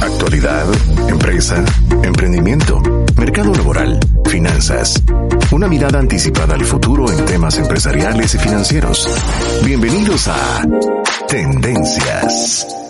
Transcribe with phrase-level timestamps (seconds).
[0.00, 0.66] Actualidad,
[1.08, 1.64] empresa,
[2.02, 2.80] emprendimiento,
[3.16, 5.02] mercado laboral, finanzas.
[5.52, 9.08] Una mirada anticipada al futuro en temas empresariales y financieros.
[9.64, 10.62] Bienvenidos a
[11.28, 12.87] Tendencias.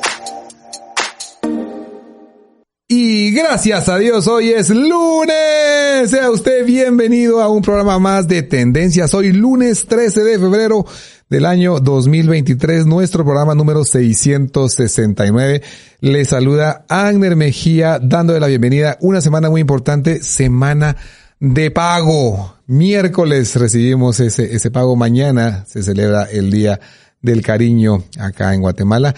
[2.91, 6.09] Y gracias a Dios, hoy es lunes.
[6.09, 9.12] Sea usted bienvenido a un programa más de Tendencias.
[9.12, 10.87] Hoy lunes 13 de febrero
[11.28, 15.61] del año 2023, nuestro programa número 669.
[16.01, 18.97] Le saluda Agner Mejía dándole la bienvenida.
[19.02, 20.97] Una semana muy importante, semana
[21.41, 22.56] de pago.
[22.67, 24.97] Miércoles recibimos ese, ese pago.
[24.97, 26.80] Mañana se celebra el Día
[27.20, 29.14] del Cariño acá en Guatemala.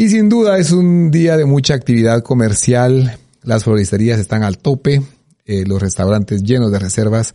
[0.00, 3.18] Y sin duda es un día de mucha actividad comercial.
[3.42, 5.02] Las floristerías están al tope,
[5.44, 7.34] eh, los restaurantes llenos de reservas.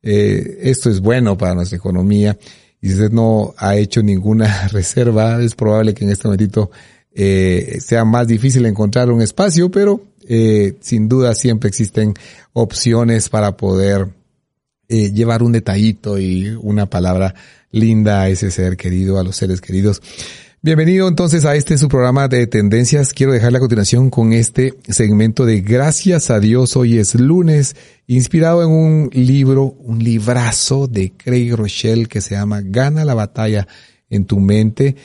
[0.00, 2.38] Eh, esto es bueno para nuestra economía
[2.80, 6.70] y si usted no ha hecho ninguna reserva, es probable que en este momentito
[7.12, 10.00] eh, sea más difícil encontrar un espacio, pero
[10.80, 12.14] sin duda siempre existen
[12.52, 14.06] opciones para poder
[14.88, 17.34] llevar un detallito y una palabra
[17.72, 20.00] linda a ese ser querido, a los seres queridos.
[20.64, 23.12] Bienvenido entonces a este su programa de tendencias.
[23.12, 26.74] Quiero dejarle a continuación con este segmento de Gracias a Dios.
[26.74, 27.76] Hoy es lunes,
[28.06, 33.68] inspirado en un libro, un librazo de Craig Rochelle que se llama Gana la batalla
[34.08, 34.96] en tu mente,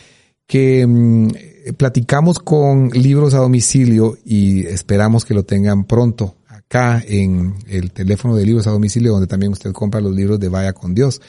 [0.47, 1.27] que mmm,
[1.75, 8.37] platicamos con libros a domicilio y esperamos que lo tengan pronto acá en el teléfono
[8.37, 11.21] de libros a domicilio donde también usted compra los libros de Vaya con Dios.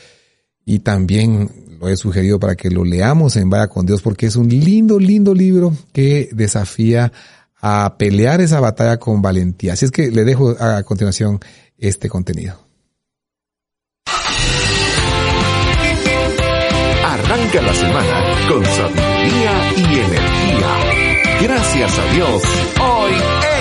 [0.64, 4.36] Y también lo he sugerido para que lo leamos en Vaya con Dios porque es
[4.36, 7.10] un lindo, lindo libro que desafía
[7.60, 9.72] a pelear esa batalla con valentía.
[9.72, 11.40] Así es que le dejo a continuación
[11.78, 12.58] este contenido.
[17.02, 20.69] Arranca la semana con sabiduría y energía.
[21.42, 22.42] Gracias a Dios,
[22.78, 23.12] hoy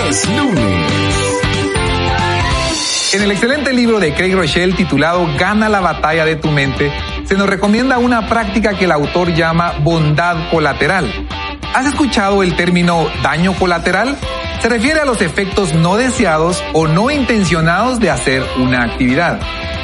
[0.08, 1.40] es lunes.
[3.12, 6.92] En el excelente libro de Craig Rochelle titulado Gana la batalla de tu mente,
[7.30, 11.28] se nos recomienda una práctica que el autor llama bondad colateral.
[11.72, 14.18] ¿Has escuchado el término daño colateral?
[14.60, 19.38] Se refiere a los efectos no deseados o no intencionados de hacer una actividad.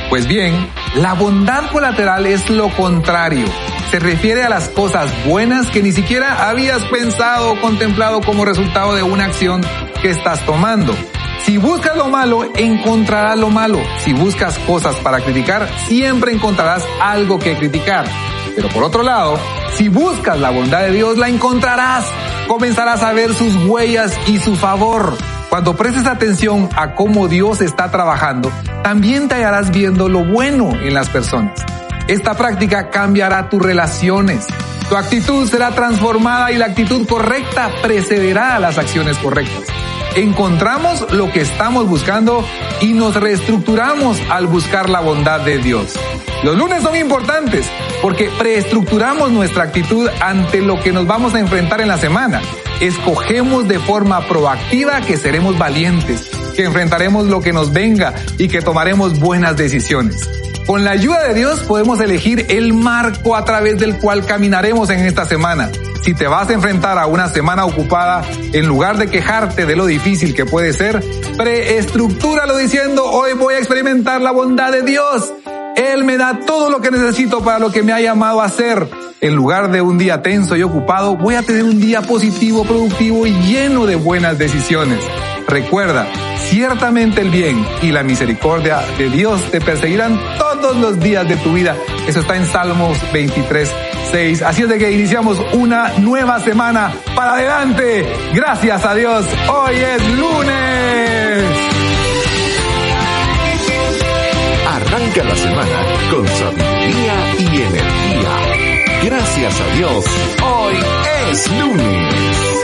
[0.08, 3.46] Pues bien, la bondad colateral es lo contrario.
[3.92, 8.96] Se refiere a las cosas buenas que ni siquiera habías pensado o contemplado como resultado
[8.96, 9.64] de una acción
[10.02, 10.96] que estás tomando.
[11.46, 13.78] Si buscas lo malo, encontrarás lo malo.
[14.04, 18.04] Si buscas cosas para criticar, siempre encontrarás algo que criticar.
[18.56, 19.38] Pero por otro lado,
[19.76, 22.04] si buscas la bondad de Dios, la encontrarás.
[22.48, 25.16] Comenzarás a ver sus huellas y su favor.
[25.48, 28.50] Cuando prestes atención a cómo Dios está trabajando,
[28.82, 31.64] también te hallarás viendo lo bueno en las personas.
[32.08, 34.48] Esta práctica cambiará tus relaciones.
[34.88, 39.75] Tu actitud será transformada y la actitud correcta precederá a las acciones correctas
[40.16, 42.44] encontramos lo que estamos buscando
[42.81, 45.94] y nos reestructuramos al buscar la bondad de Dios.
[46.43, 47.66] Los lunes son importantes
[48.03, 52.41] porque preestructuramos nuestra actitud ante lo que nos vamos a enfrentar en la semana.
[52.81, 58.62] Escogemos de forma proactiva que seremos valientes, que enfrentaremos lo que nos venga y que
[58.62, 60.45] tomaremos buenas decisiones.
[60.66, 65.00] Con la ayuda de Dios podemos elegir el marco a través del cual caminaremos en
[65.00, 65.71] esta semana
[66.06, 68.22] si te vas a enfrentar a una semana ocupada,
[68.53, 71.05] en lugar de quejarte de lo difícil que puede ser,
[71.37, 75.32] preestructúralo diciendo, hoy voy a experimentar la bondad de Dios.
[75.75, 78.88] Él me da todo lo que necesito para lo que me ha llamado a hacer.
[79.21, 83.26] En lugar de un día tenso y ocupado, voy a tener un día positivo, productivo
[83.26, 85.00] y lleno de buenas decisiones.
[85.48, 86.08] Recuerda,
[86.38, 91.52] ciertamente el bien y la misericordia de Dios te perseguirán todos los días de tu
[91.52, 91.76] vida.
[92.08, 93.72] Eso está en Salmos 23,
[94.10, 94.43] 6.
[94.43, 98.06] Así es de que iniciamos una nueva semana para adelante.
[98.34, 99.25] Gracias a Dios.
[99.48, 101.44] Hoy es lunes.
[104.69, 109.04] Arranca la semana con sabiduría y energía.
[109.04, 110.04] Gracias a Dios.
[110.42, 110.75] Hoy
[111.31, 112.56] es lunes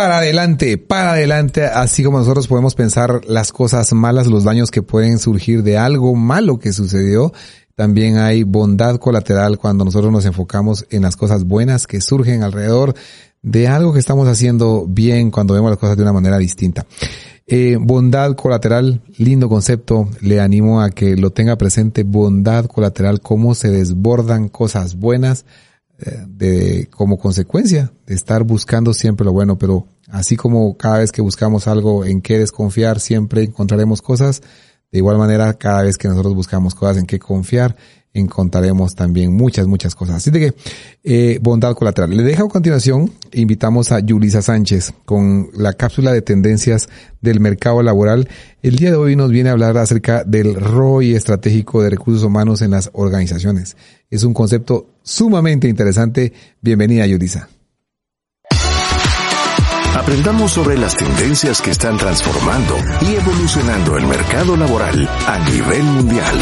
[0.00, 4.80] para adelante, para adelante, así como nosotros podemos pensar las cosas malas, los daños que
[4.80, 7.34] pueden surgir de algo malo que sucedió,
[7.74, 12.94] también hay bondad colateral cuando nosotros nos enfocamos en las cosas buenas que surgen alrededor
[13.42, 16.86] de algo que estamos haciendo bien cuando vemos las cosas de una manera distinta.
[17.46, 23.54] Eh, bondad colateral, lindo concepto, le animo a que lo tenga presente, bondad colateral, cómo
[23.54, 25.44] se desbordan cosas buenas
[26.26, 31.22] de, como consecuencia de estar buscando siempre lo bueno, pero así como cada vez que
[31.22, 34.42] buscamos algo en qué desconfiar, siempre encontraremos cosas,
[34.90, 37.76] de igual manera cada vez que nosotros buscamos cosas en qué confiar,
[38.12, 40.16] encontraremos también muchas, muchas cosas.
[40.16, 40.54] Así de que,
[41.04, 42.16] eh, bondad colateral.
[42.16, 46.88] Le dejo a continuación, invitamos a Yulisa Sánchez con la cápsula de tendencias
[47.20, 48.28] del mercado laboral.
[48.62, 52.62] El día de hoy nos viene a hablar acerca del ROI estratégico de recursos humanos
[52.62, 53.76] en las organizaciones.
[54.10, 56.32] Es un concepto sumamente interesante.
[56.60, 57.48] Bienvenida, Yulisa.
[59.94, 66.38] Aprendamos sobre las tendencias que están transformando y evolucionando el mercado laboral a nivel mundial.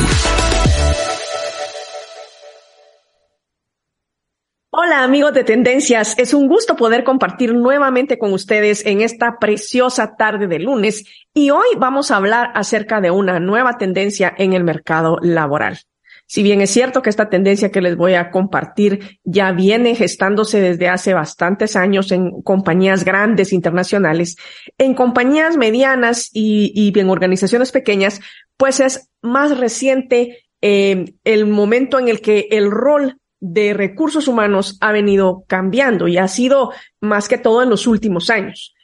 [5.05, 10.49] Amigos de Tendencias, es un gusto poder compartir nuevamente con ustedes en esta preciosa tarde
[10.49, 15.19] de lunes y hoy vamos a hablar acerca de una nueva tendencia en el mercado
[15.23, 15.79] laboral.
[16.27, 20.61] Si bien es cierto que esta tendencia que les voy a compartir ya viene gestándose
[20.61, 24.37] desde hace bastantes años en compañías grandes internacionales,
[24.79, 28.21] en compañías medianas y, en organizaciones pequeñas,
[28.56, 34.76] pues es más reciente eh, el momento en el que el rol de recursos humanos
[34.81, 38.75] ha venido cambiando y ha sido más que todo en los últimos años.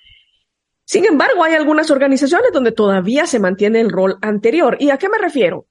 [0.84, 4.76] Sin embargo, hay algunas organizaciones donde todavía se mantiene el rol anterior.
[4.78, 5.66] ¿Y a qué me refiero?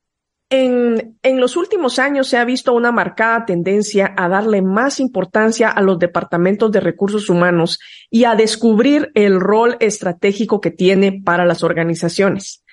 [0.49, 5.69] En, en, los últimos años se ha visto una marcada tendencia a darle más importancia
[5.69, 11.45] a los departamentos de recursos humanos y a descubrir el rol estratégico que tiene para
[11.45, 12.63] las organizaciones.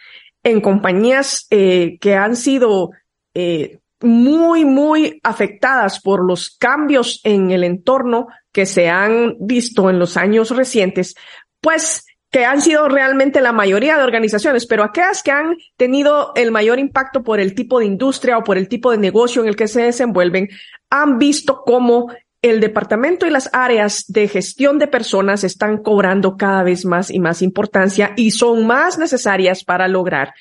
[0.43, 2.91] En compañías eh, que han sido
[3.35, 9.99] eh, muy, muy afectadas por los cambios en el entorno que se han visto en
[9.99, 11.15] los años recientes,
[11.61, 16.53] pues que han sido realmente la mayoría de organizaciones, pero aquellas que han tenido el
[16.53, 19.57] mayor impacto por el tipo de industria o por el tipo de negocio en el
[19.57, 20.49] que se desenvuelven,
[20.91, 22.09] han visto cómo
[22.43, 27.19] el departamento y las áreas de gestión de personas están cobrando cada vez más y
[27.19, 30.33] más importancia y son más necesarias para lograr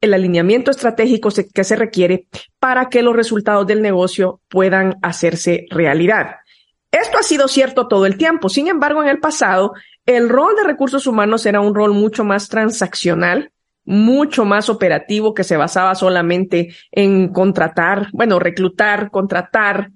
[0.00, 2.26] el alineamiento estratégico que se requiere
[2.58, 6.36] para que los resultados del negocio puedan hacerse realidad.
[6.90, 8.48] Esto ha sido cierto todo el tiempo.
[8.48, 9.74] Sin embargo, en el pasado,
[10.06, 13.52] el rol de recursos humanos era un rol mucho más transaccional,
[13.84, 19.90] mucho más operativo que se basaba solamente en contratar, bueno, reclutar, contratar,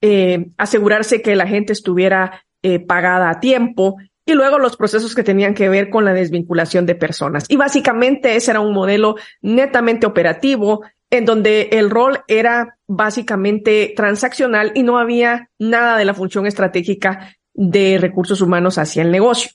[0.00, 5.22] eh, asegurarse que la gente estuviera eh, pagada a tiempo y luego los procesos que
[5.22, 7.46] tenían que ver con la desvinculación de personas.
[7.48, 14.72] Y básicamente ese era un modelo netamente operativo en donde el rol era básicamente transaccional
[14.74, 19.50] y no había nada de la función estratégica de recursos humanos hacia el negocio.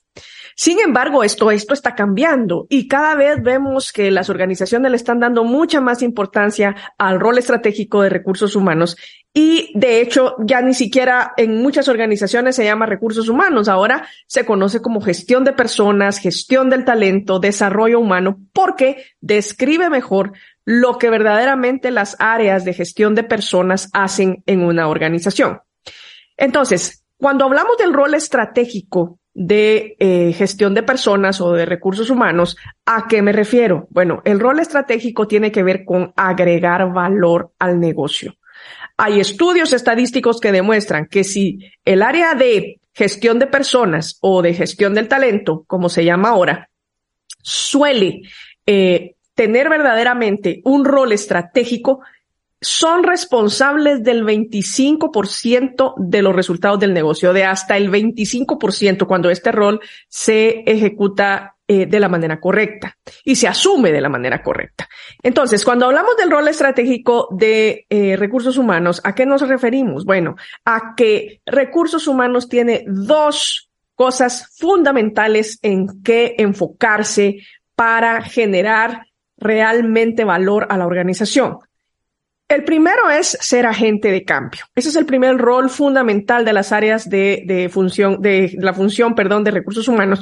[0.56, 5.19] Sin embargo, esto, esto está cambiando y cada vez vemos que las organizaciones le están
[5.19, 8.98] dando mucha más importancia al rol estratégico de recursos humanos
[9.33, 14.45] y de hecho ya ni siquiera en muchas organizaciones se llama recursos humanos, ahora se
[14.45, 20.33] conoce como gestión de personas, gestión del talento, desarrollo humano, porque describe mejor
[20.65, 25.62] lo que verdaderamente las áreas de gestión de personas hacen en una organización.
[26.36, 32.57] Entonces, cuando hablamos del rol estratégico de eh, gestión de personas o de recursos humanos,
[32.85, 33.88] ¿a qué me refiero?
[33.90, 38.35] Bueno, el rol estratégico tiene que ver con agregar valor al negocio.
[38.97, 44.54] Hay estudios estadísticos que demuestran que si el área de gestión de personas o de
[44.54, 46.69] gestión del talento, como se llama ahora,
[47.42, 48.21] suele
[48.66, 52.02] eh, tener verdaderamente un rol estratégico,
[52.61, 59.51] son responsables del 25% de los resultados del negocio, de hasta el 25% cuando este
[59.51, 64.87] rol se ejecuta eh, de la manera correcta y se asume de la manera correcta.
[65.23, 70.06] Entonces, cuando hablamos del rol estratégico de eh, recursos humanos, ¿a qué nos referimos?
[70.06, 77.37] Bueno, a que recursos humanos tiene dos cosas fundamentales en que enfocarse
[77.75, 81.57] para generar realmente valor a la organización.
[82.52, 84.66] El primero es ser agente de cambio.
[84.76, 89.16] Ese es el primer rol fundamental de las áreas de, de función, de la función,
[89.16, 90.22] perdón, de recursos humanos.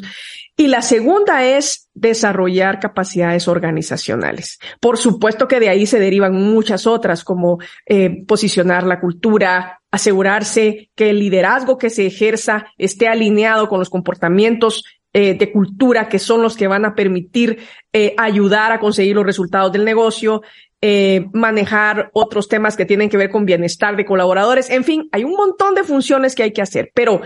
[0.56, 4.60] Y la segunda es desarrollar capacidades organizacionales.
[4.80, 7.58] Por supuesto que de ahí se derivan muchas otras, como
[7.88, 13.90] eh, posicionar la cultura, asegurarse que el liderazgo que se ejerza esté alineado con los
[13.90, 17.58] comportamientos eh, de cultura que son los que van a permitir
[17.92, 20.44] eh, ayudar a conseguir los resultados del negocio,
[20.82, 24.70] eh, manejar otros temas que tienen que ver con bienestar de colaboradores.
[24.70, 27.22] En fin, hay un montón de funciones que hay que hacer, pero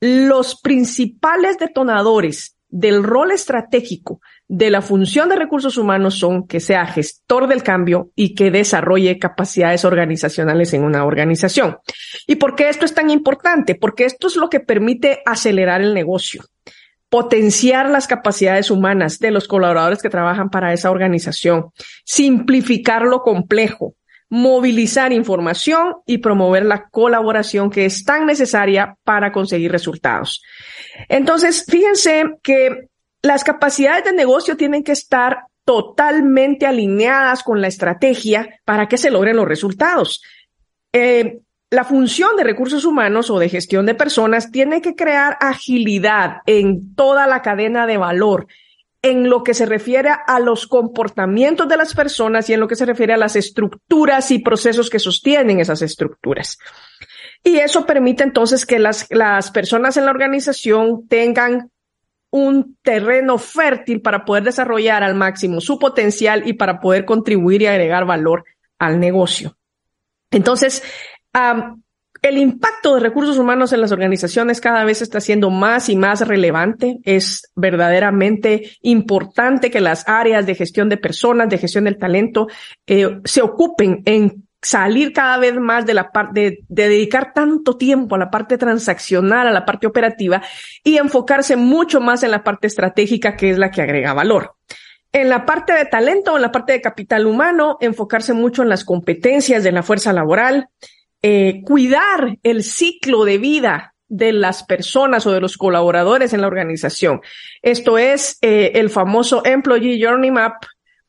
[0.00, 6.86] los principales detonadores del rol estratégico de la función de recursos humanos son que sea
[6.86, 11.78] gestor del cambio y que desarrolle capacidades organizacionales en una organización.
[12.26, 13.74] ¿Y por qué esto es tan importante?
[13.74, 16.44] Porque esto es lo que permite acelerar el negocio,
[17.08, 21.70] potenciar las capacidades humanas de los colaboradores que trabajan para esa organización,
[22.04, 23.94] simplificar lo complejo,
[24.28, 30.42] movilizar información y promover la colaboración que es tan necesaria para conseguir resultados.
[31.08, 32.88] Entonces, fíjense que
[33.22, 39.10] las capacidades de negocio tienen que estar totalmente alineadas con la estrategia para que se
[39.10, 40.22] logren los resultados.
[40.92, 46.38] Eh, la función de recursos humanos o de gestión de personas tiene que crear agilidad
[46.46, 48.46] en toda la cadena de valor
[49.02, 52.74] en lo que se refiere a los comportamientos de las personas y en lo que
[52.74, 56.58] se refiere a las estructuras y procesos que sostienen esas estructuras.
[57.44, 61.70] Y eso permite entonces que las, las personas en la organización tengan
[62.30, 67.66] un terreno fértil para poder desarrollar al máximo su potencial y para poder contribuir y
[67.66, 68.44] agregar valor
[68.78, 69.56] al negocio.
[70.30, 70.82] Entonces,
[72.22, 76.26] el impacto de recursos humanos en las organizaciones cada vez está siendo más y más
[76.26, 76.98] relevante.
[77.04, 82.48] Es verdaderamente importante que las áreas de gestión de personas, de gestión del talento,
[82.86, 87.76] eh, se ocupen en salir cada vez más de la parte, de, de, dedicar tanto
[87.76, 90.42] tiempo a la parte transaccional, a la parte operativa
[90.82, 94.56] y enfocarse mucho más en la parte estratégica que es la que agrega valor.
[95.12, 98.84] En la parte de talento, en la parte de capital humano, enfocarse mucho en las
[98.84, 100.68] competencias de la fuerza laboral,
[101.22, 106.46] eh, cuidar el ciclo de vida de las personas o de los colaboradores en la
[106.46, 107.20] organización.
[107.62, 110.64] Esto es eh, el famoso Employee Journey Map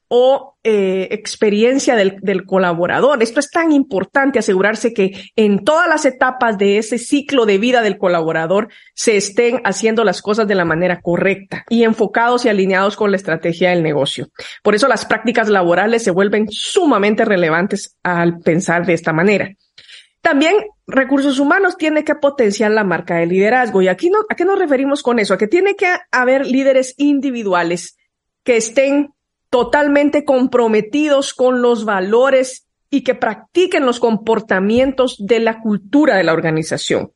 [0.10, 3.22] o eh, experiencia del, del, colaborador.
[3.22, 7.84] Esto es tan importante asegurarse que en todas las etapas de ese ciclo de vida
[7.84, 12.98] del colaborador se estén haciendo las cosas de la manera correcta y enfocados y alineados
[12.98, 14.30] con la estrategia del negocio.
[14.64, 19.54] Por eso las prácticas laborales se vuelven sumamente relevantes al pensar de esta manera.
[20.22, 23.82] También recursos humanos tiene que potenciar la marca de liderazgo.
[23.82, 25.34] Y aquí no, ¿a qué nos referimos con eso?
[25.34, 27.98] A que tiene que haber líderes individuales
[28.44, 29.14] que estén
[29.50, 36.34] totalmente comprometidos con los valores y que practiquen los comportamientos de la cultura de la
[36.34, 37.12] organización.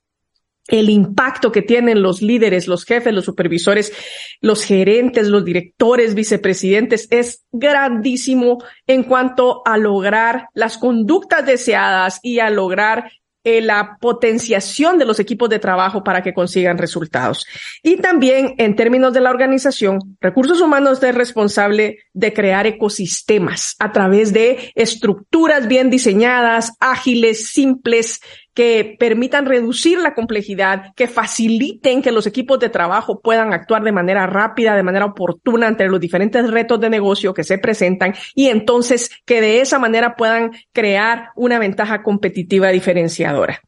[0.74, 3.94] El impacto que tienen los líderes, los jefes, los supervisores,
[4.42, 12.40] los gerentes, los directores, vicepresidentes es grandísimo en cuanto a lograr las conductas deseadas y
[12.40, 13.12] a lograr
[13.46, 17.46] eh, la potenciación de los equipos de trabajo para que consigan resultados.
[17.84, 23.92] Y también en términos de la organización, recursos humanos es responsable de crear ecosistemas a
[23.92, 28.22] través de estructuras bien diseñadas, ágiles, simples,
[28.54, 33.92] que permitan reducir la complejidad, que faciliten que los equipos de trabajo puedan actuar de
[33.92, 38.48] manera rápida, de manera oportuna ante los diferentes retos de negocio que se presentan y
[38.48, 43.62] entonces que de esa manera puedan crear una ventaja competitiva diferenciadora.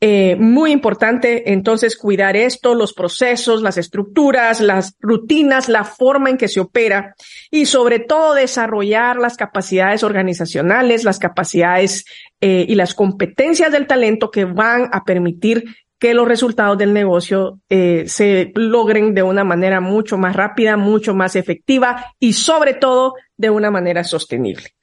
[0.00, 6.36] Eh, muy importante entonces cuidar esto, los procesos, las estructuras, las rutinas, la forma en
[6.36, 7.16] que se opera
[7.50, 12.04] y sobre todo desarrollar las capacidades organizacionales, las capacidades
[12.40, 15.64] eh, y las competencias del talento que van a permitir
[15.98, 21.12] que los resultados del negocio eh, se logren de una manera mucho más rápida, mucho
[21.12, 24.77] más efectiva y sobre todo de una manera sostenible.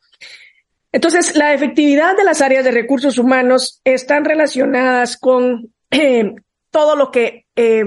[0.96, 6.36] Entonces, la efectividad de las áreas de recursos humanos están relacionadas con eh,
[6.72, 7.84] todo lo que eh,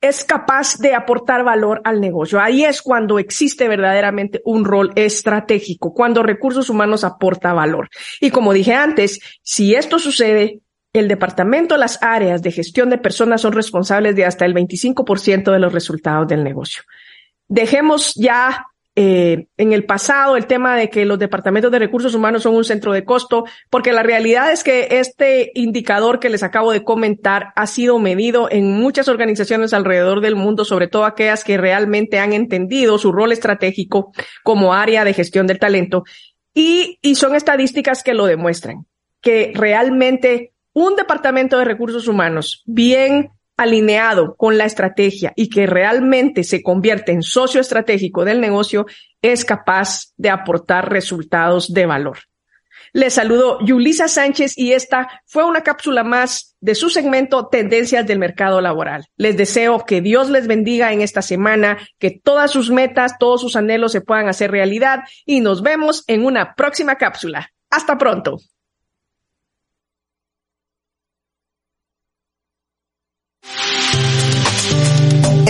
[0.00, 2.40] es capaz de aportar valor al negocio.
[2.40, 7.88] Ahí es cuando existe verdaderamente un rol estratégico, cuando recursos humanos aporta valor.
[8.20, 10.60] Y como dije antes, si esto sucede,
[10.92, 15.58] el departamento, las áreas de gestión de personas son responsables de hasta el 25% de
[15.58, 16.84] los resultados del negocio.
[17.48, 22.42] Dejemos ya eh, en el pasado el tema de que los departamentos de recursos humanos
[22.42, 26.72] son un centro de costo, porque la realidad es que este indicador que les acabo
[26.72, 31.56] de comentar ha sido medido en muchas organizaciones alrededor del mundo, sobre todo aquellas que
[31.56, 36.04] realmente han entendido su rol estratégico como área de gestión del talento.
[36.54, 38.86] Y, y son estadísticas que lo demuestran,
[39.22, 46.44] que realmente un departamento de recursos humanos bien alineado con la estrategia y que realmente
[46.44, 48.86] se convierte en socio estratégico del negocio,
[49.20, 52.18] es capaz de aportar resultados de valor.
[52.94, 58.18] Les saludo Yulisa Sánchez y esta fue una cápsula más de su segmento Tendencias del
[58.18, 59.06] Mercado Laboral.
[59.16, 63.56] Les deseo que Dios les bendiga en esta semana, que todas sus metas, todos sus
[63.56, 67.50] anhelos se puedan hacer realidad y nos vemos en una próxima cápsula.
[67.70, 68.38] Hasta pronto.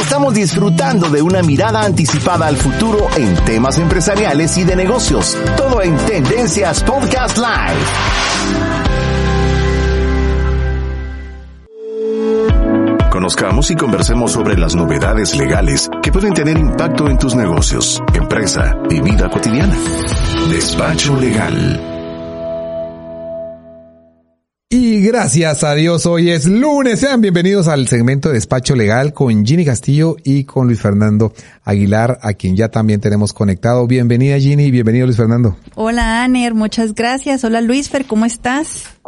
[0.03, 5.39] Estamos disfrutando de una mirada anticipada al futuro en temas empresariales y de negocios.
[5.57, 7.79] Todo en Tendencias Podcast Live.
[13.11, 18.77] Conozcamos y conversemos sobre las novedades legales que pueden tener impacto en tus negocios, empresa
[18.91, 19.77] y vida cotidiana.
[20.51, 21.92] Despacho Legal.
[24.75, 27.01] Y gracias a Dios, hoy es lunes.
[27.01, 32.17] Sean bienvenidos al segmento de Despacho Legal con Ginny Castillo y con Luis Fernando Aguilar,
[32.23, 33.87] a quien ya también tenemos conectado.
[33.87, 35.59] Bienvenida Ginny, bienvenido Luis Fernando.
[35.75, 37.45] Hola Aner, muchas gracias.
[37.45, 38.99] Hola Luis Fer, ¿cómo estás?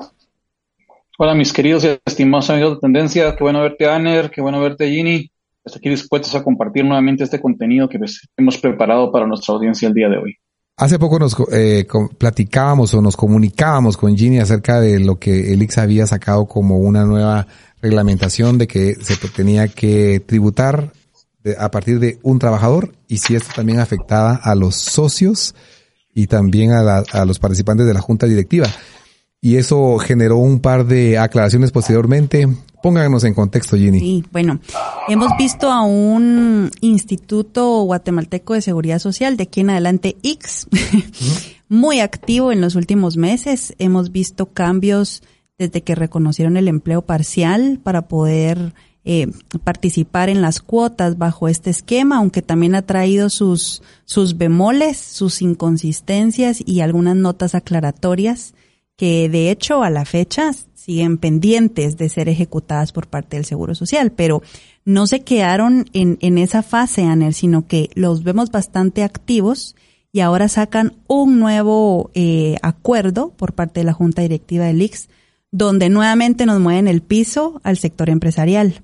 [1.16, 4.90] Hola mis queridos y estimados amigos de Tendencia, qué bueno verte Aner, qué bueno verte
[4.90, 5.30] Ginny.
[5.64, 9.88] Estoy aquí dispuestos a compartir nuevamente este contenido que pues, hemos preparado para nuestra audiencia
[9.88, 10.36] el día de hoy.
[10.76, 11.86] Hace poco nos eh,
[12.18, 16.78] platicábamos o nos comunicábamos con Ginny acerca de lo que el IX había sacado como
[16.78, 17.46] una nueva
[17.80, 20.92] reglamentación de que se tenía que tributar
[21.58, 25.54] a partir de un trabajador y si esto también afectaba a los socios
[26.12, 28.66] y también a, a los participantes de la junta directiva.
[29.40, 32.48] Y eso generó un par de aclaraciones posteriormente.
[32.84, 33.98] Pónganos en contexto, Ginny.
[33.98, 34.60] Sí, bueno,
[35.08, 40.66] hemos visto a un Instituto Guatemalteco de Seguridad Social, de aquí en adelante X,
[41.70, 43.74] muy activo en los últimos meses.
[43.78, 45.22] Hemos visto cambios
[45.56, 48.74] desde que reconocieron el empleo parcial para poder
[49.06, 49.28] eh,
[49.64, 55.40] participar en las cuotas bajo este esquema, aunque también ha traído sus, sus bemoles, sus
[55.40, 58.52] inconsistencias y algunas notas aclaratorias
[58.96, 60.50] que de hecho a la fecha
[60.84, 64.42] siguen pendientes de ser ejecutadas por parte del Seguro Social, pero
[64.84, 69.76] no se quedaron en, en esa fase, Anel, sino que los vemos bastante activos
[70.12, 75.08] y ahora sacan un nuevo eh, acuerdo por parte de la Junta Directiva del IX,
[75.50, 78.82] donde nuevamente nos mueven el piso al sector empresarial,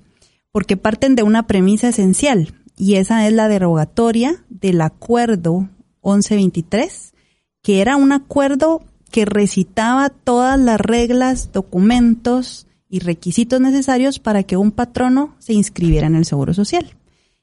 [0.51, 5.69] porque parten de una premisa esencial, y esa es la derogatoria del acuerdo
[6.03, 7.13] 1123,
[7.61, 14.57] que era un acuerdo que recitaba todas las reglas, documentos y requisitos necesarios para que
[14.57, 16.95] un patrono se inscribiera en el Seguro Social.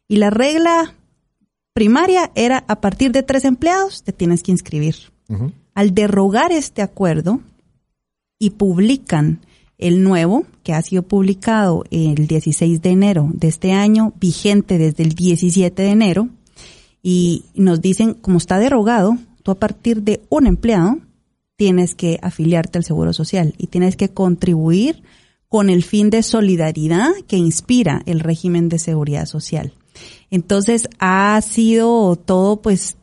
[0.08, 0.94] Y la regla
[1.72, 4.96] primaria era a partir de tres empleados te tienes que inscribir.
[5.74, 7.40] Al derrogar este acuerdo
[8.38, 9.40] y publican
[9.76, 15.04] el nuevo, que ha sido publicado el 16 de enero de este año, vigente desde
[15.04, 16.28] el 17 de enero,
[17.00, 20.98] y nos dicen, como está derogado, tú a partir de un empleado
[21.58, 25.02] tienes que afiliarte al Seguro Social y tienes que contribuir
[25.48, 29.72] con el fin de solidaridad que inspira el régimen de seguridad social.
[30.30, 32.96] Entonces ha sido todo, pues,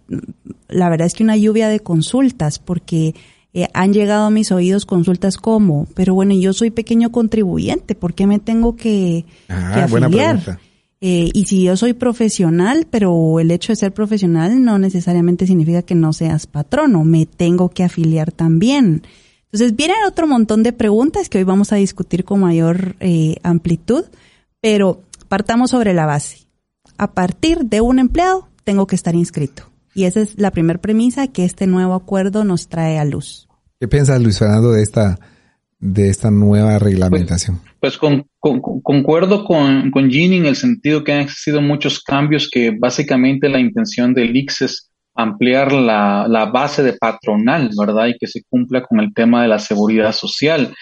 [0.70, 3.14] la verdad es que una lluvia de consultas, porque
[3.54, 8.14] eh, han llegado a mis oídos consultas como, pero bueno, yo soy pequeño contribuyente, ¿por
[8.14, 10.60] qué me tengo que, ah, afiliar?
[11.02, 15.82] Eh, y si yo soy profesional, pero el hecho de ser profesional no necesariamente significa
[15.82, 19.04] que no seas patrono, me tengo que afiliar también.
[19.52, 24.06] Entonces vienen otro montón de preguntas que hoy vamos a discutir con mayor eh, amplitud,
[24.62, 26.48] pero partamos sobre la base.
[26.98, 29.64] A partir de un empleado, tengo que estar inscrito.
[29.94, 33.48] Y esa es la primera premisa que este nuevo acuerdo nos trae a luz.
[33.80, 35.20] ¿Qué piensas, Luis Fernando, de esta
[35.80, 37.60] de esta nueva reglamentación?
[37.80, 42.72] Pues, pues concuerdo con, con Ginny en el sentido que han existido muchos cambios que
[42.72, 48.08] básicamente la intención del IX es ampliar la, la base de patronal, ¿verdad?
[48.08, 50.74] Y que se cumpla con el tema de la seguridad social.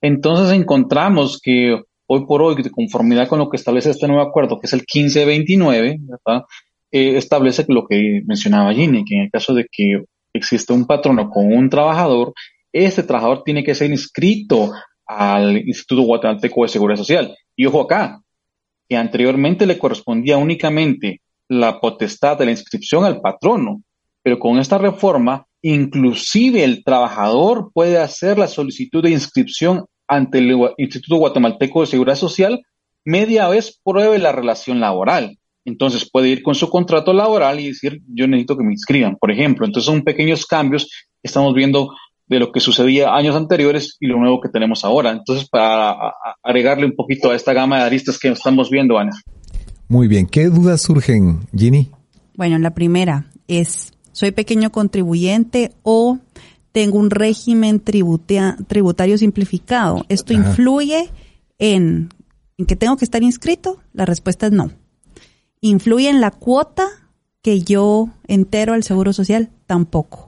[0.00, 4.58] Entonces encontramos que hoy por hoy, de conformidad con lo que establece este nuevo acuerdo,
[4.58, 6.44] que es el 1529, ¿verdad?
[6.90, 11.30] Eh, establece lo que mencionaba Ginny, que en el caso de que existe un patrono
[11.30, 12.32] con un trabajador,
[12.84, 14.72] este trabajador tiene que ser inscrito
[15.06, 17.34] al Instituto Guatemalteco de Seguridad Social.
[17.54, 18.20] Y ojo acá,
[18.88, 23.82] que anteriormente le correspondía únicamente la potestad de la inscripción al patrono,
[24.22, 30.56] pero con esta reforma, inclusive el trabajador puede hacer la solicitud de inscripción ante el
[30.78, 32.60] Instituto Guatemalteco de Seguridad Social
[33.04, 35.38] media vez pruebe la relación laboral.
[35.64, 39.30] Entonces puede ir con su contrato laboral y decir, yo necesito que me inscriban, por
[39.30, 39.64] ejemplo.
[39.66, 41.90] Entonces son pequeños cambios que estamos viendo
[42.28, 45.10] de lo que sucedía años anteriores y lo nuevo que tenemos ahora.
[45.10, 45.94] Entonces, para
[46.42, 49.12] agregarle un poquito a esta gama de aristas que estamos viendo, Ana.
[49.88, 51.90] Muy bien, ¿qué dudas surgen, Ginny?
[52.34, 56.18] Bueno, la primera es, ¿soy pequeño contribuyente o
[56.76, 60.04] tengo un régimen tributario simplificado.
[60.10, 61.08] ¿Esto influye
[61.58, 62.10] en,
[62.58, 63.80] en que tengo que estar inscrito?
[63.94, 64.70] La respuesta es no.
[65.62, 66.86] ¿Influye en la cuota
[67.40, 69.48] que yo entero al Seguro Social?
[69.64, 70.25] Tampoco.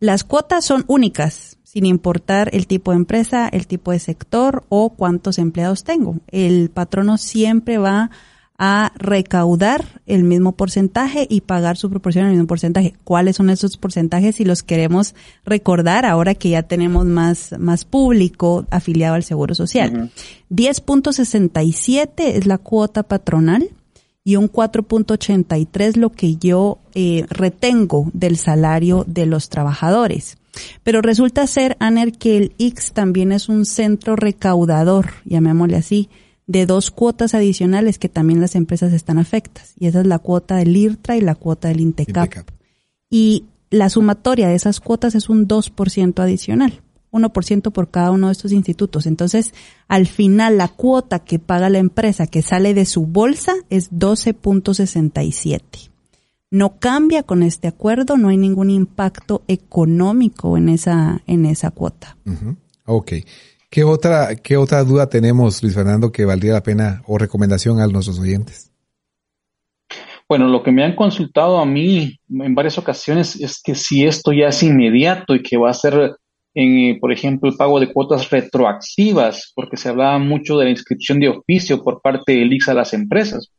[0.00, 4.90] Las cuotas son únicas, sin importar el tipo de empresa, el tipo de sector o
[4.90, 6.16] cuántos empleados tengo.
[6.28, 8.10] El patrono siempre va
[8.58, 12.94] a recaudar el mismo porcentaje y pagar su proporción al mismo porcentaje.
[13.04, 18.66] ¿Cuáles son esos porcentajes si los queremos recordar ahora que ya tenemos más, más público
[18.70, 20.10] afiliado al Seguro Social?
[20.50, 23.70] 10.67 es la cuota patronal
[24.26, 30.36] y un 4.83 lo que yo eh, retengo del salario de los trabajadores.
[30.82, 36.08] Pero resulta ser, Aner, que el X también es un centro recaudador, llamémosle así,
[36.48, 39.74] de dos cuotas adicionales que también las empresas están afectas.
[39.78, 42.50] Y esa es la cuota del IRTRA y la cuota del INTECAP.
[43.08, 46.82] Y la sumatoria de esas cuotas es un 2% adicional.
[47.12, 49.06] 1% por cada uno de estos institutos.
[49.06, 49.54] Entonces,
[49.88, 55.90] al final, la cuota que paga la empresa que sale de su bolsa es 12.67.
[56.50, 62.16] No cambia con este acuerdo, no hay ningún impacto económico en esa, en esa cuota.
[62.84, 63.12] Ok.
[63.68, 67.86] ¿Qué otra, ¿Qué otra duda tenemos, Luis Fernando, que valdría la pena o recomendación a
[67.88, 68.72] nuestros oyentes?
[70.28, 74.32] Bueno, lo que me han consultado a mí en varias ocasiones es que si esto
[74.32, 76.16] ya es inmediato y que va a ser,
[76.56, 81.20] en, por ejemplo, el pago de cuotas retroactivas, porque se hablaba mucho de la inscripción
[81.20, 83.52] de oficio por parte del IX a las empresas.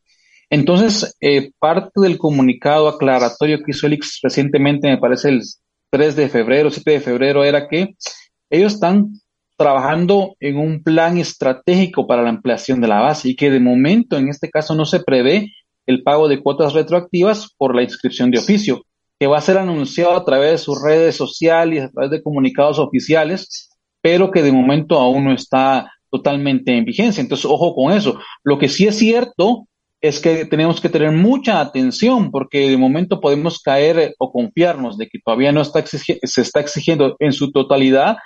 [0.49, 5.41] Entonces, eh, parte del comunicado aclaratorio que hizo el IX recientemente, me parece el
[5.91, 7.95] 3 de febrero, 7 de febrero, era que
[8.49, 9.11] ellos están
[9.57, 14.17] trabajando en un plan estratégico para la ampliación de la base y que de momento
[14.17, 15.53] en este caso no se prevé
[15.85, 18.86] el pago de cuotas retroactivas por la inscripción de oficio,
[19.19, 22.79] que va a ser anunciado a través de sus redes sociales, a través de comunicados
[22.79, 23.69] oficiales,
[24.01, 27.21] pero que de momento aún no está totalmente en vigencia.
[27.21, 28.19] Entonces, ojo con eso.
[28.43, 29.67] Lo que sí es cierto
[29.99, 35.07] es que tenemos que tener mucha atención porque de momento podemos caer o confiarnos de
[35.07, 38.17] que todavía no está se está exigiendo en su totalidad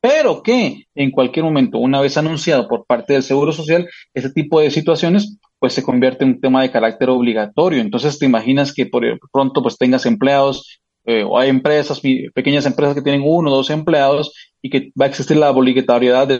[0.00, 4.60] pero que en cualquier momento, una vez anunciado por parte del Seguro Social, ese tipo
[4.60, 7.80] de situaciones pues se convierte en un tema de carácter obligatorio.
[7.80, 10.80] Entonces te imaginas que por pronto pues tengas empleados
[11.10, 12.02] eh, o hay empresas,
[12.34, 16.28] pequeñas empresas que tienen uno o dos empleados y que va a existir la obligatoriedad
[16.28, 16.38] de,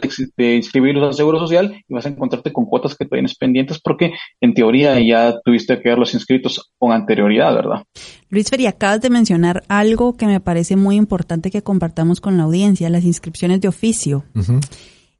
[0.55, 4.53] inscribirlos al Seguro Social y vas a encontrarte con cuotas que tienes pendientes porque en
[4.53, 7.83] teoría ya tuviste que haberlos inscritos con anterioridad, ¿verdad?
[8.29, 12.43] Luis Feri, acabas de mencionar algo que me parece muy importante que compartamos con la
[12.43, 14.23] audiencia, las inscripciones de oficio.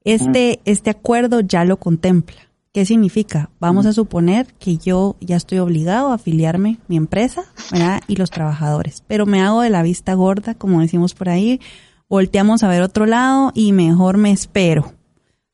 [0.03, 2.48] Este, este acuerdo ya lo contempla.
[2.79, 3.49] ¿Qué significa?
[3.59, 8.01] Vamos a suponer que yo ya estoy obligado a afiliarme mi empresa ¿verdad?
[8.07, 11.59] y los trabajadores, pero me hago de la vista gorda, como decimos por ahí,
[12.07, 14.93] volteamos a ver otro lado y mejor me espero.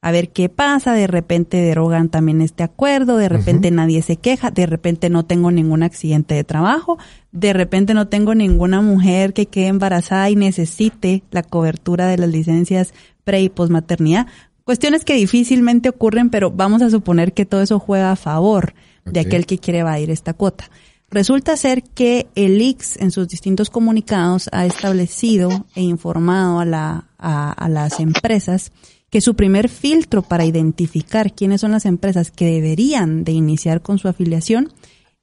[0.03, 4.51] A ver qué pasa, de repente derogan también este acuerdo, de repente nadie se queja,
[4.51, 6.99] de repente no tengo ningún accidente de trabajo,
[7.31, 12.29] de repente no tengo ninguna mujer que quede embarazada y necesite la cobertura de las
[12.29, 14.27] licencias pre y posmaternidad.
[14.65, 18.73] Cuestiones que difícilmente ocurren, pero vamos a suponer que todo eso juega a favor
[19.05, 20.71] de aquel que quiere evadir esta cuota.
[21.11, 27.09] Resulta ser que el IX en sus distintos comunicados ha establecido e informado a, la,
[27.19, 28.71] a, las empresas
[29.11, 33.99] que su primer filtro para identificar quiénes son las empresas que deberían de iniciar con
[33.99, 34.73] su afiliación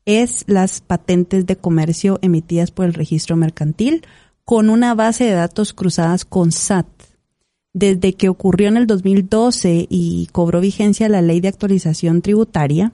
[0.07, 4.07] es las patentes de comercio emitidas por el registro mercantil
[4.45, 6.87] con una base de datos cruzadas con SAT
[7.73, 12.93] desde que ocurrió en el 2012 y cobró vigencia la ley de actualización tributaria,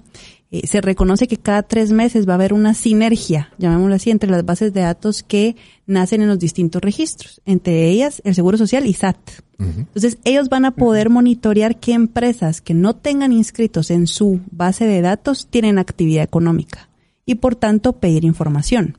[0.51, 4.31] eh, se reconoce que cada tres meses va a haber una sinergia, llamémoslo así, entre
[4.31, 8.87] las bases de datos que nacen en los distintos registros, entre ellas el Seguro Social
[8.87, 9.19] y SAT.
[9.59, 14.87] Entonces, ellos van a poder monitorear qué empresas que no tengan inscritos en su base
[14.87, 16.89] de datos tienen actividad económica
[17.27, 18.99] y, por tanto, pedir información.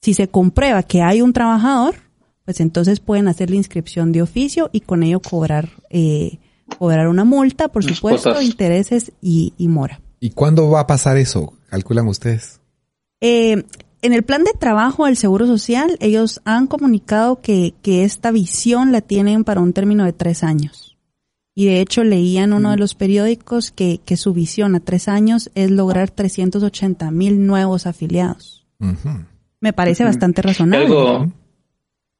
[0.00, 1.96] Si se comprueba que hay un trabajador,
[2.46, 6.38] pues entonces pueden hacer la inscripción de oficio y con ello cobrar, eh,
[6.78, 10.00] cobrar una multa, por supuesto, intereses y, mora.
[10.20, 11.52] ¿Y cuándo va a pasar eso?
[11.68, 12.60] ¿Calculan ustedes?
[13.20, 13.64] Eh,
[14.00, 18.92] en el plan de trabajo del Seguro Social, ellos han comunicado que, que esta visión
[18.92, 20.96] la tienen para un término de tres años.
[21.52, 22.80] Y de hecho leía en uno de mm.
[22.80, 28.64] los periódicos que, que su visión a tres años es lograr 380 mil nuevos afiliados.
[29.58, 31.32] Me parece bastante razonable.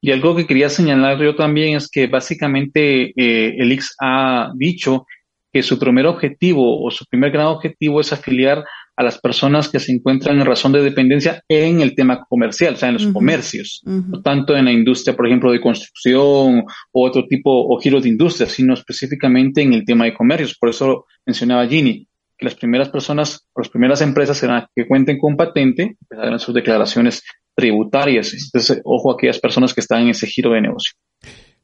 [0.07, 5.05] Y algo que quería señalar yo también es que básicamente eh, el IX ha dicho
[5.53, 8.64] que su primer objetivo o su primer gran objetivo es afiliar
[8.97, 12.77] a las personas que se encuentran en razón de dependencia en el tema comercial, o
[12.77, 17.27] sea, en los comercios, no tanto en la industria, por ejemplo, de construcción o otro
[17.27, 20.57] tipo o giro de industria, sino específicamente en el tema de comercios.
[20.57, 22.07] Por eso mencionaba Ginny,
[22.38, 27.25] que las primeras personas las primeras empresas serán que cuenten con patente, harán sus declaraciones
[27.57, 28.33] tributarias.
[28.35, 30.95] Entonces, ojo a aquellas personas que están en ese giro de negocio.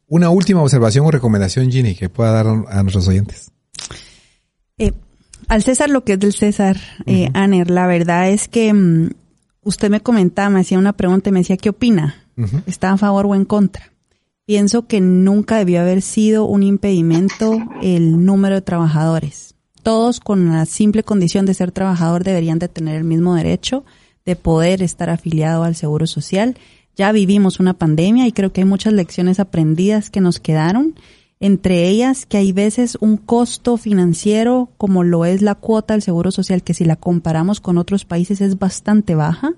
[0.09, 3.53] Una última observación o recomendación, Ginny, que pueda dar a nuestros oyentes.
[4.79, 4.93] Eh,
[5.49, 9.11] al César lo que es del César, eh, Aner, la verdad es que mm,
[9.63, 12.17] usted me comentaba, me hacía una pregunta y me decía, ¿qué opina?
[12.67, 13.93] ¿Está a favor o en contra?
[14.47, 19.55] Pienso que nunca debió haber sido un impedimento el número de trabajadores.
[19.83, 23.85] Todos con la simple condición de ser trabajador deberían de tener el mismo derecho
[24.25, 26.57] de poder estar afiliado al Seguro Social.
[26.97, 30.95] Ya vivimos una pandemia y creo que hay muchas lecciones aprendidas que nos quedaron.
[31.41, 36.31] Entre ellas que hay veces un costo financiero como lo es la cuota del Seguro
[36.31, 39.55] Social, que si la comparamos con otros países es bastante baja,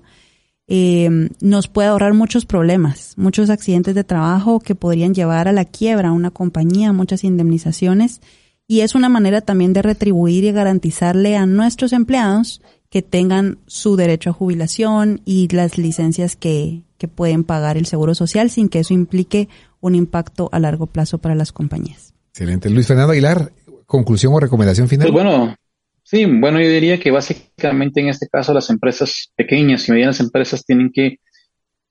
[0.67, 5.65] eh, nos puede ahorrar muchos problemas, muchos accidentes de trabajo que podrían llevar a la
[5.65, 8.19] quiebra a una compañía, muchas indemnizaciones,
[8.67, 12.63] y es una manera también de retribuir y garantizarle a nuestros empleados
[12.95, 18.15] que tengan su derecho a jubilación y las licencias que, que pueden pagar el Seguro
[18.15, 19.49] Social sin que eso implique
[19.81, 22.13] un impacto a largo plazo para las compañías.
[22.29, 22.69] Excelente.
[22.69, 23.51] Luis Fernando Aguilar,
[23.85, 25.09] conclusión o recomendación final.
[25.11, 25.57] Pues bueno,
[26.03, 30.63] sí, bueno, yo diría que básicamente en este caso las empresas pequeñas y medianas empresas
[30.63, 31.17] tienen que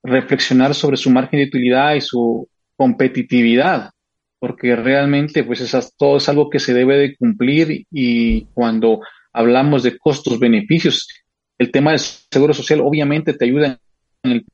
[0.03, 3.91] reflexionar sobre su margen de utilidad y su competitividad,
[4.39, 9.01] porque realmente pues es, todo es algo que se debe de cumplir y cuando
[9.35, 11.09] hablamos de costos-beneficios,
[11.59, 13.79] el tema del seguro social obviamente te ayuda
[14.23, 14.47] en el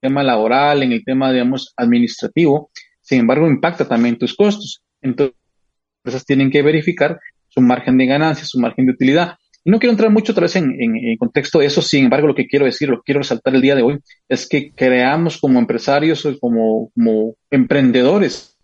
[0.00, 4.82] tema laboral, en el tema, digamos, administrativo, sin embargo, impacta también tus costos.
[5.00, 5.36] Entonces,
[6.00, 9.36] empresas tienen que verificar su margen de ganancia, su margen de utilidad.
[9.64, 12.34] Y no quiero entrar mucho otra vez en, en, contexto de eso, sin embargo, lo
[12.34, 15.58] que quiero decir, lo que quiero resaltar el día de hoy, es que creamos como
[15.58, 18.58] empresarios como, como emprendedores,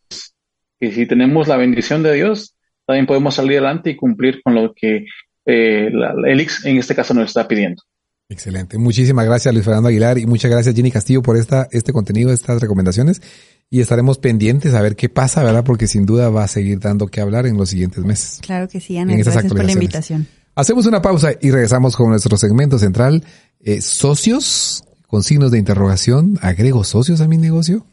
[0.79, 2.55] que si tenemos la bendición de Dios,
[2.91, 5.07] también podemos salir adelante y cumplir con lo que
[5.47, 7.83] eh, la, el IX en este caso nos está pidiendo.
[8.29, 8.79] Excelente.
[8.79, 12.61] Muchísimas gracias Luis Fernando Aguilar y muchas gracias Jenny Castillo por esta, este contenido, estas
[12.61, 13.23] recomendaciones
[13.71, 15.65] y estaremos pendientes a ver qué pasa, ¿verdad?
[15.65, 18.41] Porque sin duda va a seguir dando que hablar en los siguientes meses.
[18.43, 19.17] Claro que sí, Ana.
[19.17, 20.27] Gracias por la invitación.
[20.57, 23.25] Hacemos una pausa y regresamos con nuestro segmento central.
[23.61, 26.39] Eh, socios con signos de interrogación.
[26.43, 27.87] ¿Agrego socios a mi negocio?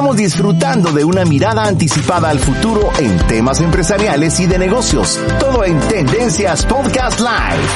[0.00, 5.20] Estamos disfrutando de una mirada anticipada al futuro en temas empresariales y de negocios.
[5.38, 7.68] Todo en Tendencias Podcast Live.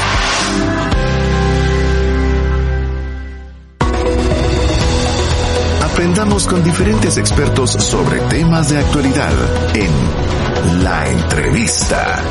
[5.83, 9.33] Aprendamos con diferentes expertos sobre temas de actualidad
[9.75, 12.23] en La Entrevista.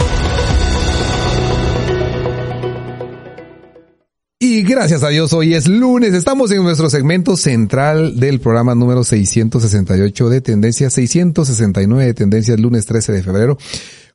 [4.46, 6.14] Y gracias a Dios, hoy es lunes.
[6.14, 12.86] Estamos en nuestro segmento central del programa número 668 de Tendencias, 669 de Tendencias, lunes
[12.86, 13.58] 13 de febrero.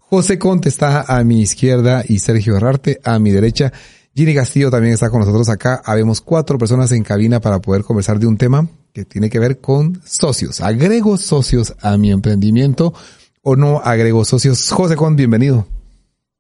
[0.01, 3.73] José Conte está a mi izquierda y Sergio Herrarte a mi derecha.
[4.15, 5.81] Ginny Castillo también está con nosotros acá.
[5.83, 9.61] Habemos cuatro personas en cabina para poder conversar de un tema que tiene que ver
[9.61, 10.61] con socios.
[10.61, 12.93] ¿Agrego socios a mi emprendimiento
[13.41, 14.71] o no agrego socios?
[14.73, 15.78] José Conte, bienvenido.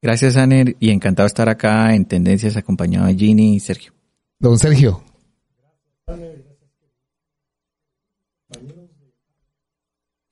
[0.00, 3.92] Gracias, Aner, y encantado de estar acá en Tendencias acompañado de Ginny y Sergio.
[4.38, 5.02] Don Sergio.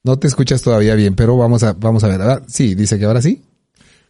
[0.05, 2.23] No te escuchas todavía bien, pero vamos a, vamos a ver.
[2.23, 3.43] Ah, sí, dice que ahora sí.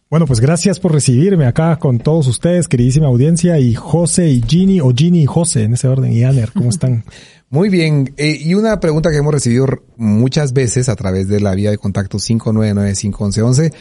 [0.09, 4.79] Bueno, pues gracias por recibirme acá con todos ustedes, queridísima audiencia, y José y Ginny,
[4.79, 7.03] o Ginny y José, en ese orden, y Aner, ¿cómo están?
[7.49, 9.65] Muy bien, eh, y una pregunta que hemos recibido
[9.97, 13.73] muchas veces a través de la vía de contacto 599-511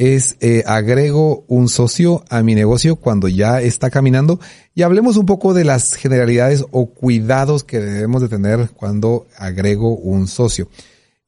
[0.00, 4.40] es eh, agrego un socio a mi negocio cuando ya está caminando
[4.74, 9.94] y hablemos un poco de las generalidades o cuidados que debemos de tener cuando agrego
[9.94, 10.70] un socio.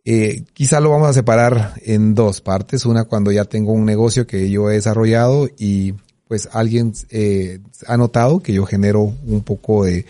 [0.07, 2.87] Eh, quizá lo vamos a separar en dos partes.
[2.87, 5.93] Una cuando ya tengo un negocio que yo he desarrollado y
[6.27, 10.07] pues alguien eh, ha notado que yo genero un poco de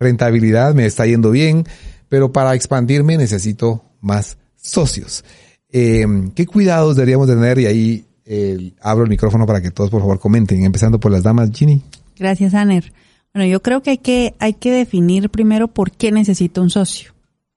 [0.00, 1.64] rentabilidad, me está yendo bien,
[2.08, 5.22] pero para expandirme necesito más socios.
[5.72, 7.58] Eh, ¿Qué cuidados deberíamos tener?
[7.58, 11.22] Y ahí eh, abro el micrófono para que todos por favor comenten, empezando por las
[11.22, 11.50] damas.
[11.52, 11.82] Ginny.
[12.16, 12.92] Gracias, Aner.
[13.32, 17.12] Bueno, yo creo que hay que, hay que definir primero por qué necesito un socio.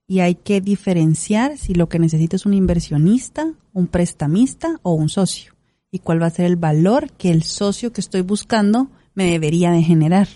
[0.06, 5.08] Y hay que diferenciar si lo que necesito es un inversionista, un prestamista o un
[5.08, 5.54] socio.
[5.90, 9.70] Y cuál va a ser el valor que el socio que estoy buscando me debería
[9.70, 10.28] de generar.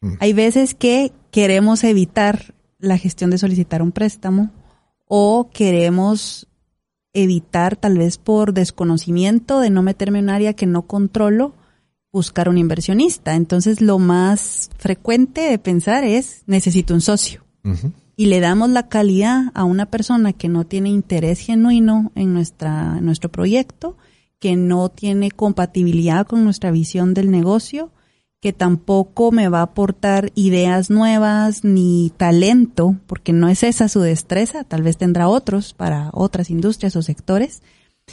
[0.00, 0.14] Mm.
[0.20, 4.50] Hay veces que queremos evitar la gestión de solicitar un préstamo
[5.06, 6.48] o queremos
[7.14, 11.54] evitar tal vez por desconocimiento de no meterme en un área que no controlo,
[12.12, 13.34] buscar un inversionista.
[13.34, 17.42] Entonces lo más frecuente de pensar es necesito un socio.
[18.16, 22.98] Y le damos la calidad a una persona que no tiene interés genuino en nuestra,
[22.98, 23.96] en nuestro proyecto,
[24.38, 27.90] que no tiene compatibilidad con nuestra visión del negocio,
[28.44, 34.00] que tampoco me va a aportar ideas nuevas ni talento, porque no es esa su
[34.00, 37.62] destreza, tal vez tendrá otros para otras industrias o sectores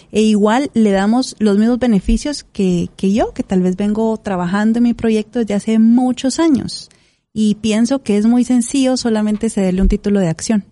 [0.09, 4.77] e igual le damos los mismos beneficios que, que yo, que tal vez vengo trabajando
[4.77, 6.89] en mi proyecto desde hace muchos años.
[7.33, 10.63] Y pienso que es muy sencillo solamente cederle un título de acción.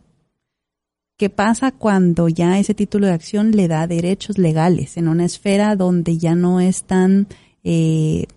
[1.17, 5.75] ¿Qué pasa cuando ya ese título de acción le da derechos legales en una esfera
[5.75, 7.27] donde ya no es tan
[7.65, 8.27] eh,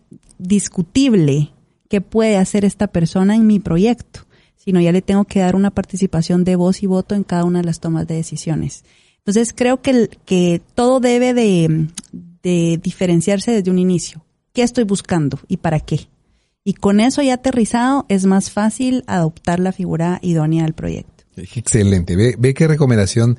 [0.42, 1.50] discutible
[1.88, 4.20] qué puede hacer esta persona en mi proyecto,
[4.56, 7.60] sino ya le tengo que dar una participación de voz y voto en cada una
[7.60, 8.84] de las tomas de decisiones?
[9.18, 11.88] Entonces creo que, que todo debe de,
[12.82, 14.24] diferenciarse desde un inicio.
[14.52, 16.08] ¿Qué estoy buscando y para qué?
[16.64, 21.24] Y con eso ya aterrizado es más fácil adoptar la figura idónea del proyecto.
[21.36, 22.16] Excelente.
[22.16, 23.38] Ve, ve qué recomendación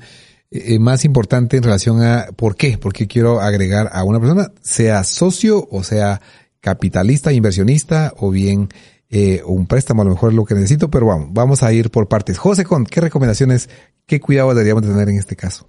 [0.50, 2.78] eh, más importante en relación a por qué.
[2.78, 6.20] Porque quiero agregar a una persona, sea socio o sea
[6.64, 8.70] capitalista, inversionista o bien
[9.10, 11.90] eh, un préstamo, a lo mejor es lo que necesito, pero vamos, vamos a ir
[11.90, 12.38] por partes.
[12.38, 13.68] José, ¿con qué recomendaciones,
[14.06, 15.68] qué cuidado deberíamos tener en este caso?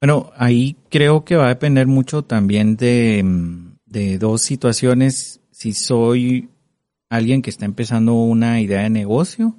[0.00, 5.40] Bueno, ahí creo que va a depender mucho también de, dos situaciones.
[5.50, 6.48] Si soy
[7.10, 9.56] alguien que está empezando una idea de negocio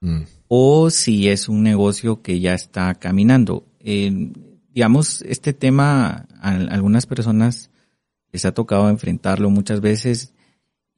[0.00, 0.22] mm.
[0.46, 3.66] o si es un negocio que ya está caminando.
[3.80, 7.72] digamos, este tema a algunas personas
[8.34, 10.34] les ha tocado enfrentarlo muchas veces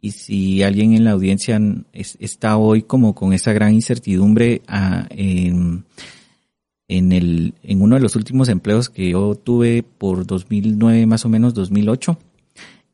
[0.01, 1.61] y si alguien en la audiencia
[1.93, 5.85] está hoy como con esa gran incertidumbre ah, en,
[6.89, 11.53] el, en uno de los últimos empleos que yo tuve por 2009, más o menos
[11.53, 12.19] 2008,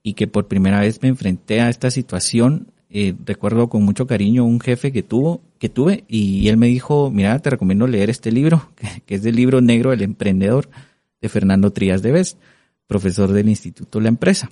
[0.03, 2.67] y que por primera vez me enfrenté a esta situación.
[2.91, 7.13] Eh, recuerdo con mucho cariño un jefe que tuvo, que tuve, y él me dijo,
[7.13, 8.71] mira, te recomiendo leer este libro,
[9.07, 10.69] que, es del libro negro del emprendedor
[11.21, 12.39] de Fernando Trías de Best,
[12.93, 14.51] profesor del Instituto La Empresa.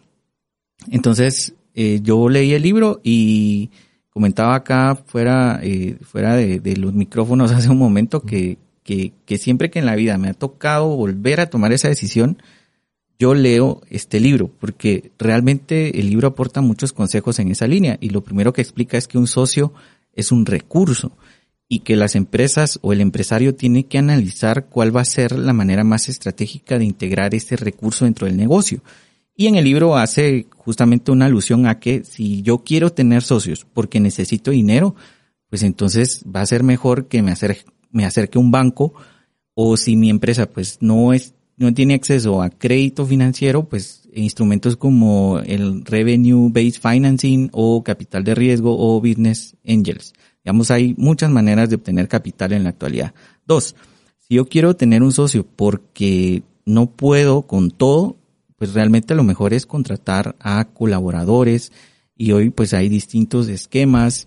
[0.91, 3.69] Entonces, eh, yo leí el libro y
[4.09, 9.79] comentaba acá fuera, eh, fuera de, los micrófonos hace un momento que, que, siempre que
[9.79, 12.43] en la vida me ha tocado volver a tomar esa decisión,
[13.19, 18.09] yo leo este libro, porque realmente el libro aporta muchos consejos en esa línea y
[18.09, 19.75] lo primero que explica es que un socio
[20.15, 21.13] es un recurso
[21.73, 25.53] y que las empresas o el empresario tiene que analizar cuál va a ser la
[25.53, 28.83] manera más estratégica de integrar este recurso dentro del negocio.
[29.37, 33.65] Y en el libro hace justamente una alusión a que si yo quiero tener socios
[33.73, 34.97] porque necesito dinero,
[35.49, 38.93] pues entonces va a ser mejor que me acerque me acerque un banco
[39.55, 44.77] o si mi empresa pues no es no tiene acceso a crédito financiero, pues instrumentos
[44.77, 50.15] como el Revenue Based Financing o capital de riesgo o Business Angels.
[50.45, 53.15] Digamos, hay muchas maneras de obtener capital en la actualidad.
[53.47, 53.75] Dos,
[54.19, 58.17] si yo quiero tener un socio porque no puedo con todo,
[58.57, 61.73] pues realmente lo mejor es contratar a colaboradores
[62.17, 64.27] y hoy pues hay distintos esquemas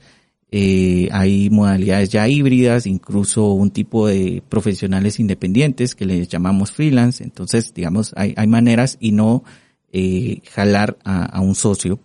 [0.56, 7.23] eh, hay modalidades ya híbridas, incluso un tipo de profesionales independientes que les llamamos freelance.
[7.23, 9.43] Entonces, digamos, hay, hay maneras y no
[9.91, 11.97] eh, jalar a, un socio.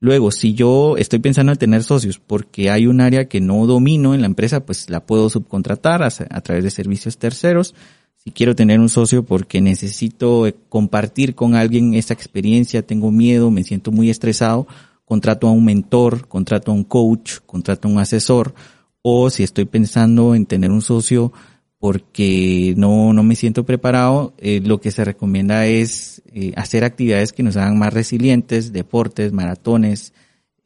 [0.00, 4.14] Luego, si yo estoy pensando en tener socios porque hay un área que no domino
[4.14, 7.74] en la empresa, pues la puedo subcontratar a, a través de servicios terceros.
[8.16, 13.50] Si quiero tener un socio porque necesito eh, compartir con alguien esa experiencia, tengo miedo,
[13.50, 14.66] me siento muy estresado,
[15.04, 18.54] contrato a un mentor, contrato a un coach, contrato a un asesor,
[19.02, 21.32] o si estoy pensando en tener un socio
[21.80, 27.32] porque no, no me siento preparado, eh, lo que se recomienda es eh, hacer actividades
[27.32, 30.12] que nos hagan más resilientes, deportes, maratones,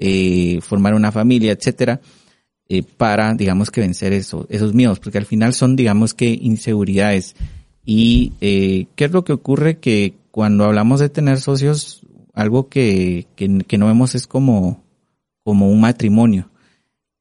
[0.01, 2.01] eh, formar una familia, etcétera,
[2.97, 7.37] para, digamos que vencer eso, esos miedos, porque al final son, digamos que, inseguridades.
[7.85, 13.79] Y qué es lo que ocurre que cuando hablamos de tener socios, algo que, que,
[13.79, 14.83] no vemos es como,
[15.45, 16.51] como un matrimonio,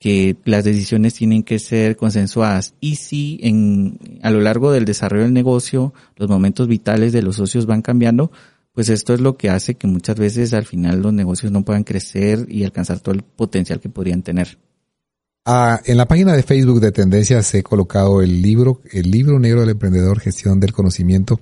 [0.04, 2.74] que las decisiones tienen que ser consensuadas.
[2.82, 7.38] Y si en, a lo largo del desarrollo del negocio los momentos vitales de los
[7.38, 8.30] socios van cambiando,
[8.74, 11.86] pues esto es lo que hace que muchas veces al final los negocios no puedan
[11.86, 14.58] crecer y alcanzar todo el potencial que podrían tener.
[15.46, 19.62] Ah, en la página de Facebook de Tendencias he colocado el libro, el libro negro
[19.62, 21.40] del emprendedor, gestión del conocimiento.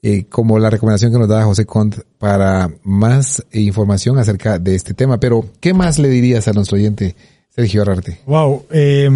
[0.00, 4.94] Eh, como la recomendación que nos da José Cont para más información acerca de este
[4.94, 5.20] tema.
[5.20, 7.14] Pero, ¿qué más le dirías a nuestro oyente,
[7.50, 8.20] Sergio Arrarte?
[8.26, 9.08] Wow, eh,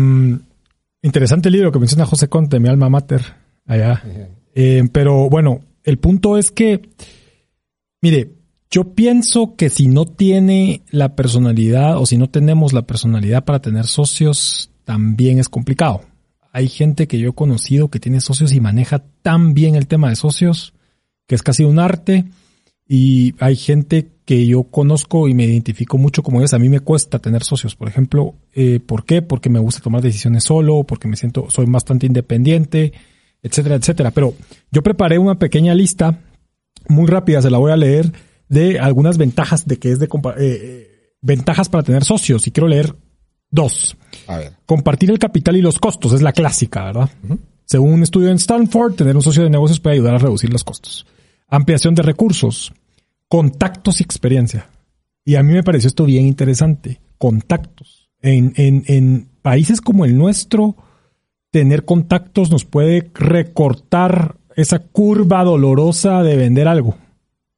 [1.03, 3.23] interesante libro que menciona José Cont de mi alma mater,
[3.67, 4.03] allá.
[4.55, 6.83] Eh, pero bueno, el punto es que,
[8.01, 8.31] mire,
[8.71, 13.61] yo pienso que si no tiene la personalidad o si no tenemos la personalidad para
[13.61, 16.03] tener socios, también es complicado.
[16.53, 20.09] Hay gente que yo he conocido que tiene socios y maneja tan bien el tema
[20.09, 20.75] de socios
[21.27, 22.25] que es casi un arte.
[22.87, 26.55] Y hay gente que yo conozco y me identifico mucho como ellos.
[26.55, 28.35] A mí me cuesta tener socios, por ejemplo.
[28.55, 29.23] Eh, ¿Por qué?
[29.23, 32.93] Porque me gusta tomar decisiones solo, porque me siento, soy bastante independiente,
[33.43, 34.11] etcétera, etcétera.
[34.13, 34.35] Pero
[34.71, 36.21] yo preparé una pequeña lista,
[36.89, 38.13] muy rápida, se la voy a leer,
[38.49, 42.47] de algunas ventajas de que es de eh, eh, ventajas para tener socios.
[42.47, 42.95] Y quiero leer
[43.51, 43.97] dos.
[44.27, 44.53] A ver.
[44.65, 47.11] Compartir el capital y los costos es la clásica, ¿verdad?
[47.67, 50.65] Según un estudio en Stanford, tener un socio de negocios puede ayudar a reducir los
[50.65, 51.07] costos.
[51.49, 52.73] Ampliación de recursos,
[53.29, 54.69] contactos y experiencia.
[55.25, 57.01] Y a mí me pareció esto bien interesante.
[57.19, 58.11] Contactos.
[58.21, 60.77] En, en, en países como el nuestro,
[61.51, 66.97] tener contactos nos puede recortar esa curva dolorosa de vender algo.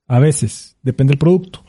[0.06, 1.66] A veces, depende del producto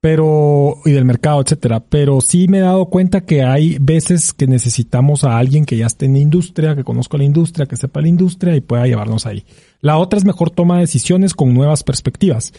[0.00, 1.80] pero y del mercado, etcétera.
[1.80, 5.86] Pero sí me he dado cuenta que hay veces que necesitamos a alguien que ya
[5.86, 9.26] esté en la industria, que conozca la industria, que sepa la industria y pueda llevarnos
[9.26, 9.44] ahí.
[9.80, 12.52] La otra es mejor toma decisiones con nuevas perspectivas.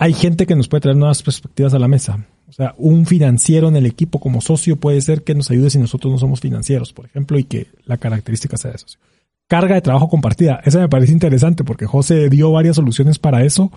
[0.00, 2.26] Hay gente que nos puede traer nuevas perspectivas a la mesa.
[2.48, 5.78] O sea, un financiero en el equipo como socio puede ser que nos ayude si
[5.78, 8.98] nosotros no somos financieros, por ejemplo, y que la característica sea de socio.
[9.46, 10.60] Carga de trabajo compartida.
[10.64, 13.70] Esa me parece interesante porque José dio varias soluciones para eso,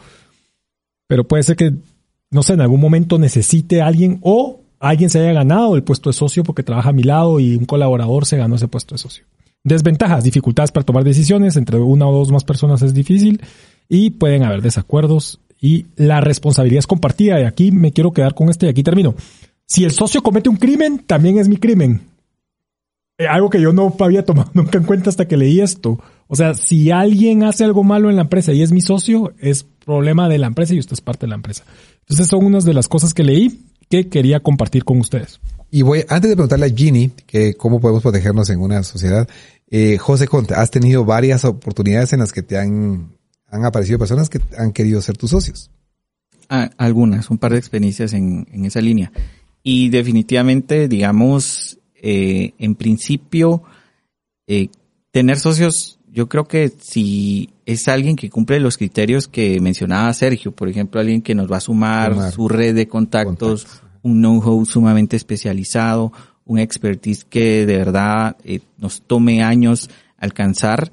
[1.07, 1.73] pero puede ser que
[2.33, 6.09] no sé, en algún momento necesite a alguien o alguien se haya ganado el puesto
[6.09, 8.99] de socio porque trabaja a mi lado y un colaborador se ganó ese puesto de
[8.99, 9.23] socio.
[9.63, 13.39] Desventajas, dificultades para tomar decisiones, entre una o dos más personas es difícil
[13.87, 18.49] y pueden haber desacuerdos y la responsabilidad es compartida y aquí me quiero quedar con
[18.49, 19.15] este y aquí termino.
[19.65, 22.01] Si el socio comete un crimen, también es mi crimen.
[23.17, 26.01] Eh, algo que yo no había tomado nunca en cuenta hasta que leí esto.
[26.27, 29.63] O sea, si alguien hace algo malo en la empresa y es mi socio, es
[29.63, 31.63] problema de la empresa y usted es parte de la empresa.
[32.01, 35.39] Entonces son unas de las cosas que leí que quería compartir con ustedes.
[35.71, 39.29] Y voy, antes de preguntarle a Ginny que cómo podemos protegernos en una sociedad,
[39.71, 43.13] eh, José Conte, has tenido varias oportunidades en las que te han,
[43.53, 45.69] han aparecido personas que han querido ser tus socios.
[46.49, 49.11] Ah, algunas, un par de experiencias en, en esa línea.
[49.61, 53.63] Y definitivamente, digamos, eh, en principio,
[54.47, 54.69] eh,
[55.11, 60.51] tener socios, yo creo que si es alguien que cumple los criterios que mencionaba Sergio,
[60.51, 63.67] por ejemplo, alguien que nos va a sumar, su red de contactos,
[64.01, 66.11] un know-how sumamente especializado,
[66.43, 70.91] un expertise que de verdad eh, nos tome años alcanzar,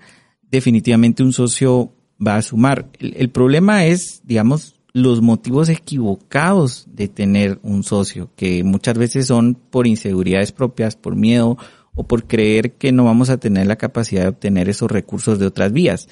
[0.50, 1.92] definitivamente un socio
[2.24, 2.88] va a sumar.
[2.98, 9.54] El, problema es, digamos, los motivos equivocados de tener un socio, que muchas veces son
[9.54, 11.56] por inseguridades propias, por miedo
[11.94, 15.46] o por creer que no vamos a tener la capacidad de obtener esos recursos de
[15.46, 16.08] otras vías.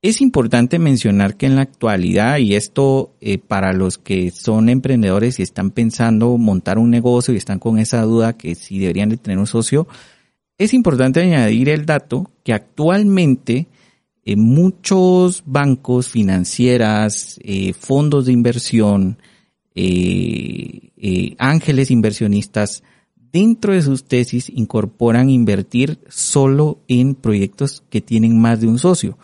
[0.00, 5.40] Es importante mencionar que en la actualidad, y esto eh, para los que son emprendedores
[5.40, 9.16] y están pensando montar un negocio y están con esa duda que si deberían de
[9.16, 9.88] tener un socio,
[10.56, 13.66] es importante añadir el dato que actualmente
[14.32, 19.18] eh, muchos bancos, financieras, eh, fondos de inversión,
[21.38, 22.82] ángeles inversionistas,
[23.32, 29.18] dentro de sus tesis incorporan invertir solo en proyectos que tienen más de un socio.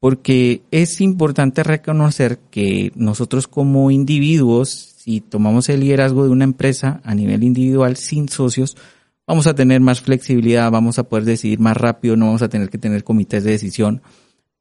[0.00, 7.00] Porque es importante reconocer que nosotros como individuos, si tomamos el liderazgo de una empresa
[7.04, 8.76] a nivel individual sin socios,
[9.26, 12.68] vamos a tener más flexibilidad, vamos a poder decidir más rápido, no vamos a tener
[12.68, 14.02] que tener comités de decisión,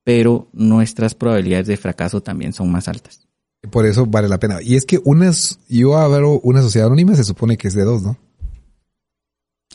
[0.04, 3.28] pero nuestras probabilidades de fracaso también son más altas.
[3.70, 4.62] Por eso vale la pena.
[4.62, 8.04] Y es que unas, yo abro una sociedad anónima, se supone que es de dos,
[8.04, 8.18] ¿no?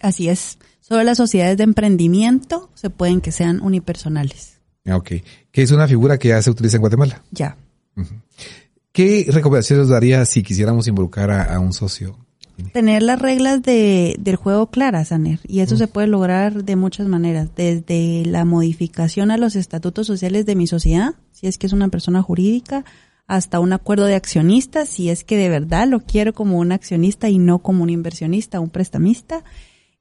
[0.00, 0.58] Así es.
[0.80, 4.58] Solo las sociedades de emprendimiento se pueden que sean unipersonales.
[4.86, 5.12] Ah, ok.
[5.50, 7.22] Que es una figura que ya se utiliza en Guatemala.
[7.30, 7.56] Ya.
[8.92, 12.16] ¿Qué recomendaciones daría si quisiéramos involucrar a, un socio?
[12.72, 15.40] Tener las reglas de, del juego claras, Saner.
[15.46, 17.50] Y eso se puede lograr de muchas maneras.
[17.54, 21.88] Desde la modificación a los estatutos sociales de mi sociedad, si es que es una
[21.88, 22.84] persona jurídica,
[23.26, 27.28] hasta un acuerdo de accionistas, si es que de verdad lo quiero como un accionista
[27.28, 29.44] y no como un inversionista, un prestamista.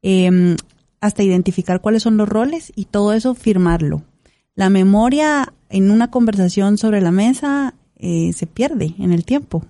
[0.01, 0.55] Em,
[0.99, 4.03] hasta identificar cuáles son los roles y todo eso firmarlo
[4.57, 9.63] la memoria en una conversación sobre la mesa eh, se pierde en el tiempo.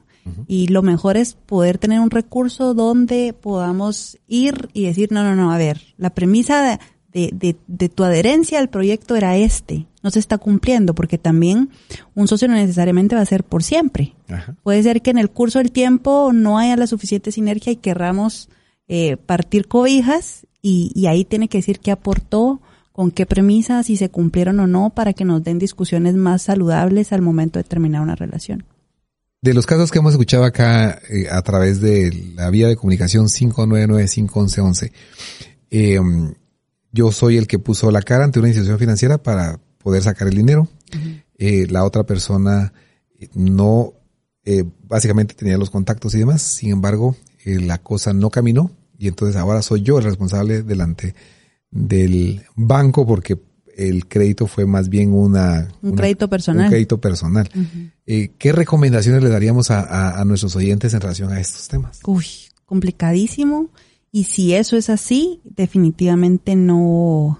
[0.48, 5.36] Y lo mejor es poder tener un recurso donde podamos ir y decir, no, no,
[5.36, 6.80] no, a ver, la premisa
[7.12, 11.70] de, de, de, tu adherencia al proyecto era este, no se está cumpliendo, porque también
[12.16, 14.16] un socio no necesariamente va a ser por siempre.
[14.64, 18.50] Puede ser que en el curso del tiempo no haya la suficiente sinergia y querramos
[18.88, 22.62] eh, partir cobijas y, y ahí tiene que decir que aportó
[22.92, 27.14] con qué premisas, si se cumplieron o no, para que nos den discusiones más saludables
[27.14, 28.64] al momento de terminar una relación.
[29.42, 33.28] De los casos que hemos escuchado acá eh, a través de la vía de comunicación
[33.28, 34.92] 599-511,
[35.70, 36.00] eh,
[36.92, 40.36] yo soy el que puso la cara ante una institución financiera para poder sacar el
[40.36, 40.68] dinero.
[41.38, 42.74] Eh, la otra persona
[43.34, 43.94] no,
[44.44, 46.42] eh, básicamente tenía los contactos y demás.
[46.42, 47.16] Sin embargo,
[47.46, 51.14] la cosa no caminó y entonces ahora soy yo el responsable delante
[51.70, 53.38] del banco porque
[53.78, 55.68] el crédito fue más bien una...
[55.82, 56.66] Un una- crédito personal.
[56.66, 57.50] Un crédito personal.
[58.06, 62.00] Eh, ¿Qué recomendaciones le daríamos a, a- a nuestros oyentes en relación a estos temas?
[62.06, 62.26] Uy,
[62.66, 63.70] complicadísimo.
[64.12, 67.40] Y si eso es así, definitivamente no.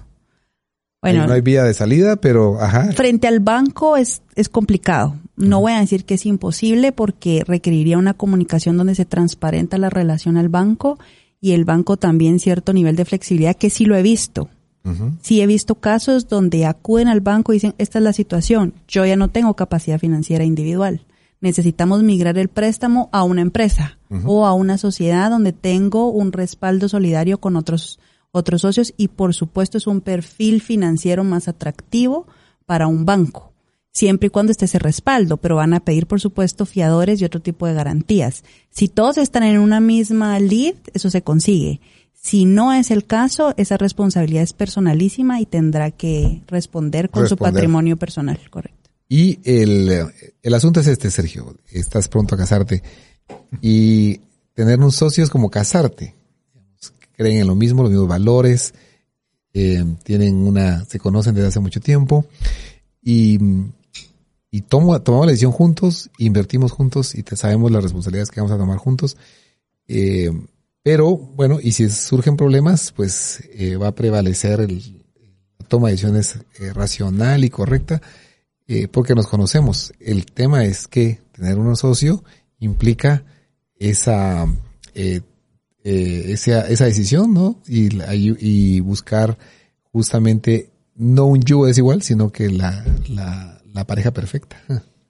[1.00, 2.92] Bueno, no hay vía de salida, pero ajá.
[2.92, 5.16] frente al banco es, es complicado.
[5.36, 9.90] No voy a decir que es imposible porque requeriría una comunicación donde se transparenta la
[9.90, 10.98] relación al banco
[11.40, 14.48] y el banco también cierto nivel de flexibilidad que sí lo he visto.
[14.84, 15.12] Ujú.
[15.20, 19.04] Sí he visto casos donde acuden al banco y dicen, esta es la situación, yo
[19.04, 21.04] ya no tengo capacidad financiera individual.
[21.40, 26.88] Necesitamos migrar el préstamo a una empresa o a una sociedad donde tengo un respaldo
[26.88, 28.00] solidario con otros,
[28.32, 32.26] otros socios y por supuesto es un perfil financiero más atractivo
[32.66, 33.52] para un banco,
[33.92, 37.40] siempre y cuando esté ese respaldo, pero van a pedir por supuesto fiadores y otro
[37.40, 38.42] tipo de garantías.
[38.70, 41.80] Si todos están en una misma lead, eso se consigue.
[42.20, 47.36] Si no es el caso, esa responsabilidad es personalísima y tendrá que responder con su
[47.36, 48.90] patrimonio personal, correcto.
[49.08, 50.06] Y el,
[50.42, 51.56] el asunto es este, Sergio.
[51.70, 52.82] Estás pronto a casarte.
[53.62, 54.18] Y
[54.52, 56.14] tener un socio es como casarte.
[57.16, 58.74] Creen en lo mismo, los mismos valores.
[59.54, 62.26] eh, tienen una, se conocen desde hace mucho tiempo.
[63.02, 63.38] Y,
[64.50, 68.54] y tomo, tomamos la decisión juntos, invertimos juntos y te sabemos las responsabilidades que vamos
[68.54, 69.16] a tomar juntos.
[69.86, 70.30] Eh,
[70.82, 75.04] pero bueno, y si surgen problemas, pues eh, va a prevalecer el,
[75.58, 78.00] la toma de decisiones eh, racional y correcta
[78.70, 79.94] eh, porque nos conocemos.
[79.98, 82.22] El tema es que tener un socio
[82.60, 83.24] implica
[83.78, 84.46] esa,
[84.94, 85.22] eh,
[85.84, 87.62] eh, esa, esa decisión, ¿no?
[87.66, 89.38] Y, y, buscar
[89.90, 94.62] justamente no un yugo desigual, sino que la, la, la pareja perfecta.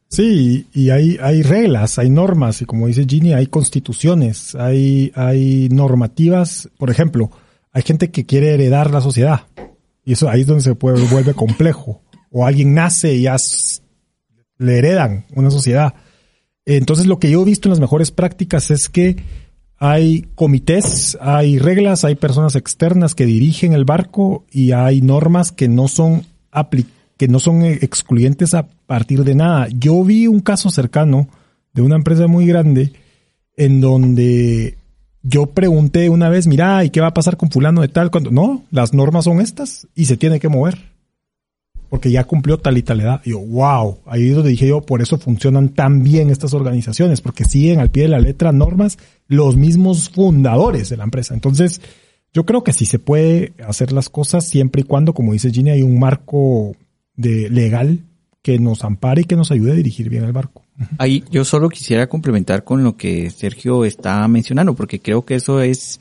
[0.09, 5.69] Sí, y hay, hay reglas, hay normas, y como dice Ginny, hay constituciones, hay, hay
[5.71, 6.71] normativas.
[6.79, 7.31] Por ejemplo,
[7.73, 9.43] hay gente que quiere heredar la sociedad,
[10.05, 12.03] y eso ahí es donde se puede, vuelve complejo.
[12.31, 13.37] O alguien nace y ya
[14.59, 15.95] le heredan una sociedad.
[16.67, 19.17] Entonces, lo que yo he visto en las mejores prácticas es que
[19.79, 25.69] hay comités, hay reglas, hay personas externas que dirigen el barco y hay normas que
[25.69, 26.87] no son apli-
[27.19, 29.69] que no son eh, excluyentes a partir de nada.
[29.77, 31.29] Yo vi un caso cercano
[31.75, 32.93] de una empresa muy grande
[33.57, 34.79] en donde
[35.23, 38.11] yo pregunté una vez, mira, ¿y qué va a pasar con fulano de tal?
[38.11, 40.97] Cuando no, las normas son estas y se tiene que mover.
[41.91, 43.23] Porque ya cumplió tal y tal edad.
[43.25, 47.45] Yo, wow, ahí es donde dije yo, por eso funcionan tan bien estas organizaciones, porque
[47.45, 51.33] siguen al pie de la letra normas los mismos fundadores de la empresa.
[51.33, 51.81] Entonces,
[52.33, 55.71] yo creo que sí se puede hacer las cosas siempre y cuando, como dice Ginny,
[55.71, 56.77] hay un marco
[57.19, 58.07] de legal
[58.41, 60.65] que nos ampare y que nos ayude a dirigir bien el barco.
[60.97, 65.61] Ahí yo solo quisiera complementar con lo que Sergio está mencionando, porque creo que eso
[65.61, 66.01] es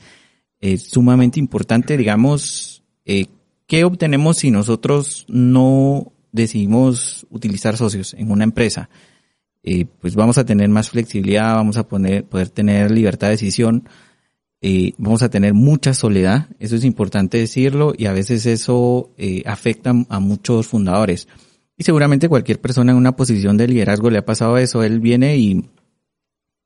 [0.78, 3.26] sumamente importante, digamos, eh,
[3.66, 8.88] ¿qué obtenemos si nosotros no decidimos utilizar socios en una empresa?
[9.62, 13.88] Eh, pues vamos a tener más flexibilidad, vamos a poner, poder tener libertad de decisión,
[14.60, 19.42] eh, vamos a tener mucha soledad, eso es importante decirlo, y a veces eso eh,
[19.46, 21.28] afecta a muchos fundadores.
[21.76, 24.82] Y seguramente cualquier persona en una posición de liderazgo le ha pasado eso.
[24.82, 25.64] Él viene y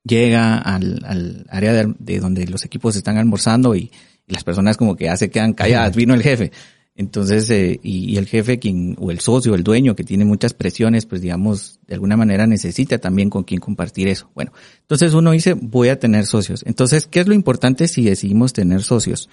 [0.05, 3.91] llega al, al área de, de donde los equipos están almorzando y,
[4.27, 5.95] y las personas como que ya se quedan calladas.
[5.95, 6.51] Vino el jefe.
[6.95, 11.07] Entonces, eh, y, el jefe, quien, o el socio, el dueño, que tiene muchas presiones,
[11.07, 14.31] pues digamos, de alguna manera necesita también con quien compartir eso.
[14.35, 16.63] Bueno, entonces uno dice, voy a tener socios.
[16.67, 19.31] Entonces, ¿qué es lo importante si decidimos tener socios?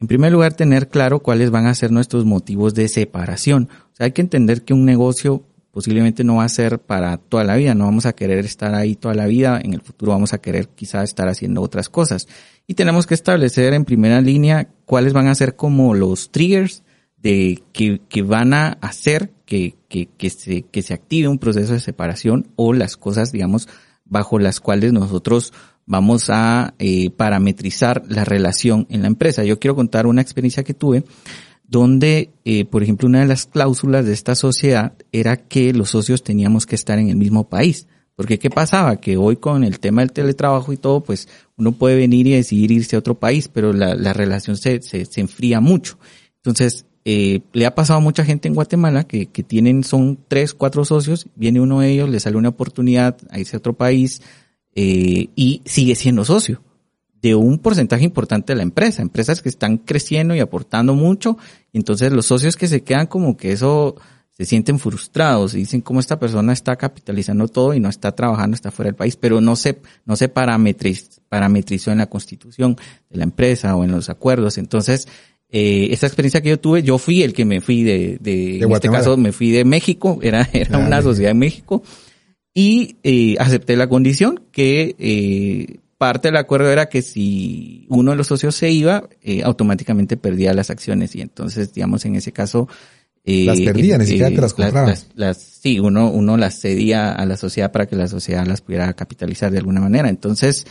[0.00, 3.68] En primer lugar, tener claro cuáles van a ser nuestros motivos de separación.
[3.92, 7.44] O sea, hay que entender que un negocio posiblemente no va a ser para toda
[7.44, 10.32] la vida, no vamos a querer estar ahí toda la vida, en el futuro vamos
[10.32, 12.28] a querer quizá estar haciendo otras cosas.
[12.66, 16.82] Y tenemos que establecer en primera línea cuáles van a ser como los triggers
[17.22, 21.72] de que, que van a hacer que, que, que, se, que se active un proceso
[21.72, 23.68] de separación o las cosas, digamos,
[24.04, 25.52] bajo las cuales nosotros
[25.86, 29.44] vamos a eh, parametrizar la relación en la empresa.
[29.44, 31.04] Yo quiero contar una experiencia que tuve
[31.66, 36.22] donde, eh, por ejemplo, una de las cláusulas de esta sociedad era que los socios
[36.22, 37.86] teníamos que estar en el mismo país.
[38.16, 38.96] Porque ¿qué pasaba?
[38.96, 42.72] Que hoy con el tema del teletrabajo y todo, pues uno puede venir y decidir
[42.72, 45.98] irse a otro país, pero la, la relación se, se, se enfría mucho.
[46.36, 50.84] Entonces, eh, le ha pasado a mucha gente en Guatemala que, tienen, son tres, cuatro
[50.84, 54.22] socios, viene uno de ellos, le sale una oportunidad a irse a otro país
[54.74, 56.62] eh, y sigue siendo socio
[57.20, 61.36] de un porcentaje importante de la empresa, empresas que están creciendo y aportando mucho,
[61.72, 63.96] entonces los socios que se quedan como que eso
[64.38, 68.54] se sienten frustrados y dicen cómo esta persona está capitalizando todo y no está trabajando,
[68.54, 72.76] está fuera del país, pero no se, no se parametriz, parametrizó en la constitución
[73.10, 74.56] de la empresa o en los acuerdos.
[74.56, 75.08] Entonces,
[75.50, 78.72] eh, esta experiencia que yo tuve, yo fui el que me fui de, de, en
[78.72, 81.82] este caso me fui de México, era, era una sociedad en México,
[82.54, 88.16] y eh, acepté la condición que eh, parte del acuerdo era que si uno de
[88.16, 92.68] los socios se iba, eh, automáticamente perdía las acciones y entonces, digamos, en ese caso...
[93.24, 94.94] Eh, las perdía, ni siquiera te las compraba.
[95.14, 98.92] Las, sí, uno, uno las cedía a la sociedad para que la sociedad las pudiera
[98.94, 100.08] capitalizar de alguna manera.
[100.08, 100.66] Entonces,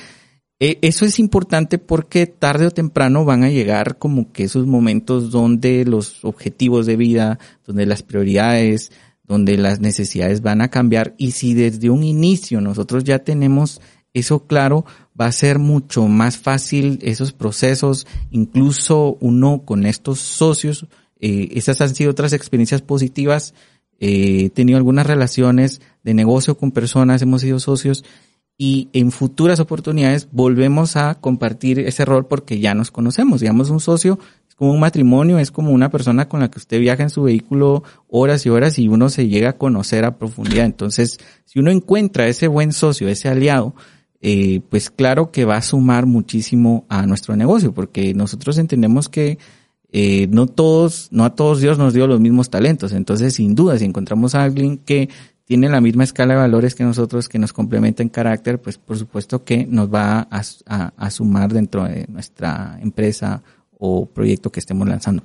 [0.59, 5.31] eh, eso es importante porque tarde o temprano van a llegar como que esos momentos
[5.31, 8.91] donde los objetivos de vida, donde las prioridades,
[9.23, 11.13] donde las necesidades van a cambiar.
[11.17, 13.81] Y si desde un inicio nosotros ya tenemos
[14.13, 14.85] eso claro,
[15.19, 20.87] va a ser mucho más fácil esos procesos, incluso uno con estos socios,
[21.19, 23.53] eh, esas han sido otras experiencias positivas,
[23.99, 28.03] eh, he tenido algunas relaciones de negocio con personas, hemos sido socios
[28.57, 33.79] y en futuras oportunidades volvemos a compartir ese rol porque ya nos conocemos, digamos un
[33.79, 34.17] socio
[34.49, 37.23] es como un matrimonio, es como una persona con la que usted viaja en su
[37.23, 40.65] vehículo horas y horas y uno se llega a conocer a profundidad.
[40.65, 43.75] Entonces, si uno encuentra ese buen socio, ese aliado,
[44.19, 49.37] eh, pues claro que va a sumar muchísimo a nuestro negocio, porque nosotros entendemos que
[49.91, 52.93] eh, no todos, no a todos Dios nos dio los mismos talentos.
[52.93, 55.09] Entonces, sin duda, si encontramos a alguien que
[55.47, 58.97] tiene la misma escala de valores que nosotros, que nos complementa en carácter, pues por
[58.97, 63.41] supuesto que nos va a, a sumar dentro de nuestra empresa
[63.79, 65.23] o proyecto que estemos lanzando.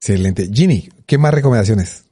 [0.00, 0.48] Excelente.
[0.50, 2.06] Ginny, ¿qué más recomendaciones?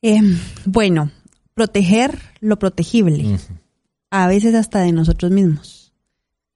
[0.00, 0.20] Eh,
[0.64, 1.10] bueno,
[1.54, 3.36] proteger lo protegible
[4.10, 5.92] a veces hasta de nosotros mismos.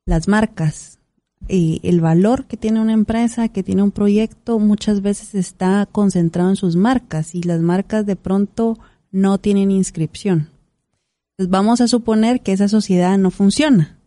[0.07, 1.01] Las marcas,
[1.49, 6.51] eh, el valor que tiene una empresa, que tiene un proyecto, muchas veces está concentrado
[6.51, 8.79] en sus marcas y las marcas de pronto
[9.11, 10.51] no tienen inscripción.
[11.33, 13.99] Entonces vamos a suponer que esa sociedad no funciona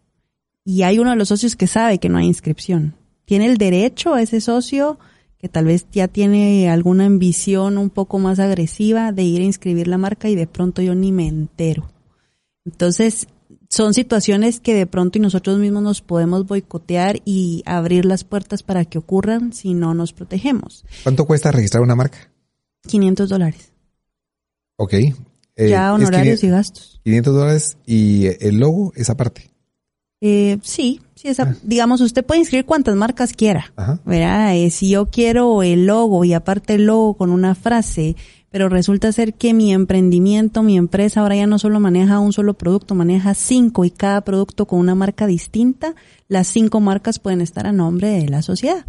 [0.64, 2.96] y hay uno de los socios que sabe que no hay inscripción.
[3.26, 5.00] Tiene el derecho a ese socio
[5.38, 9.88] que tal vez ya tiene alguna ambición un poco más agresiva de ir a inscribir
[9.88, 11.90] la marca y de pronto yo ni me entero.
[12.64, 13.28] Entonces,
[13.68, 18.62] son situaciones que de pronto y nosotros mismos nos podemos boicotear y abrir las puertas
[18.62, 20.86] para que ocurran si no nos protegemos.
[21.04, 22.30] ¿Cuánto cuesta registrar una marca?
[22.88, 23.71] 500 dólares.
[24.78, 24.94] Ok.
[24.94, 27.02] Eh, ya honorarios y gastos.
[27.04, 29.52] 500 dólares y el logo es aparte.
[30.22, 31.56] Eh, sí, sí esa, ah.
[31.64, 33.74] digamos, usted puede inscribir cuantas marcas quiera.
[33.76, 34.00] Ajá.
[34.08, 38.16] Eh, si yo quiero el logo y aparte el logo con una frase,
[38.52, 42.54] pero resulta ser que mi emprendimiento, mi empresa ahora ya no solo maneja un solo
[42.54, 45.96] producto, maneja cinco y cada producto con una marca distinta,
[46.28, 48.86] las cinco marcas pueden estar a nombre de la sociedad.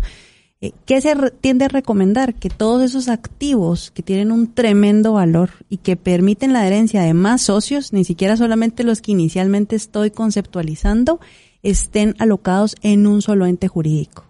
[0.63, 2.35] Eh, ¿Qué se tiende a recomendar?
[2.35, 7.13] Que todos esos activos que tienen un tremendo valor y que permiten la adherencia de
[7.13, 11.21] más socios, ni siquiera solamente los que inicialmente estoy conceptualizando,
[11.65, 14.25] estén alocados en un solo ente jurídico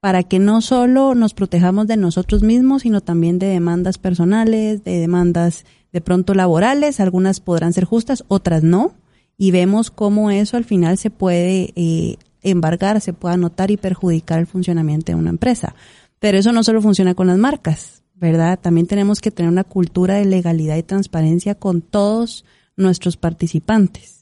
[0.00, 5.00] para que no solo nos protejamos de nosotros mismos, sino también de demandas personales, de
[5.00, 8.92] demandas de pronto laborales, algunas podrán ser justas, otras no,
[9.36, 12.18] y vemos cómo eso al final se puede eh,
[12.50, 15.74] embargar, se puede anotar y perjudicar el funcionamiento de una empresa.
[16.18, 18.58] Pero eso no solo funciona con las marcas, ¿verdad?
[18.58, 22.44] También tenemos que tener una cultura de legalidad y transparencia con todos
[22.76, 24.16] nuestros participantes.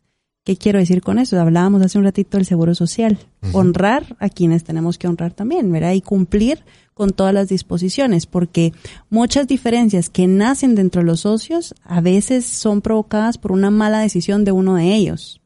[0.45, 1.41] ¿Qué quiero decir con eso?
[1.41, 3.19] Hablábamos hace un ratito del seguro social.
[3.53, 5.93] Honrar a quienes tenemos que honrar también, ¿verdad?
[5.93, 6.63] Y cumplir
[6.93, 8.75] con todas las disposiciones, porque
[9.09, 14.01] muchas diferencias que nacen dentro de los socios a veces son provocadas por una mala
[14.01, 15.41] decisión de uno de ellos.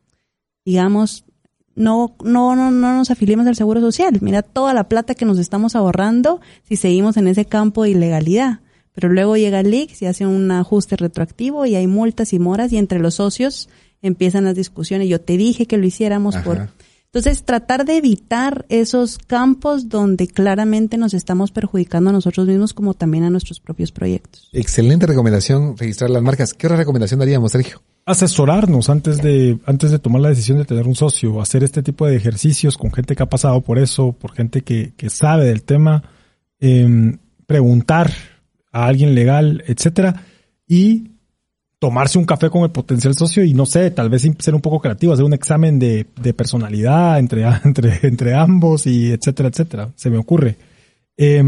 [0.65, 1.25] Digamos,
[1.79, 4.19] no, no, no, no nos afiliemos al seguro social.
[4.21, 8.61] Mira toda la plata que nos estamos ahorrando si seguimos en ese campo de ilegalidad.
[8.93, 12.79] Pero luego llega el y hace un ajuste retroactivo y hay multas y moras y
[12.79, 13.69] entre los socios
[14.03, 15.09] empiezan las discusiones.
[15.09, 16.69] Yo te dije que lo hiciéramos por...
[17.05, 22.93] Entonces, tratar de evitar esos campos donde claramente nos estamos perjudicando a nosotros mismos como
[22.93, 24.51] también a nuestros propios proyectos.
[24.53, 26.53] Excelente recomendación, registrar las marcas.
[26.53, 27.81] ¿Qué otra recomendación daríamos, Sergio?
[28.09, 32.07] Asesorarnos antes de, antes de tomar la decisión de tener un socio, hacer este tipo
[32.07, 35.63] de ejercicios con gente que ha pasado por eso, por gente que, que sabe del
[35.63, 36.03] tema,
[36.59, 38.11] em, preguntar
[38.73, 40.23] a alguien legal, etcétera,
[40.67, 41.11] y
[41.79, 44.81] tomarse un café con el potencial socio y no sé, tal vez ser un poco
[44.81, 49.91] creativo, hacer un examen de, de personalidad entre, entre, entre ambos y etcétera, etcétera.
[49.97, 50.57] Se me ocurre.
[51.15, 51.43] Eh,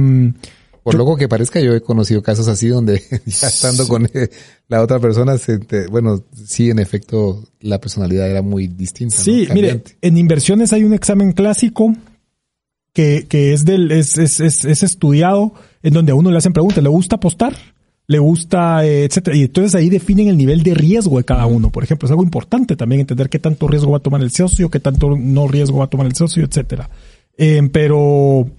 [0.82, 4.08] Por loco que parezca, yo he conocido casos así donde ya estando con
[4.68, 9.16] la otra persona, se te- bueno, sí, en efecto, la personalidad era muy distinta.
[9.18, 9.22] ¿no?
[9.24, 11.94] Sí, mire, en inversiones hay un examen clásico
[12.92, 15.52] que, que es del, es, es, es, es estudiado
[15.82, 17.54] en donde a uno le hacen preguntas, ¿le gusta apostar?
[18.06, 19.36] ¿Le gusta, eh, etcétera?
[19.36, 21.70] Y entonces ahí definen el nivel de riesgo de cada uno.
[21.70, 24.68] Por ejemplo, es algo importante también entender qué tanto riesgo va a tomar el socio,
[24.68, 26.90] qué tanto no riesgo va a tomar el socio, etcétera.
[27.38, 28.50] Eh, pero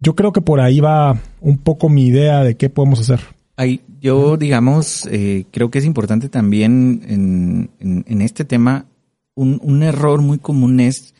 [0.00, 3.20] yo creo que por ahí va un poco mi idea de qué podemos hacer.
[3.56, 8.86] Ahí, yo, digamos, eh, creo que es importante también en, en- en este tema,
[9.34, 11.14] un, un error muy común es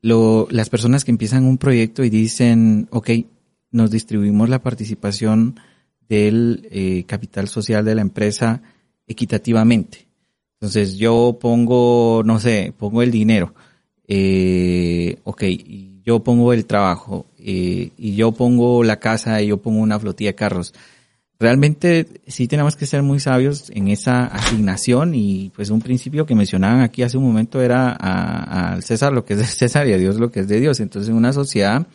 [0.00, 3.10] lo, las personas que empiezan un proyecto y dicen, ok,
[3.72, 5.58] nos distribuimos la participación
[6.08, 8.62] del eh, capital social de la empresa
[9.06, 10.06] equitativamente.
[10.60, 13.54] Entonces yo pongo, no sé, pongo el dinero,
[14.06, 19.58] eh, ok, y yo pongo el trabajo, eh, y yo pongo la casa y yo
[19.58, 20.74] pongo una flotilla de carros.
[21.38, 26.36] Realmente sí tenemos que ser muy sabios en esa asignación y pues un principio que
[26.36, 29.98] mencionaban aquí hace un momento era al César lo que es de César y a
[29.98, 30.78] Dios lo que es de Dios.
[30.78, 31.86] Entonces en una sociedad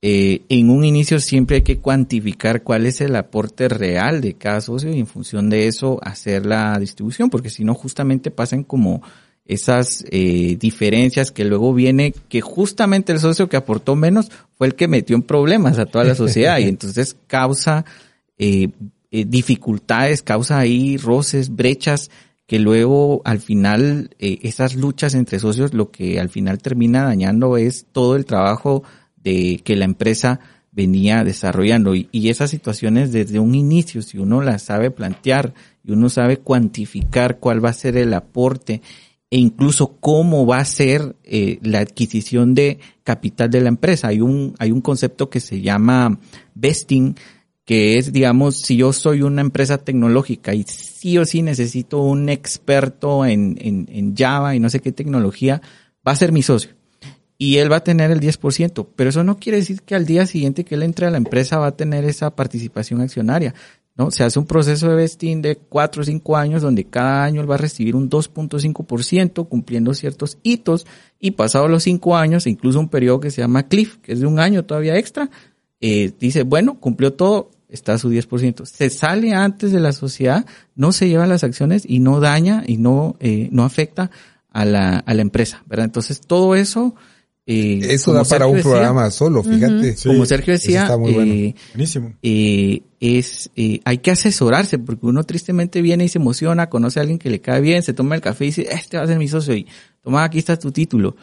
[0.00, 4.60] eh, en un inicio siempre hay que cuantificar cuál es el aporte real de cada
[4.60, 9.02] socio y en función de eso hacer la distribución, porque si no justamente pasan como
[9.48, 14.74] esas eh, diferencias que luego viene que justamente el socio que aportó menos fue el
[14.74, 16.58] que metió en problemas a toda la sociedad.
[16.58, 17.84] Y entonces causa
[18.36, 18.68] eh,
[19.10, 22.10] eh, dificultades, causa ahí roces, brechas
[22.46, 27.56] que luego al final eh, esas luchas entre socios lo que al final termina dañando
[27.56, 28.82] es todo el trabajo
[29.16, 30.40] de que la empresa
[30.72, 31.94] venía desarrollando.
[31.94, 36.36] Y, y esas situaciones desde un inicio si uno las sabe plantear y uno sabe
[36.36, 38.82] cuantificar cuál va a ser el aporte
[39.30, 44.08] e incluso cómo va a ser eh, la adquisición de capital de la empresa.
[44.08, 46.18] Hay un, hay un concepto que se llama
[46.54, 47.14] vesting,
[47.64, 52.30] que es, digamos, si yo soy una empresa tecnológica y sí o sí necesito un
[52.30, 55.60] experto en, en, en Java y no sé qué tecnología,
[56.06, 56.70] va a ser mi socio.
[57.36, 60.26] Y él va a tener el 10%, pero eso no quiere decir que al día
[60.26, 63.54] siguiente que él entre a la empresa va a tener esa participación accionaria.
[63.98, 64.12] ¿No?
[64.12, 67.50] Se hace un proceso de vesting de 4 o 5 años donde cada año él
[67.50, 70.86] va a recibir un 2.5% cumpliendo ciertos hitos
[71.18, 74.20] y pasados los 5 años, e incluso un periodo que se llama cliff, que es
[74.20, 75.28] de un año todavía extra,
[75.80, 78.64] eh, dice, bueno, cumplió todo, está a su 10%.
[78.64, 80.46] Se sale antes de la sociedad,
[80.76, 84.12] no se lleva las acciones y no daña y no, eh, no afecta
[84.50, 85.64] a la, a la empresa.
[85.70, 86.94] Entonces todo eso...
[87.50, 89.96] eh, Eso da para Sergio un decía, programa solo, fíjate.
[89.96, 90.08] Sí.
[90.08, 91.32] como Sergio decía, está muy bueno.
[91.32, 92.14] eh, Buenísimo.
[92.22, 97.02] eh, es eh, hay que asesorarse porque uno tristemente viene y se emociona, conoce a
[97.02, 99.18] alguien que le cae bien, se toma el café y dice, este va a ser
[99.18, 99.66] mi socio y
[100.02, 101.16] toma, aquí está tu título.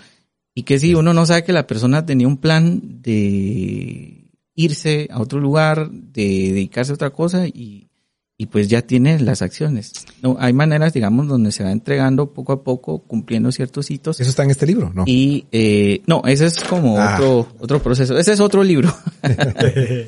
[0.56, 5.20] Y que si uno no sabe que la persona tenía un plan de irse a
[5.20, 6.24] otro lugar, de
[6.54, 7.90] dedicarse a otra cosa y,
[8.38, 9.94] y pues ya tiene las acciones.
[10.22, 14.20] No, hay maneras, digamos, donde se va entregando poco a poco, cumpliendo ciertos hitos.
[14.20, 15.04] Eso está en este libro, ¿no?
[15.06, 17.16] Y eh, no, ese es como Ah.
[17.16, 18.18] otro otro proceso.
[18.18, 18.94] Ese es otro libro.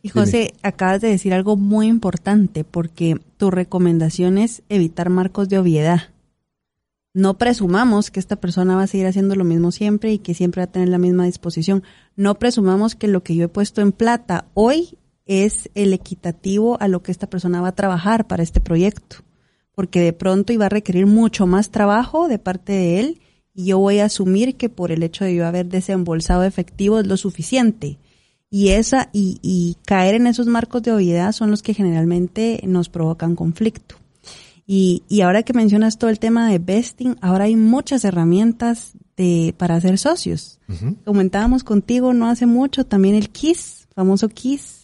[0.00, 5.58] Y José, acabas de decir algo muy importante porque tu recomendación es evitar marcos de
[5.58, 6.02] obviedad.
[7.14, 10.60] No presumamos que esta persona va a seguir haciendo lo mismo siempre y que siempre
[10.60, 11.82] va a tener la misma disposición.
[12.14, 14.97] No presumamos que lo que yo he puesto en plata hoy
[15.28, 19.18] es el equitativo a lo que esta persona va a trabajar para este proyecto.
[19.76, 23.20] Porque de pronto iba a requerir mucho más trabajo de parte de él
[23.54, 27.06] y yo voy a asumir que por el hecho de yo haber desembolsado efectivo es
[27.06, 27.98] lo suficiente.
[28.50, 32.88] Y esa, y, y caer en esos marcos de obviedad son los que generalmente nos
[32.88, 33.96] provocan conflicto.
[34.70, 39.54] Y, y ahora que mencionas todo el tema de vesting, ahora hay muchas herramientas de,
[39.56, 40.60] para hacer socios.
[41.04, 44.77] Comentábamos contigo no hace mucho también el KISS, famoso KISS,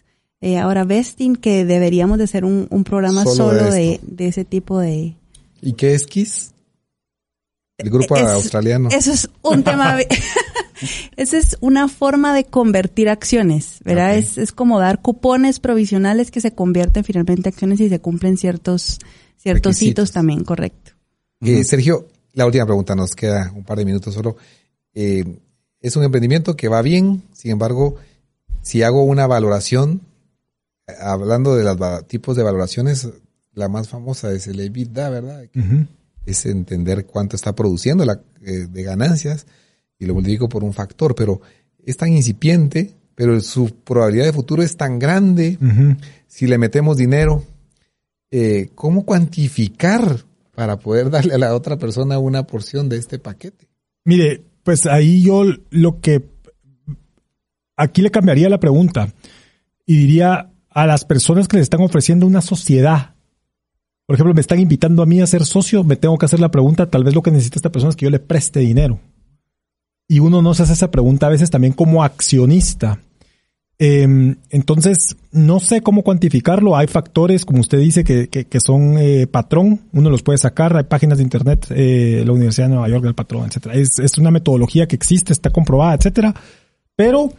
[0.45, 4.45] eh, ahora vesting, que deberíamos de ser un, un programa Solo solo, de de, ese
[4.45, 5.17] tipo de...
[5.63, 6.53] ¿Y qué es Kiss?
[7.79, 8.89] El grupo Es- australiano.
[8.93, 9.97] Eso es un tema.
[11.17, 14.17] Esa es una forma de convertir acciones, ¿verdad?
[14.17, 18.37] Es, es como dar cupones provisionales que se convierten finalmente en acciones y se cumplen
[18.37, 18.99] ciertos,
[19.37, 19.91] ciertos Requisitos.
[20.05, 20.93] hitos también, correcto.
[21.41, 24.37] Eh, Sergio, la última pregunta, nos queda un par de minutos solo.
[24.93, 25.25] Eh,
[25.81, 27.97] es un emprendimiento que va bien, sin embargo,
[28.63, 30.01] si hago una valoración,
[31.01, 33.09] hablando de los tipos de valoraciones,
[33.55, 35.45] la más famosa es el EBITDA, ¿verdad?
[36.27, 39.47] Es entender cuánto está produciendo la, eh, de ganancias
[39.99, 41.41] y lo multiplico por un factor, pero
[41.85, 45.59] es tan incipiente, pero su probabilidad de futuro es tan grande
[46.27, 47.45] si le metemos dinero,
[48.31, 50.25] eh, ¿cómo cuantificar
[50.55, 53.69] para poder darle a la otra persona una porción de este paquete?
[54.05, 56.25] Mire, pues ahí yo lo que
[57.77, 59.13] aquí le cambiaría la pregunta.
[59.87, 63.15] y diría a las personas que les están ofreciendo una sociedad.
[64.07, 66.51] Por ejemplo, me están invitando a mí a ser socio, me tengo que hacer la
[66.51, 69.01] pregunta, tal vez lo que necesita esta persona es que yo le preste dinero.
[70.07, 73.01] Y uno no se hace esa pregunta a veces también como accionista.
[73.79, 76.77] Em, entonces, no sé cómo cuantificarlo.
[76.77, 79.81] Hay factores, como usted dice, que, que, son eh, patrón.
[79.93, 80.77] Uno los puede sacar.
[80.77, 83.75] Hay páginas de internet, eh, la Universidad de Nueva York del patrón, etcétera.
[83.75, 86.35] Es, es una metodología que existe, está comprobada, etcétera.
[86.95, 87.33] Pero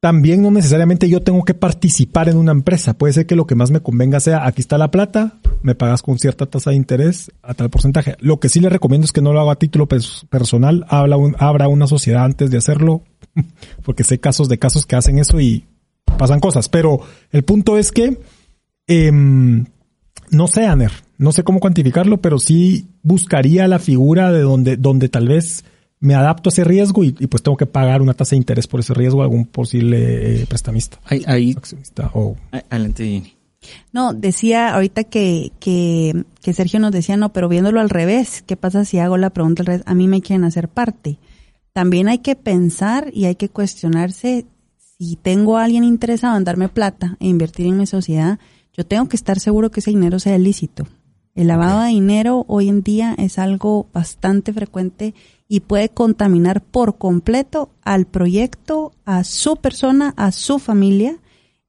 [0.00, 2.96] también no necesariamente yo tengo que participar en una empresa.
[2.96, 6.02] Puede ser que lo que más me convenga sea, aquí está la plata, me pagas
[6.02, 8.16] con cierta tasa de interés a tal porcentaje.
[8.20, 11.68] Lo que sí le recomiendo es que no lo haga a título personal, habla abra
[11.68, 13.02] una sociedad antes de hacerlo,
[13.84, 15.64] porque sé casos de casos que hacen eso y
[16.16, 16.68] pasan cosas.
[16.68, 17.00] Pero
[17.32, 18.20] el punto es que,
[18.86, 19.66] em,
[20.30, 25.08] no sé, Aner, no sé cómo cuantificarlo, pero sí buscaría la figura de donde, donde
[25.08, 25.64] tal vez
[26.00, 28.80] me adapto a ese riesgo y, pues tengo que pagar una tasa de interés por
[28.80, 30.98] ese riesgo a algún posible eh, prestamista.
[31.04, 31.56] Ahí, ahí
[32.14, 32.36] o...
[32.70, 33.34] Adelante,
[33.92, 38.56] No, decía ahorita que, que, que, Sergio nos decía, no, pero viéndolo al revés, ¿qué
[38.56, 39.82] pasa si hago la pregunta al revés?
[39.86, 41.18] A mí me quieren hacer parte.
[41.72, 44.46] También hay que pensar y hay que cuestionarse
[44.98, 48.38] si tengo a alguien interesado en darme plata e invertir en mi sociedad,
[48.72, 50.86] yo tengo que estar seguro que ese dinero sea ilícito.
[51.34, 55.14] El lavado de dinero hoy en día es algo bastante frecuente
[55.48, 61.18] y puede contaminar por completo al proyecto, a su persona, a su familia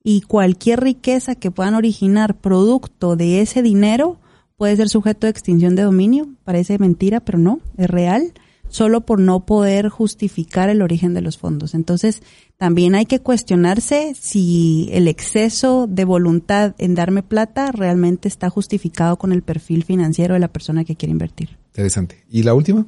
[0.03, 4.19] y cualquier riqueza que puedan originar producto de ese dinero
[4.57, 6.27] puede ser sujeto de extinción de dominio.
[6.43, 8.33] Parece mentira, pero no, es real,
[8.67, 11.73] solo por no poder justificar el origen de los fondos.
[11.73, 12.21] Entonces,
[12.57, 19.17] también hay que cuestionarse si el exceso de voluntad en darme plata realmente está justificado
[19.17, 21.57] con el perfil financiero de la persona que quiere invertir.
[21.67, 22.25] Interesante.
[22.29, 22.85] ¿Y la última?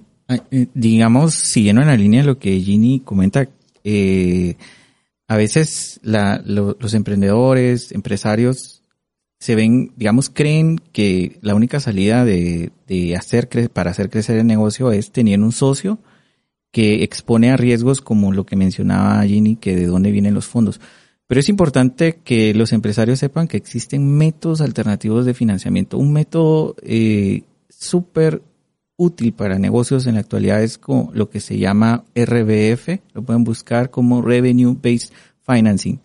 [0.51, 3.49] Eh, digamos, siguiendo en la línea de lo que Ginny comenta,
[3.83, 4.55] eh,
[5.27, 8.83] a veces los emprendedores, empresarios,
[9.39, 12.71] se ven, digamos, creen que la única salida de,
[13.17, 15.99] hacer para hacer crecer el negocio es tener un socio
[16.71, 20.79] que expone a riesgos como lo que mencionaba Ginny, que de dónde vienen los fondos.
[21.27, 25.97] Pero es importante que los empresarios sepan que existen métodos alternativos de financiamiento.
[25.97, 28.41] Un método eh, súper
[29.01, 30.79] útil para negocios en la actualidad es
[31.13, 35.11] lo que se llama RBF, lo pueden buscar como Revenue Based
[35.45, 35.99] Financing.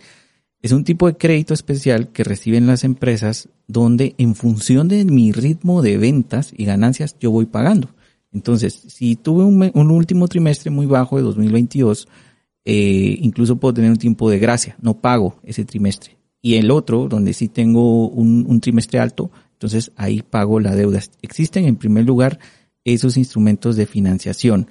[0.63, 5.31] Es un tipo de crédito especial que reciben las empresas donde en función de mi
[5.31, 7.91] ritmo de ventas y ganancias yo voy pagando.
[8.33, 12.09] Entonces, si tuve un, último trimestre muy bajo de 2022,
[12.65, 16.17] eh, incluso puedo tener un tiempo de gracia, no pago ese trimestre.
[16.41, 21.01] Y el otro, donde sí tengo un trimestre alto, entonces ahí pago la deuda.
[21.23, 22.39] Existen en primer lugar
[22.95, 24.69] esos instrumentos de financiación.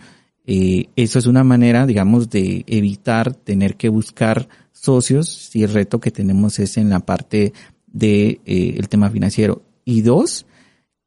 [0.48, 6.00] Eh, eso es una manera, digamos, de evitar tener que buscar socios si el reto
[6.00, 7.54] que tenemos es en la parte
[7.88, 9.64] de eh, el tema financiero.
[9.84, 10.46] Y dos,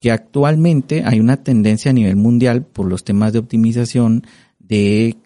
[0.00, 4.24] que actualmente hay una tendencia a nivel mundial por los temas de optimización
[4.58, 5.16] de,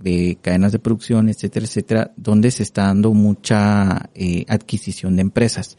[0.00, 5.78] de cadenas de producción, etcétera, etcétera, donde se está dando mucha eh, adquisición de empresas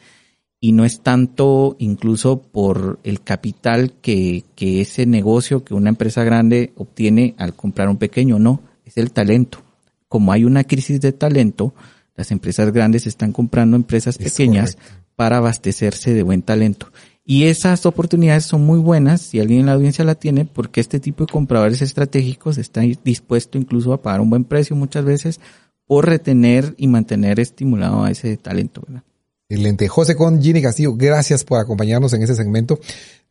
[0.60, 6.22] y no es tanto incluso por el capital que, que ese negocio que una empresa
[6.22, 9.62] grande obtiene al comprar un pequeño, no, es el talento.
[10.06, 11.72] Como hay una crisis de talento,
[12.14, 14.76] las empresas grandes están comprando empresas pequeñas
[15.16, 16.92] para abastecerse de buen talento.
[17.24, 21.00] Y esas oportunidades son muy buenas si alguien en la audiencia la tiene, porque este
[21.00, 25.40] tipo de compradores estratégicos está dispuesto incluso a pagar un buen precio muchas veces
[25.86, 28.82] por retener y mantener estimulado a ese talento.
[28.86, 29.04] ¿verdad?
[29.50, 29.88] Excelente.
[29.88, 32.78] José con Ginny Castillo, gracias por acompañarnos en este segmento.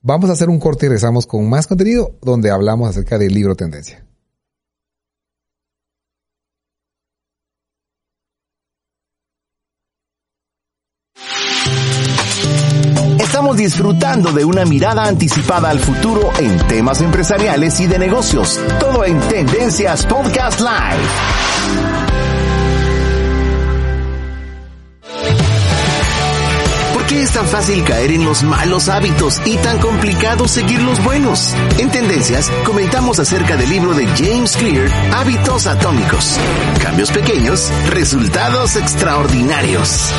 [0.02, 3.56] Vamos a hacer un corte y regresamos con más contenido donde hablamos acerca del libro
[3.56, 4.06] Tendencia.
[13.18, 18.60] Estamos disfrutando de una mirada anticipada al futuro en temas empresariales y de negocios.
[18.82, 22.19] Todo en Tendencias Podcast Live.
[27.10, 31.56] Qué es tan fácil caer en los malos hábitos y tan complicado seguir los buenos?
[31.80, 36.38] En Tendencias comentamos acerca del libro de James Clear, Hábitos Atómicos.
[36.82, 40.14] Cambios pequeños, resultados extraordinarios.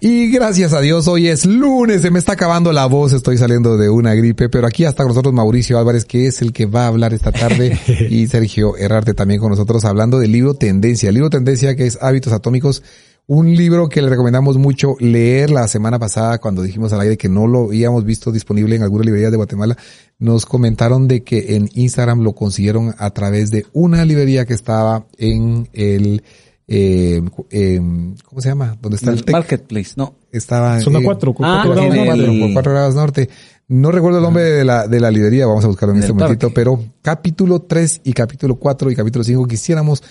[0.00, 3.76] Y gracias a Dios, hoy es lunes, se me está acabando la voz, estoy saliendo
[3.76, 6.84] de una gripe, pero aquí está con nosotros Mauricio Álvarez, que es el que va
[6.84, 7.76] a hablar esta tarde,
[8.08, 11.08] y Sergio Herrarte también con nosotros hablando del libro Tendencia.
[11.08, 12.84] El libro Tendencia, que es Hábitos Atómicos,
[13.26, 17.28] Un libro que le recomendamos mucho leer la semana pasada cuando dijimos al aire que
[17.28, 19.76] no lo habíamos visto disponible en alguna librería de Guatemala,
[20.20, 25.06] nos comentaron de que en Instagram lo consiguieron a través de una librería que estaba
[25.18, 26.22] en el
[26.68, 27.80] eh, eh,
[28.24, 28.76] ¿cómo se llama?
[28.80, 30.14] ¿Dónde está el, el Marketplace, no.
[30.30, 33.30] Estaba Zona 4, ah, por 4, por 4 grados norte.
[33.68, 36.52] No recuerdo el nombre de la, de la librería, vamos a buscarlo en este momentito,
[36.52, 40.02] pero capítulo 3 y capítulo 4 y capítulo 5 quisiéramos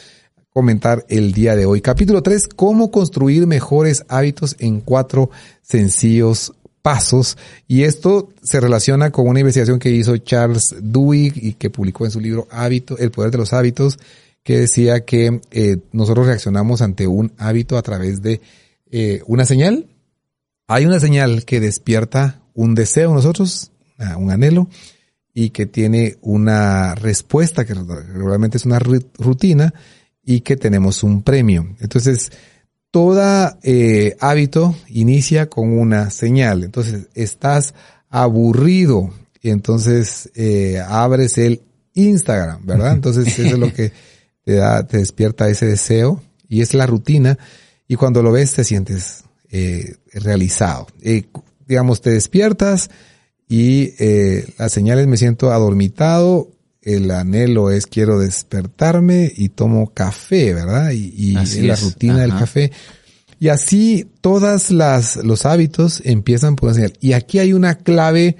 [0.51, 1.82] comentar el día de hoy.
[1.82, 5.30] Capítulo 3, cómo construir mejores hábitos en cuatro
[5.62, 7.38] sencillos pasos.
[7.68, 12.12] Y esto se relaciona con una investigación que hizo Charles Duhigg y que publicó en
[12.12, 13.99] su libro Hábito, El Poder de los Hábitos,
[14.48, 18.39] que decía que eh, nosotros reaccionamos ante un hábito a través de
[18.89, 19.88] eh, una señal.
[20.68, 23.74] Hay una señal que despierta un deseo en nosotros,
[24.18, 24.70] un anhelo,
[25.34, 29.74] y que tiene una respuesta que realmente es una rutina
[30.24, 31.76] y que tenemos un premio.
[31.82, 32.32] Entonces,
[32.89, 36.64] todo eh, hábito inicia con una señal.
[36.64, 37.74] Entonces, estás
[38.08, 39.10] aburrido
[39.41, 41.64] y entonces eh, abres el
[41.95, 42.93] Instagram, ¿verdad?
[42.93, 43.91] Entonces, eso es lo que
[44.48, 47.38] te da, te despierta ese deseo y es la rutina
[47.86, 50.88] y cuando lo ves te sientes eh, realizado.
[51.02, 51.26] Eh,
[51.68, 52.89] digamos, te despiertas
[53.50, 56.50] y eh, las señales me siento adormitado,
[56.82, 60.91] el anhelo es quiero despertarme y tomo café, ¿verdad?
[60.91, 62.72] Y, y la rutina del café.
[63.41, 66.93] Y así todas las, los hábitos empiezan por una señal.
[67.02, 68.38] Y aquí hay una clave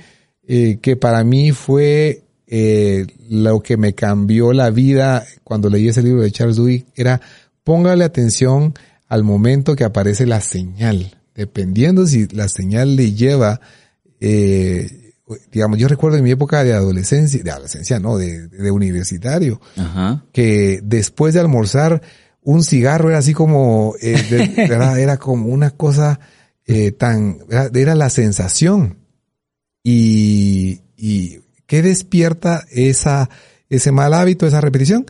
[0.48, 6.02] eh, que para mí fue eh, lo que me cambió la vida cuando leí ese
[6.02, 7.20] libro de Charles Duhigg era
[7.64, 8.74] póngale atención
[9.10, 11.18] al momento que aparece la señal.
[11.36, 13.60] Dependiendo si la señal le lleva,
[14.20, 15.14] eh,
[15.52, 19.60] digamos, yo recuerdo en mi época de adolescencia, de adolescencia, no, de, de universitario,
[20.32, 22.02] que después de almorzar,
[22.42, 26.20] un cigarro era así como, eh, era, era, como una cosa
[26.66, 29.00] eh, tan, era, era, la sensación.
[29.84, 33.30] Y, y ¿Qué despierta esa,
[33.70, 35.06] ese mal hábito, esa repetición?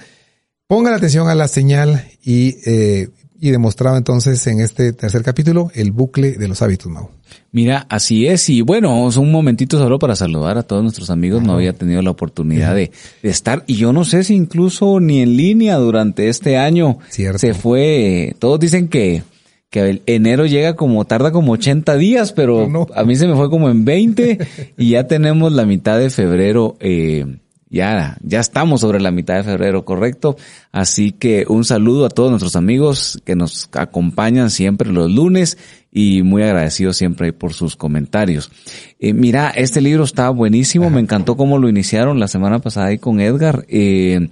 [0.67, 5.91] Pongan atención a la señal y, eh, y demostrado entonces en este tercer capítulo el
[5.91, 7.11] bucle de los hábitos, Mau.
[7.51, 8.49] Mira, así es.
[8.49, 11.43] Y bueno, un momentito solo para saludar a todos nuestros amigos.
[11.43, 12.91] No había tenido la oportunidad de,
[13.21, 13.63] de, estar.
[13.67, 17.39] Y yo no sé si incluso ni en línea durante este año Cierto.
[17.39, 18.35] se fue.
[18.39, 19.23] Todos dicen que
[19.69, 22.87] que enero llega como, tarda como 80 días, pero no, no.
[22.95, 24.37] a mí se me fue como en 20
[24.77, 27.25] y ya tenemos la mitad de febrero, eh,
[27.69, 30.37] ya, ya estamos sobre la mitad de febrero, correcto.
[30.71, 35.57] Así que un saludo a todos nuestros amigos que nos acompañan siempre los lunes
[35.91, 38.51] y muy agradecido siempre por sus comentarios.
[38.99, 40.95] Eh, mira, este libro está buenísimo, Ajá.
[40.95, 44.29] me encantó cómo lo iniciaron la semana pasada ahí con Edgar, eh,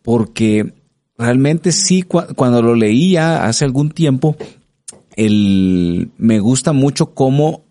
[0.00, 0.72] porque
[1.18, 4.36] realmente sí, cu cuando lo leía hace algún tiempo,
[5.18, 7.64] el, me gusta mucho cómo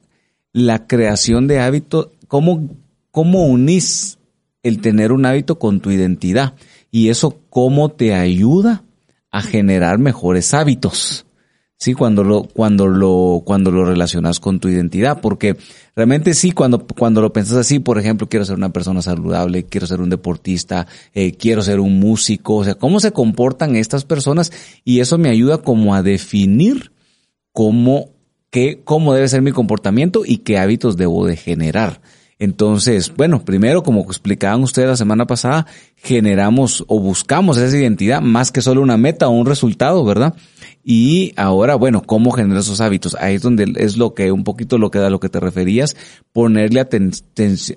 [0.51, 2.69] la creación de hábitos, cómo,
[3.09, 4.19] cómo unís
[4.63, 6.55] el tener un hábito con tu identidad
[6.91, 8.83] y eso cómo te ayuda
[9.31, 11.25] a generar mejores hábitos.
[11.77, 15.55] Sí, cuando lo, cuando lo, cuando lo relacionas con tu identidad, porque
[15.95, 19.87] realmente sí, cuando, cuando lo pensás así, por ejemplo, quiero ser una persona saludable, quiero
[19.87, 24.51] ser un deportista, eh, quiero ser un músico, o sea, cómo se comportan estas personas
[24.83, 26.91] y eso me ayuda como a definir
[27.57, 28.09] cómo,
[28.51, 32.01] qué, cómo debe ser mi comportamiento y qué hábitos debo de generar.
[32.37, 38.51] Entonces, bueno, primero, como explicaban ustedes la semana pasada, generamos o buscamos esa identidad más
[38.51, 40.35] que solo una meta o un resultado, ¿verdad?
[40.83, 43.17] Y ahora, bueno, ¿cómo generar esos hábitos?
[43.19, 45.97] Ahí es donde es lo que, un poquito lo que da lo que te referías,
[46.33, 47.09] ponerle aten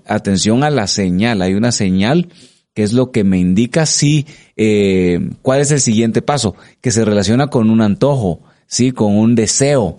[0.04, 1.40] atención a la señal.
[1.40, 2.28] Hay una señal
[2.74, 4.26] que es lo que me indica si,
[4.56, 9.34] eh, cuál es el siguiente paso, que se relaciona con un antojo, sí, con un
[9.34, 9.98] deseo.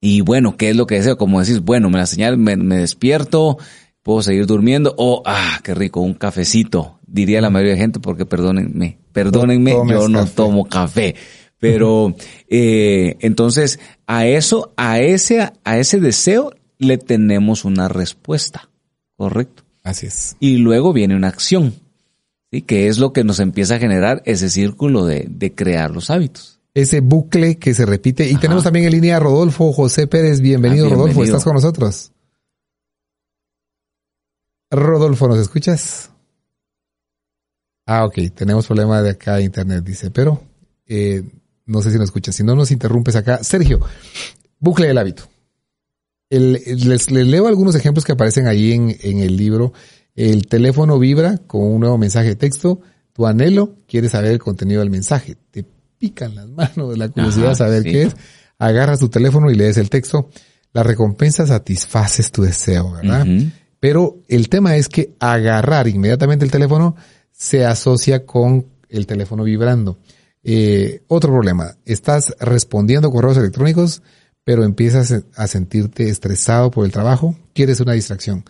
[0.00, 1.16] Y bueno, ¿qué es lo que deseo?
[1.16, 3.58] Como decís, bueno, me la señal, me, me despierto,
[4.02, 8.26] puedo seguir durmiendo, o, ah, qué rico, un cafecito, diría la mayoría de gente, porque
[8.26, 10.34] perdónenme, perdónenme, no yo no café.
[10.34, 11.14] tomo café.
[11.58, 12.14] Pero,
[12.48, 18.68] eh, entonces, a eso, a ese, a ese deseo le tenemos una respuesta,
[19.16, 19.62] ¿correcto?
[19.82, 20.36] Así es.
[20.40, 21.74] Y luego viene una acción,
[22.50, 22.60] ¿sí?
[22.60, 26.55] Que es lo que nos empieza a generar ese círculo de, de crear los hábitos
[26.76, 28.28] ese bucle que se repite.
[28.28, 28.40] Y Ajá.
[28.40, 30.42] tenemos también en línea a Rodolfo José Pérez.
[30.42, 31.24] Bienvenido, ah, bienvenido, Rodolfo.
[31.24, 32.12] ¿Estás con nosotros?
[34.70, 36.10] Rodolfo, ¿nos escuchas?
[37.86, 38.18] Ah, ok.
[38.34, 40.10] Tenemos problema de acá de internet, dice.
[40.10, 40.42] Pero
[40.84, 41.22] eh,
[41.64, 42.36] no sé si nos escuchas.
[42.36, 43.42] Si no, nos interrumpes acá.
[43.42, 43.80] Sergio,
[44.58, 45.22] bucle del hábito.
[46.28, 49.72] El, les, les, leo algunos ejemplos que aparecen ahí en, en el libro.
[50.14, 52.82] El teléfono vibra con un nuevo mensaje de texto.
[53.14, 55.38] Tu anhelo quiere saber el contenido del mensaje.
[55.50, 55.64] Te
[55.98, 57.90] pican las manos de la curiosidad Ajá, saber sí.
[57.90, 58.16] qué es.
[58.58, 60.30] agarras tu teléfono y lees el texto,
[60.72, 63.26] la recompensa satisfaces tu deseo, ¿verdad?
[63.80, 66.96] Pero el tema es que agarrar inmediatamente el teléfono
[67.32, 69.98] se asocia con el teléfono vibrando.
[70.42, 74.02] Eh, otro problema, estás respondiendo correos electrónicos,
[74.44, 78.44] pero empiezas a sentirte estresado por el trabajo, quieres una distracción.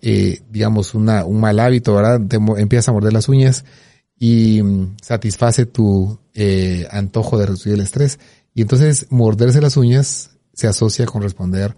[0.00, 2.20] Eh, digamos, una, un mal hábito, ¿verdad?
[2.28, 3.64] Te empiezas a morder las uñas
[4.24, 8.18] y mm, satisface tu eh, antojo de reducir el estrés.
[8.54, 11.76] Y entonces morderse las uñas se asocia con responder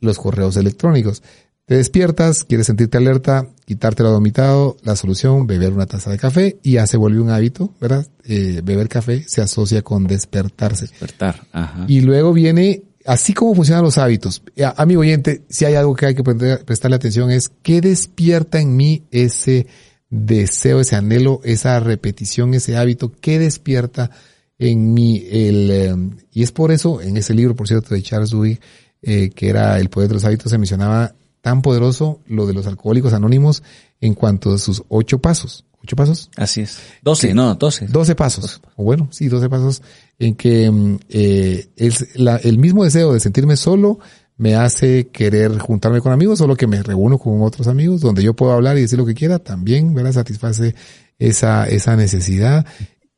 [0.00, 1.22] los correos electrónicos.
[1.66, 6.58] Te despiertas, quieres sentirte alerta, quitarte lo vomitado, la solución, beber una taza de café
[6.64, 8.04] y ya se vuelve un hábito, ¿verdad?
[8.24, 10.88] Eh, beber café se asocia con despertarse.
[10.88, 11.84] Despertar, ajá.
[11.86, 14.42] Y luego viene, así como funcionan los hábitos.
[14.76, 19.04] amigo oyente, si hay algo que hay que prestarle atención es qué despierta en mí
[19.12, 19.68] ese
[20.14, 24.10] deseo, ese anhelo, esa repetición, ese hábito, qué despierta
[24.58, 25.94] en mí el, eh,
[26.32, 28.60] y es por eso, en ese libro, por cierto, de Charles Duhigg,
[29.02, 32.66] eh, que era El poder de los hábitos, se mencionaba tan poderoso lo de los
[32.66, 33.62] alcohólicos anónimos
[34.00, 35.66] en cuanto a sus ocho pasos.
[35.82, 36.30] ¿Ocho pasos?
[36.36, 36.78] Así es.
[37.02, 37.86] Doce, no, doce.
[37.86, 38.62] Doce pasos.
[38.76, 39.82] O bueno, sí, doce pasos
[40.18, 41.94] en que mm, eh, el,
[42.42, 43.98] el mismo deseo de sentirme solo
[44.36, 48.34] me hace querer juntarme con amigos, solo que me reúno con otros amigos donde yo
[48.34, 50.12] puedo hablar y decir lo que quiera, también, ¿verdad?
[50.12, 50.74] Satisface
[51.18, 52.66] esa, esa necesidad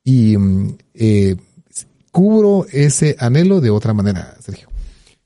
[0.05, 1.37] y mm, eh,
[2.13, 4.69] cubro ese anhelo de otra manera, Sergio.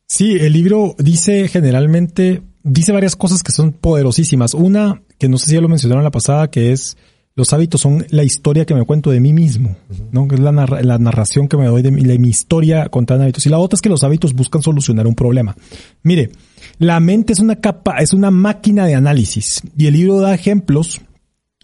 [0.07, 4.55] Sí, el libro dice generalmente dice varias cosas que son poderosísimas.
[4.55, 6.97] Una, que no sé si ya lo mencionaron la pasada, que es
[7.37, 9.77] los hábitos son la historia que me cuento de mí mismo,
[10.13, 10.27] ¿no?
[10.31, 13.47] Es la, la, narración que me doy de mi, de mi historia contada en hábitos.
[13.47, 15.57] Y la otra es que los hábitos buscan solucionar un problema.
[16.03, 16.31] Mire,
[16.79, 19.63] la mente es una capa, es una máquina de análisis.
[19.77, 21.01] Y el libro da ejemplos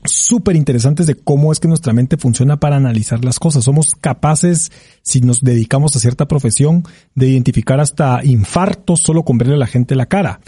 [0.05, 3.65] súper interesantes de cómo es que nuestra mente funciona para analizar las cosas.
[3.65, 4.71] Somos capaces,
[5.03, 9.67] si nos dedicamos a cierta profesión, de identificar hasta infartos solo con verle a la
[9.67, 10.41] gente la cara.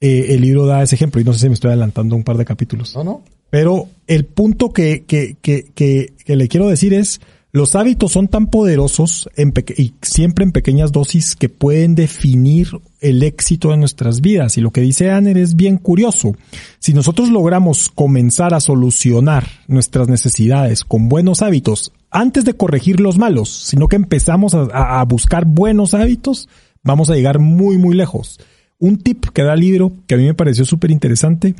[0.00, 2.36] Eh, el libro da ese ejemplo y no sé si me estoy adelantando un par
[2.36, 2.94] de capítulos.
[2.94, 3.22] No, no.
[3.54, 7.20] Pero el punto que, que, que, que, le quiero decir es,
[7.52, 12.66] los hábitos son tan poderosos en y siempre en pequeñas dosis que pueden definir
[13.00, 14.58] el éxito de nuestras vidas.
[14.58, 16.34] Y lo que dice Anner es bien curioso.
[16.80, 23.18] Si nosotros logramos comenzar a solucionar nuestras necesidades con buenos hábitos, antes de corregir los
[23.18, 26.48] malos, sino que empezamos a, a buscar buenos hábitos,
[26.82, 28.40] vamos a llegar muy, muy lejos.
[28.80, 31.54] Un tip que da el libro, que a mí me pareció súper interesante,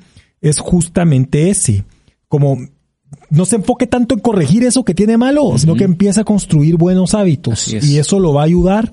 [0.45, 1.84] es justamente ese.
[2.28, 2.59] Como
[3.30, 6.76] no se enfoque tanto en corregir eso que tiene malo, sino que empieza a construir
[6.76, 7.72] buenos hábitos.
[7.72, 8.92] Y eso lo va a ayudar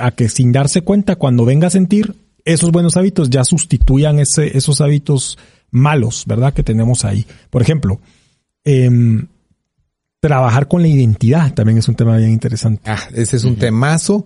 [0.00, 2.14] a que sin darse cuenta, cuando venga a sentir,
[2.44, 5.38] esos buenos hábitos ya sustituyan ese, esos hábitos
[5.70, 6.54] malos, ¿verdad?
[6.54, 7.26] Que tenemos ahí.
[7.50, 8.00] Por ejemplo,
[8.64, 9.26] em,
[10.20, 12.90] trabajar con la identidad también es un tema bien interesante.
[12.90, 14.24] Ah, ese es un temazo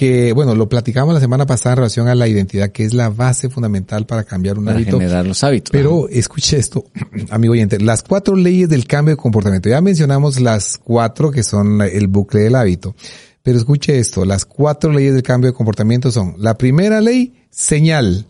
[0.00, 3.10] que, bueno, lo platicamos la semana pasada en relación a la identidad, que es la
[3.10, 4.98] base fundamental para cambiar un para hábito.
[4.98, 5.70] generar los hábitos.
[5.70, 6.86] Pero escuche esto,
[7.28, 9.68] amigo oyente, las cuatro leyes del cambio de comportamiento.
[9.68, 12.94] Ya mencionamos las cuatro que son el bucle del hábito.
[13.42, 18.24] Pero escuche esto, las cuatro leyes del cambio de comportamiento son, la primera ley, señal.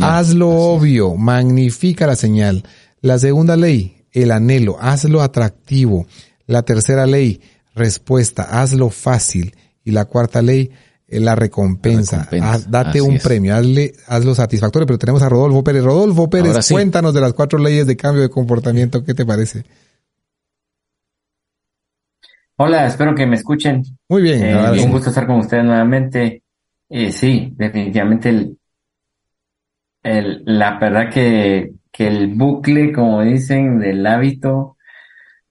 [0.00, 2.62] Hazlo obvio, magnifica la señal.
[3.00, 6.06] La segunda ley, el anhelo, hazlo atractivo.
[6.46, 7.40] La tercera ley,
[7.74, 9.56] respuesta, hazlo fácil.
[9.84, 10.70] Y la cuarta ley,
[11.10, 12.28] la recompensa.
[12.68, 14.86] date un premio, hazle, hazlo satisfactorio.
[14.86, 15.82] Pero tenemos a Rodolfo Pérez.
[15.82, 19.02] Rodolfo Pérez, cuéntanos de las cuatro leyes de cambio de comportamiento.
[19.02, 19.64] ¿Qué te parece?
[22.56, 23.82] Hola, espero que me escuchen.
[24.08, 24.44] Muy bien.
[24.44, 26.42] Eh, un gusto estar con ustedes nuevamente.
[26.88, 28.58] Eh, sí, definitivamente el,
[30.02, 34.76] el, la verdad que, que el bucle, como dicen, del hábito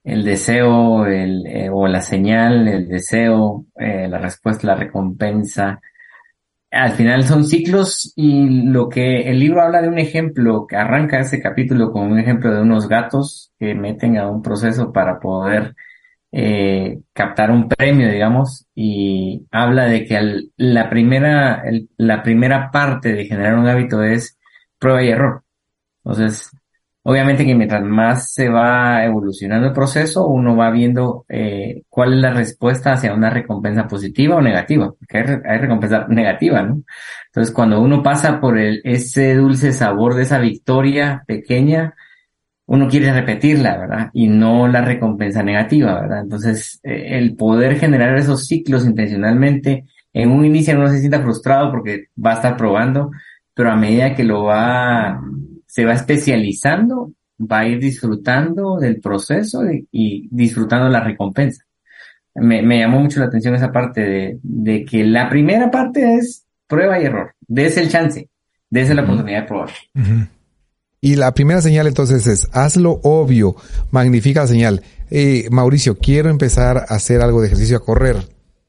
[0.10, 5.82] el deseo el, eh, o la señal, el deseo, eh, la respuesta, la recompensa.
[6.72, 11.20] Al final son ciclos y lo que el libro habla de un ejemplo que arranca
[11.20, 15.76] ese capítulo con un ejemplo de unos gatos que meten a un proceso para poder
[16.32, 20.20] eh, captar un premio, digamos, y habla de que
[20.58, 21.64] la primera,
[21.98, 24.38] la primera parte de generar un hábito es
[24.78, 25.44] prueba y error.
[26.04, 26.52] Entonces,
[27.10, 32.20] Obviamente que mientras más se va evolucionando el proceso, uno va viendo eh, cuál es
[32.20, 36.84] la respuesta hacia una recompensa positiva o negativa, porque hay, recompensa negativa, ¿no?
[37.26, 41.96] Entonces, cuando uno pasa por el, ese dulce sabor de esa victoria pequeña,
[42.68, 44.10] uno quiere repetirla, ¿verdad?
[44.14, 46.22] Y no la recompensa negativa, ¿verdad?
[46.22, 51.72] Entonces, eh, el poder generar esos ciclos intencionalmente, en un inicio uno se sienta frustrado
[51.72, 53.10] porque va a estar probando,
[53.56, 55.20] pero a medida que lo va
[55.70, 61.64] se va especializando, va a ir disfrutando del proceso y, disfrutando la recompensa.
[62.34, 66.44] me, me llamó mucho la atención esa parte de, de que la primera parte es
[66.68, 68.28] prueba y error, ese el chance,
[68.72, 69.70] ese la oportunidad de probar.
[71.02, 73.56] Y la primera señal entonces es, hazlo obvio,
[73.92, 74.82] magnifica la señal.
[75.12, 78.18] Eh, Mauricio, quiero empezar a hacer algo de ejercicio, a correr.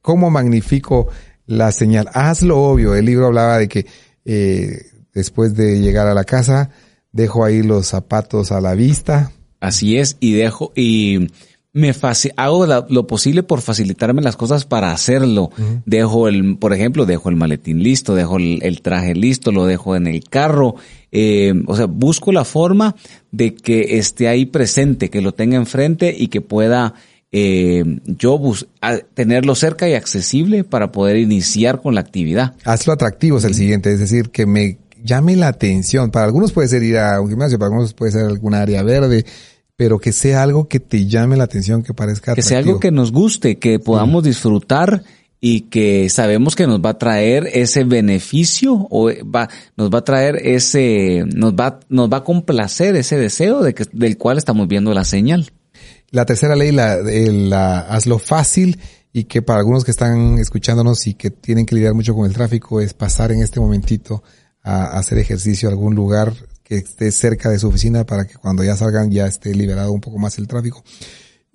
[0.02, 1.08] ¿Cómo magnifico
[1.46, 2.08] la señal?
[2.12, 2.94] Hazlo obvio.
[2.94, 3.86] El libro hablaba de que
[4.26, 4.82] eh,
[5.14, 6.70] después de llegar a la casa,
[7.12, 9.32] dejo ahí los zapatos a la vista.
[9.60, 11.28] Así es, y dejo, y
[11.72, 11.94] me
[12.36, 15.50] hago lo posible por facilitarme las cosas para hacerlo.
[15.86, 20.06] Dejo el, por ejemplo, dejo el maletín listo, dejo el, traje listo, lo dejo en
[20.06, 20.74] el carro.
[21.12, 22.96] Eh, o sea, busco la forma
[23.30, 26.94] de que esté ahí presente, que lo tenga enfrente y que pueda
[27.30, 28.66] eh, yo bus
[29.14, 32.54] tenerlo cerca y accesible para poder iniciar con la actividad.
[32.64, 36.10] Hazlo atractivo es el siguiente, es decir, que me llame la atención.
[36.10, 39.24] Para algunos puede ser ir a un gimnasio, para algunos puede ser alguna área verde,
[39.76, 42.90] pero que sea algo que te llame la atención, que parezca Que sea algo que
[42.90, 45.02] nos guste, que podamos disfrutar
[45.40, 50.04] y que sabemos que nos va a traer ese beneficio o va, nos va a
[50.04, 54.68] traer ese, nos va, nos va a complacer ese deseo de que, del cual estamos
[54.68, 55.50] viendo la señal.
[56.10, 58.78] La tercera ley, la, la hazlo fácil
[59.12, 62.34] y que para algunos que están escuchándonos y que tienen que lidiar mucho con el
[62.34, 64.22] tráfico es pasar en este momentito
[64.62, 66.34] a hacer ejercicio a algún lugar
[66.64, 70.00] que esté cerca de su oficina para que cuando ya salgan ya esté liberado un
[70.00, 70.84] poco más el tráfico.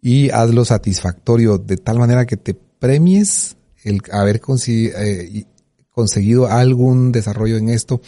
[0.01, 5.45] Y hazlo satisfactorio de tal manera que te premies el haber eh,
[5.89, 8.01] conseguido algún desarrollo en esto,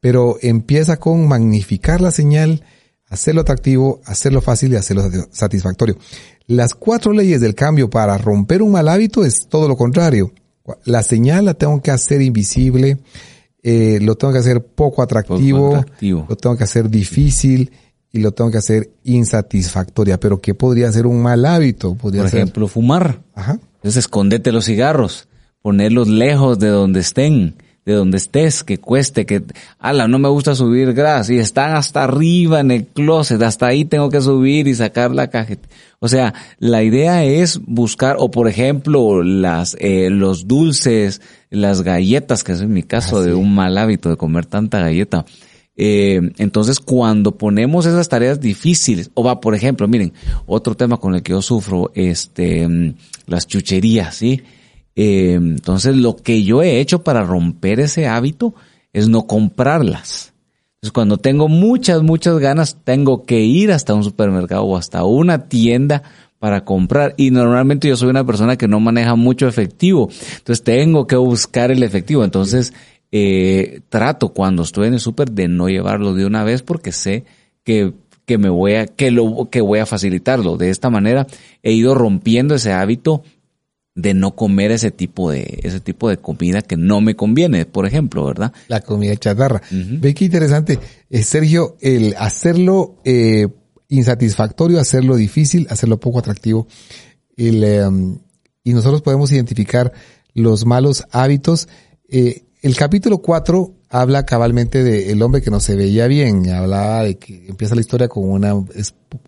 [0.00, 2.64] pero empieza con magnificar la señal,
[3.08, 5.98] hacerlo atractivo, hacerlo fácil y hacerlo satisfactorio.
[6.46, 10.32] Las cuatro leyes del cambio para romper un mal hábito es todo lo contrario.
[10.84, 12.98] La señal la tengo que hacer invisible,
[13.66, 17.72] eh, lo tengo que hacer poco atractivo, lo tengo que hacer difícil
[18.12, 20.20] y lo tengo que hacer insatisfactoria.
[20.20, 21.94] Pero ¿qué podría ser un mal hábito?
[21.94, 23.22] Podría Por ejemplo, fumar.
[23.34, 23.58] Ajá.
[23.76, 25.28] Entonces escondete los cigarros,
[25.62, 29.42] ponerlos lejos de donde estén de donde estés, que cueste, que,
[29.78, 33.84] ala, no me gusta subir gras y están hasta arriba en el closet, hasta ahí
[33.84, 35.68] tengo que subir y sacar la cajeta.
[36.00, 41.20] O sea, la idea es buscar, o por ejemplo, las, eh, los dulces,
[41.50, 45.24] las galletas, que es en mi caso de un mal hábito de comer tanta galleta.
[45.76, 50.12] Eh, entonces, cuando ponemos esas tareas difíciles, o va, por ejemplo, miren,
[50.46, 52.94] otro tema con el que yo sufro, este, mm,
[53.26, 54.42] las chucherías, ¿sí?
[54.96, 58.54] Eh, entonces, lo que yo he hecho para romper ese hábito
[58.92, 60.32] es no comprarlas.
[60.76, 65.48] Entonces, cuando tengo muchas, muchas ganas, tengo que ir hasta un supermercado o hasta una
[65.48, 66.02] tienda
[66.38, 67.14] para comprar.
[67.16, 70.08] Y normalmente yo soy una persona que no maneja mucho efectivo.
[70.36, 72.22] Entonces, tengo que buscar el efectivo.
[72.22, 72.72] Entonces,
[73.10, 77.24] eh, trato cuando estoy en el súper de no llevarlo de una vez porque sé
[77.62, 77.92] que
[78.26, 80.56] que me voy a, que lo, que voy a facilitarlo.
[80.56, 81.26] De esta manera
[81.62, 83.22] he ido rompiendo ese hábito
[83.94, 87.86] de no comer ese tipo de ese tipo de comida que no me conviene, por
[87.86, 88.52] ejemplo, ¿verdad?
[88.66, 89.62] La comida chatarra.
[89.70, 90.80] Ve qué interesante,
[91.10, 93.46] eh, Sergio, el hacerlo eh,
[93.88, 96.66] insatisfactorio, hacerlo difícil, hacerlo poco atractivo.
[97.36, 98.18] El, em,
[98.64, 99.92] y nosotros podemos identificar
[100.32, 101.68] los malos hábitos.
[102.08, 106.48] Eh, el capítulo 4 habla cabalmente del hombre que no se veía bien.
[106.50, 108.54] Hablaba de que empieza la historia con una,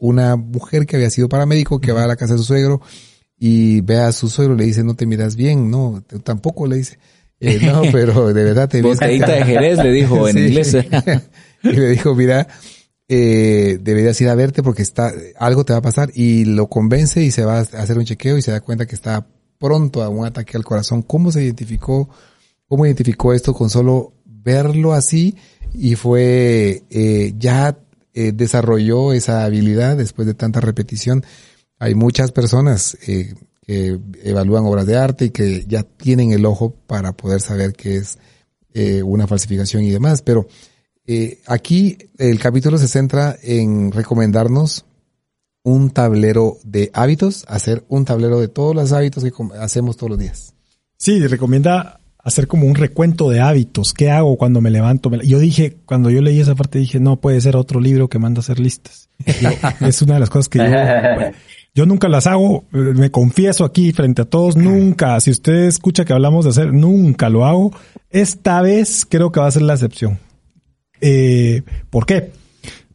[0.01, 2.80] una mujer que había sido paramédico que va a la casa de su suegro
[3.38, 6.98] y ve a su suegro, le dice, no te miras bien, no, tampoco le dice,
[7.40, 8.98] eh, no, pero de verdad te ves.
[8.98, 10.74] de Jerez le dijo en inglés.
[11.62, 12.48] y le dijo, mira,
[13.08, 17.22] eh, deberías ir a verte porque está, algo te va a pasar y lo convence
[17.22, 19.26] y se va a hacer un chequeo y se da cuenta que está
[19.58, 21.02] pronto a un ataque al corazón.
[21.02, 22.08] ¿Cómo se identificó,
[22.68, 25.36] cómo identificó esto con solo verlo así?
[25.74, 27.78] Y fue, eh, ya
[28.14, 31.24] eh, desarrolló esa habilidad después de tanta repetición
[31.78, 33.35] hay muchas personas eh,
[33.66, 37.97] que evalúan obras de arte y que ya tienen el ojo para poder saber qué
[37.97, 38.19] es
[38.74, 40.47] eh, una falsificación y demás, pero
[41.07, 44.85] eh, aquí el capítulo se centra en recomendarnos
[45.62, 50.19] un tablero de hábitos, hacer un tablero de todos los hábitos que hacemos todos los
[50.19, 50.55] días.
[50.97, 53.94] Sí, recomienda hacer como un recuento de hábitos.
[53.94, 55.11] ¿Qué hago cuando me levanto?
[55.23, 58.40] Yo dije, cuando yo leí esa parte, dije, no, puede ser otro libro que manda
[58.40, 59.09] a hacer listas.
[59.81, 60.65] es una de las cosas que yo,
[61.77, 66.15] yo nunca las hago, me confieso aquí frente a todos, nunca, si usted escucha que
[66.15, 67.70] hablamos de hacer, nunca lo hago.
[68.09, 70.19] Esta vez creo que va a ser la excepción.
[71.03, 72.32] Eh, ¿Por qué?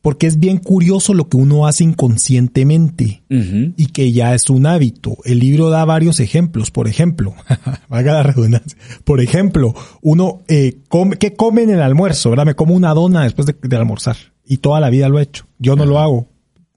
[0.02, 5.16] Porque es bien curioso lo que uno hace inconscientemente y que ya es un hábito.
[5.26, 6.72] El libro da varios ejemplos.
[6.72, 7.36] Por ejemplo,
[7.88, 8.80] valga la redundancia.
[9.04, 12.32] Por ejemplo, uno, eh, come, ¿qué come en el almuerzo?
[12.32, 12.48] ¿Verdad?
[12.48, 14.18] Me como una dona después de, de almorzar.
[14.44, 15.46] Y toda la vida lo he hecho.
[15.60, 16.31] Yo no lo hago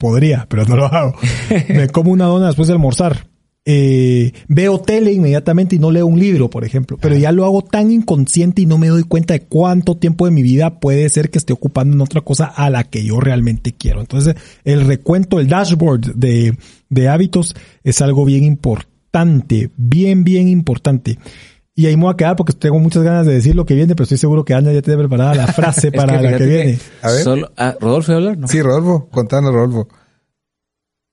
[0.04, 1.14] podría, pero no lo hago.
[1.68, 3.26] Me como una dona después de almorzar.
[3.64, 7.62] eh, veo tele inmediatamente y no leo un libro, por ejemplo, pero ya lo hago
[7.62, 11.30] tan inconsciente y no me doy cuenta de cuánto tiempo de mi vida puede ser
[11.30, 14.00] que esté ocupando en otra cosa a la que yo realmente quiero.
[14.00, 16.58] Entonces, el recuento, el dashboard de,
[16.90, 21.16] de hábitos es algo bien importante, bien, bien importante.
[21.76, 23.94] Y ahí me voy a quedar porque tengo muchas ganas de decir lo que viene,
[23.94, 26.78] pero estoy seguro que Ana ya tiene preparada la frase para la que viene.
[27.02, 27.20] a ver.
[27.22, 28.36] Solo, ah, Rodolfo, hablar?
[28.46, 29.88] Sí, Rodolfo, contanos, Rodolfo.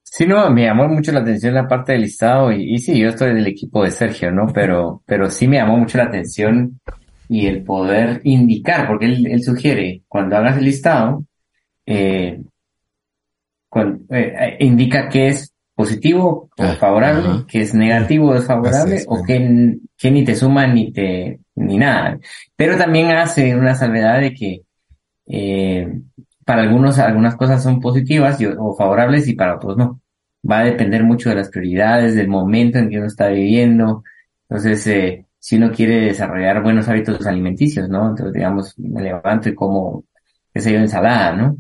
[0.04, 3.10] Sí, no, me llamó mucho la atención la parte del listado y, y, sí, yo
[3.10, 4.48] estoy del equipo de Sergio, ¿no?
[4.54, 6.80] Pero, pero sí me llamó mucho la atención
[7.30, 11.24] y el poder indicar, porque él, él sugiere, cuando hagas el listado,
[11.86, 12.42] eh,
[13.70, 15.51] cuando, eh, eh indica que es
[15.82, 20.68] positivo o ah, favorable, que es negativo o desfavorable, o que, que ni te suma
[20.68, 22.20] ni te, ni nada.
[22.56, 24.62] Pero también hace una salvedad de que,
[25.28, 25.88] eh,
[26.46, 30.02] para algunos algunas cosas son positivas o favorables y para otros no.
[30.50, 34.04] Va a depender mucho de las prioridades, del momento en que uno está viviendo.
[34.48, 38.10] Entonces, eh, si uno quiere desarrollar buenos hábitos alimenticios, ¿no?
[38.10, 40.04] Entonces, digamos, me levanto y como,
[40.54, 41.58] qué sé yo, ensalada, ¿no?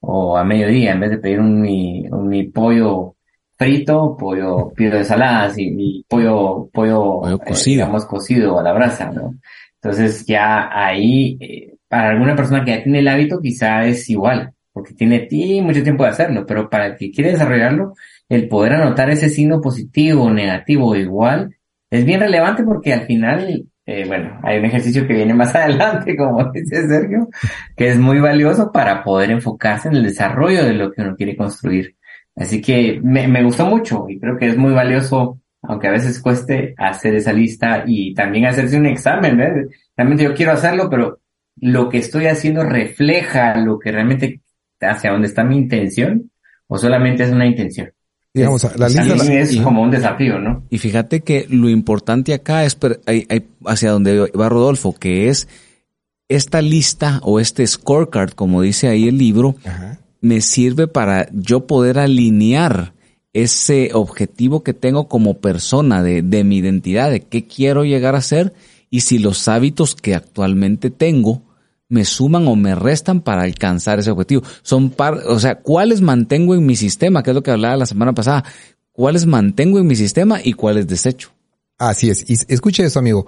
[0.00, 3.15] O a mediodía, en vez de pedir un, mi, pollo
[3.56, 7.84] frito, pollo, pido ensaladas y mi pollo, pollo, pollo eh, cocido.
[7.84, 9.34] digamos, cocido a la brasa, ¿no?
[9.80, 14.52] Entonces, ya ahí, eh, para alguna persona que ya tiene el hábito quizá es igual,
[14.72, 15.28] porque tiene
[15.62, 17.94] mucho tiempo de hacerlo, pero para el que quiere desarrollarlo,
[18.28, 21.56] el poder anotar ese signo positivo, negativo o igual,
[21.90, 26.16] es bien relevante porque al final, eh, bueno, hay un ejercicio que viene más adelante,
[26.16, 27.28] como dice Sergio,
[27.76, 31.36] que es muy valioso para poder enfocarse en el desarrollo de lo que uno quiere
[31.36, 31.95] construir.
[32.36, 36.20] Así que me, me gustó mucho y creo que es muy valioso, aunque a veces
[36.20, 39.38] cueste hacer esa lista y también hacerse un examen.
[39.38, 39.68] ¿ves?
[39.96, 41.18] Realmente yo quiero hacerlo, pero
[41.56, 44.42] lo que estoy haciendo refleja lo que realmente
[44.80, 46.30] hacia dónde está mi intención
[46.66, 47.90] o solamente es una intención.
[48.34, 50.66] Digamos, la lista es como un desafío, ¿no?
[50.68, 52.76] Y fíjate que lo importante acá es
[53.64, 55.48] hacia donde va Rodolfo, que es
[56.28, 59.54] esta lista o este scorecard, como dice ahí el libro,
[60.26, 62.94] me sirve para yo poder alinear
[63.32, 68.22] ese objetivo que tengo como persona de, de mi identidad, de qué quiero llegar a
[68.22, 68.54] ser
[68.90, 71.42] y si los hábitos que actualmente tengo
[71.88, 74.42] me suman o me restan para alcanzar ese objetivo.
[74.62, 77.86] Son par, o sea, cuáles mantengo en mi sistema, que es lo que hablaba la
[77.86, 78.44] semana pasada,
[78.92, 81.30] cuáles mantengo en mi sistema y cuáles desecho.
[81.78, 82.28] Así es.
[82.28, 83.26] Y escuche eso, amigo.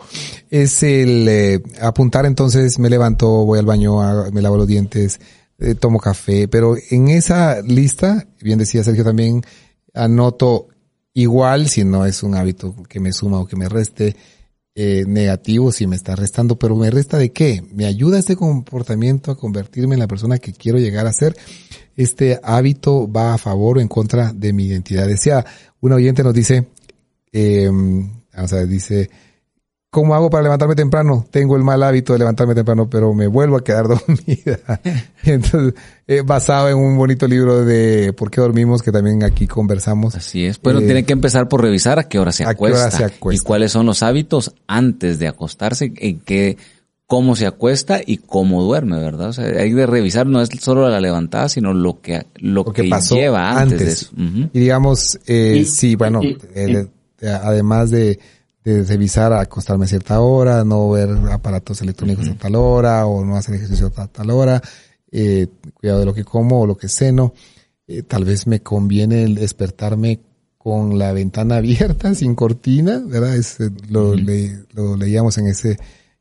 [0.48, 3.98] Es el eh, apuntar entonces, me levanto, voy al baño,
[4.32, 5.20] me lavo los dientes,
[5.58, 9.42] eh, tomo café, pero en esa lista, bien decía Sergio también,
[9.94, 10.68] anoto
[11.14, 14.16] igual si no es un hábito que me suma o que me reste,
[14.80, 17.64] eh, negativo si me está restando, pero ¿me resta de qué?
[17.72, 21.36] ¿Me ayuda este comportamiento a convertirme en la persona que quiero llegar a ser?
[21.96, 25.08] ¿Este hábito va a favor o en contra de mi identidad?
[25.08, 25.44] Decía,
[25.80, 26.68] un oyente nos dice,
[27.32, 29.10] eh, o sea, dice,
[29.90, 31.26] ¿Cómo hago para levantarme temprano?
[31.30, 34.80] Tengo el mal hábito de levantarme temprano, pero me vuelvo a quedar dormida.
[35.24, 35.74] Entonces,
[36.06, 38.82] eh, basado en un bonito libro de ¿Por qué dormimos?
[38.82, 40.14] que también aquí conversamos.
[40.14, 40.58] Así es.
[40.58, 43.10] Pero eh, tiene que empezar por revisar a qué hora se acuesta.
[43.32, 46.58] Y cuáles son los hábitos antes de acostarse, en qué,
[47.06, 49.30] cómo se acuesta y cómo duerme, ¿verdad?
[49.30, 52.84] O sea, hay de revisar no es solo la levantada, sino lo que, lo, que,
[52.84, 54.10] pasó lleva antes, de eso.
[54.52, 56.86] Y digamos, eh, sí, bueno, eh,
[57.22, 58.18] además de,
[58.68, 63.36] de revisar, acostarme a cierta hora, no ver aparatos electrónicos a tal hora o no
[63.36, 64.60] hacer ejercicio a tal hora,
[65.10, 67.32] eh, cuidado de lo que como o lo que ceno.
[67.86, 70.20] Eh, tal vez me conviene el despertarme
[70.58, 73.36] con la ventana abierta, sin cortina, ¿verdad?
[73.36, 75.78] Es, eh, lo, lo leíamos en ese,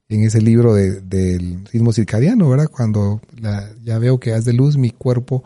[0.07, 2.69] en ese libro de, del ritmo circadiano, ¿verdad?
[2.71, 5.43] Cuando la, ya veo que hace luz, mi cuerpo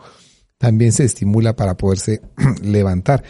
[0.56, 2.20] también se estimula para poderse
[2.62, 3.24] levantar.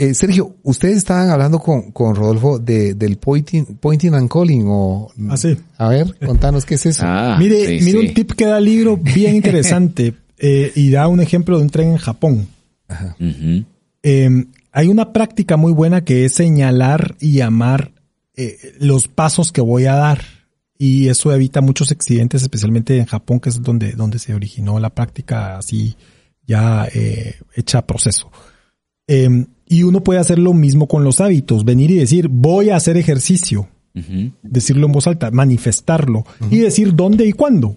[0.00, 5.10] Eh, Sergio, ustedes estaban hablando con, con Rodolfo de, del pointing, pointing and calling o...
[5.28, 5.56] Ah, sí.
[5.76, 7.02] A ver, contanos qué es eso.
[7.04, 11.20] Ah, mire, mire un tip que da el libro bien interesante eh, y da un
[11.20, 12.46] ejemplo de un tren en Japón.
[12.86, 13.16] Ajá.
[14.04, 17.90] Em, hay una práctica muy buena que es señalar y llamar
[18.36, 20.22] eh, los pasos que voy a dar.
[20.78, 24.90] Y eso evita muchos accidentes, especialmente en Japón, que es donde, donde se originó la
[24.90, 25.96] práctica así
[26.46, 28.30] ya eh, hecha a proceso.
[29.68, 32.96] Y uno puede hacer lo mismo con los hábitos, venir y decir, voy a hacer
[32.96, 33.68] ejercicio,
[34.42, 37.76] decirlo en voz alta, manifestarlo y decir dónde y cuándo,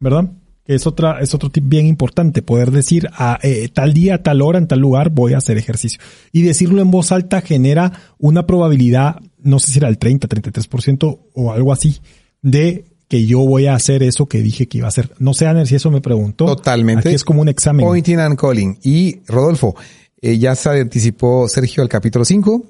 [0.00, 0.32] ¿verdad?
[0.64, 4.58] Es otra, es otro tip bien importante, poder decir a eh, tal día, tal hora,
[4.58, 5.98] en tal lugar voy a hacer ejercicio.
[6.30, 11.20] Y decirlo en voz alta genera una probabilidad, no sé si era el 30, 33%
[11.32, 11.98] o algo así,
[12.42, 15.10] de que yo voy a hacer eso que dije que iba a hacer.
[15.18, 16.44] No sé, Aner, si eso me preguntó.
[16.44, 17.08] Totalmente.
[17.08, 17.86] Aquí es como un examen.
[17.86, 18.78] Pointing and calling.
[18.82, 19.74] Y Rodolfo,
[20.20, 22.62] eh, ya se anticipó Sergio al capítulo 5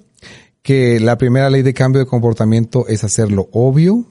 [0.63, 4.05] que la primera ley de cambio de comportamiento es hacerlo obvio.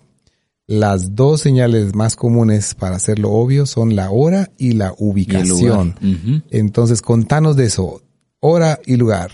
[0.66, 5.96] Las dos señales más comunes para hacerlo obvio son la hora y la ubicación.
[6.50, 8.02] Entonces, contanos de eso.
[8.40, 9.32] Hora y lugar.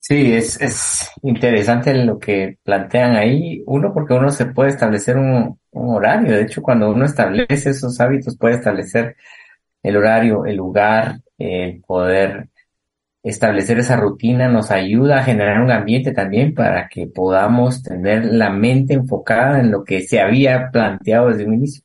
[0.00, 3.62] Sí, es, es interesante lo que plantean ahí.
[3.66, 6.32] Uno, porque uno se puede establecer un, un horario.
[6.32, 9.16] De hecho, cuando uno establece esos hábitos, puede establecer
[9.82, 12.48] el horario, el lugar, el poder
[13.22, 18.50] establecer esa rutina nos ayuda a generar un ambiente también para que podamos tener la
[18.50, 21.84] mente enfocada en lo que se había planteado desde un inicio.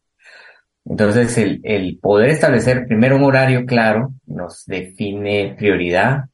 [0.86, 6.26] Entonces, el, el poder establecer primero un horario claro nos define prioridad,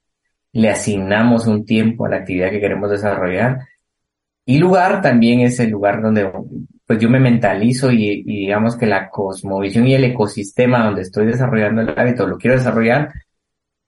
[0.54, 3.60] le asignamos un tiempo a la actividad que queremos desarrollar
[4.46, 6.30] y lugar también es el lugar donde
[6.86, 11.28] pues yo me mentalizo y, y digamos que la cosmovisión y el ecosistema donde estoy
[11.28, 13.14] desarrollando el hábito lo quiero desarrollar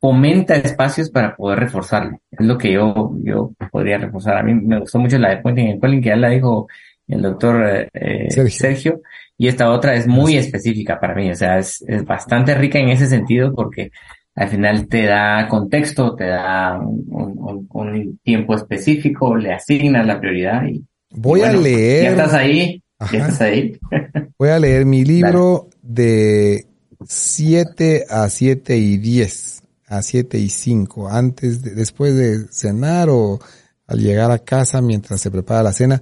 [0.06, 2.20] fomenta espacios para poder reforzarlo.
[2.30, 4.38] Es lo que yo, yo podría reforzar.
[4.38, 6.68] A mí me gustó mucho la de Pointing and Calling, que ya la dijo
[7.08, 9.02] el doctor eh, Sergio.
[9.38, 12.90] y esta otra es muy específica para mí, o sea, es, es bastante rica en
[12.90, 13.92] ese sentido porque
[14.36, 20.66] al final te da contexto, te da un, un, tiempo específico, le asignas la prioridad
[20.66, 20.84] y...
[21.12, 22.04] Voy a leer...
[22.04, 22.82] Ya estás ahí,
[23.12, 23.78] estás ahí.
[24.40, 26.68] Voy a leer mi libro de
[27.08, 33.40] 7 a 7 y 10 a 7 y 5, antes, de, después de cenar o
[33.88, 36.02] al llegar a casa mientras se prepara la cena,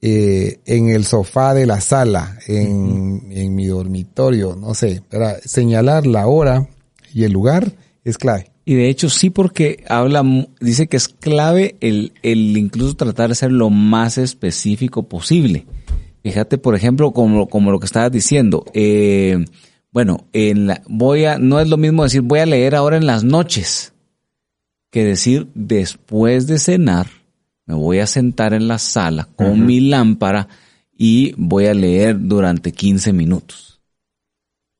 [0.00, 6.06] eh, en el sofá de la sala, en, en mi dormitorio, no sé, para señalar
[6.06, 6.68] la hora
[7.12, 7.72] y el lugar
[8.04, 8.52] es clave.
[8.68, 10.22] Y de hecho sí porque habla,
[10.60, 15.64] dice que es clave el, el incluso tratar de ser lo más específico posible.
[16.22, 19.44] Fíjate, por ejemplo, como, como lo que estabas diciendo, eh,
[19.90, 23.06] bueno, en la, voy a, no es lo mismo decir voy a leer ahora en
[23.06, 23.92] las noches
[24.90, 27.06] que decir después de cenar
[27.68, 30.48] me voy a sentar en la sala con mi lámpara
[30.96, 33.82] y voy a leer durante 15 minutos.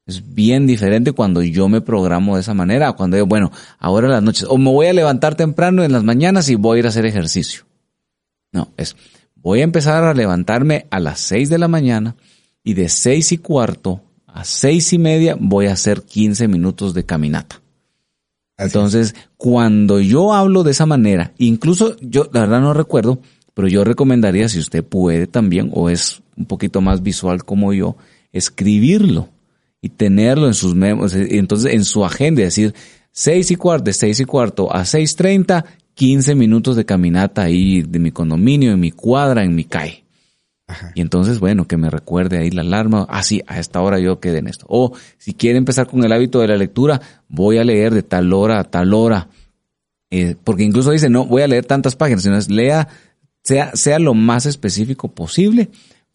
[0.07, 4.13] Es bien diferente cuando yo me programo de esa manera, cuando digo, bueno, ahora en
[4.15, 6.87] las noches, o me voy a levantar temprano en las mañanas y voy a ir
[6.87, 7.67] a hacer ejercicio.
[8.53, 8.97] No, es,
[9.43, 12.17] voy a empezar a levantarme a las 6 de la mañana
[12.63, 17.05] y de seis y cuarto a seis y media voy a hacer 15 minutos de
[17.05, 17.63] caminata.
[18.59, 23.21] Entonces, cuando yo hablo de esa manera, incluso yo, la verdad no recuerdo,
[23.55, 27.97] pero yo recomendaría, si usted puede también, o es un poquito más visual como yo,
[28.33, 29.29] escribirlo
[29.81, 32.75] y tenerlo en sus memos, entonces en su agenda, decir,
[33.13, 35.65] seis y cuarto, de seis y cuarto a seis treinta,
[35.99, 40.05] 15 minutos de caminata ahí de mi condominio, en mi cuadra, en mi calle.
[40.95, 44.21] Y entonces, bueno, que me recuerde ahí la alarma, ah, sí, a esta hora yo
[44.21, 44.65] quedé en esto.
[44.69, 48.33] O si quiere empezar con el hábito de la lectura, voy a leer de tal
[48.33, 49.29] hora a tal hora.
[50.13, 52.87] Eh, porque incluso dice, no voy a leer tantas páginas, sino es lea,
[53.43, 55.69] sea, sea lo más específico posible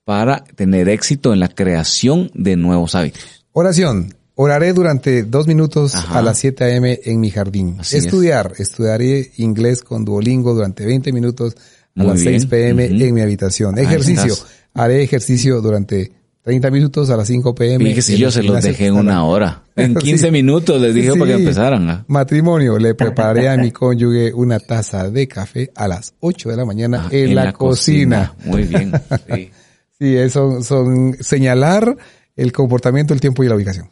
[0.05, 3.45] para tener éxito en la creación de nuevos hábitos.
[3.51, 4.15] Oración.
[4.35, 6.99] Oraré durante dos minutos a las 7 a.m.
[7.03, 7.77] en mi jardín.
[7.79, 8.53] Estudiar.
[8.57, 11.55] Estudiaré inglés con Duolingo durante 20 minutos
[11.95, 13.77] a las 6 pm en mi habitación.
[13.77, 14.35] Ejercicio.
[14.73, 16.11] Haré ejercicio durante
[16.41, 17.85] 30 minutos a las 5 pm.
[17.85, 19.63] Fíjese, si yo se los dejé en una hora.
[19.75, 21.89] En 15 minutos les dije para que empezaran.
[21.89, 22.05] ¿ah?
[22.07, 22.77] Matrimonio.
[22.77, 27.05] Le preparé a mi cónyuge una taza de café a las 8 de la mañana
[27.05, 28.35] ah, en, la, cocina.
[28.45, 28.91] Muy bien.
[29.27, 29.51] Sí.
[29.97, 31.95] sí, eso son señalar
[32.35, 33.89] el comportamiento, el tiempo y la ubicación.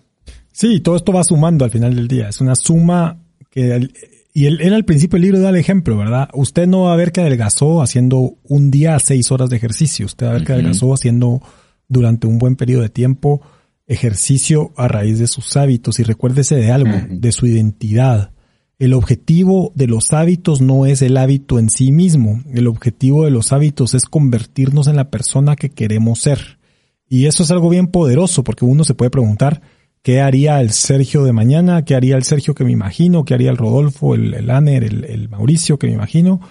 [0.52, 2.30] Sí, todo esto va sumando al final del día.
[2.30, 3.18] Es una suma
[3.49, 3.90] que
[4.34, 6.30] y él, él, al principio del libro da el ejemplo, ¿verdad?
[6.34, 10.06] Usted no va a ver que adelgazó haciendo un día seis horas de ejercicio.
[10.06, 11.41] Usted va a ver que adelgazó haciendo
[11.90, 13.41] durante un buen periodo de tiempo
[13.88, 15.99] ejercicio a raíz de sus hábitos.
[15.99, 18.32] Y recuérdese de algo, de su identidad.
[18.80, 22.41] El objetivo de los hábitos no es el hábito en sí mismo.
[22.53, 26.57] El objetivo de los hábitos es convertirnos en la persona que queremos ser.
[27.07, 29.61] Y eso es algo bien poderoso porque uno se puede preguntar,
[30.03, 31.86] ¿Qué haría el Sergio de mañana?
[31.86, 33.23] ¿Qué haría el Sergio que me imagino?
[33.23, 36.41] ¿Qué haría el Rodolfo, el, el Aner, el, Mauricio que me imagino?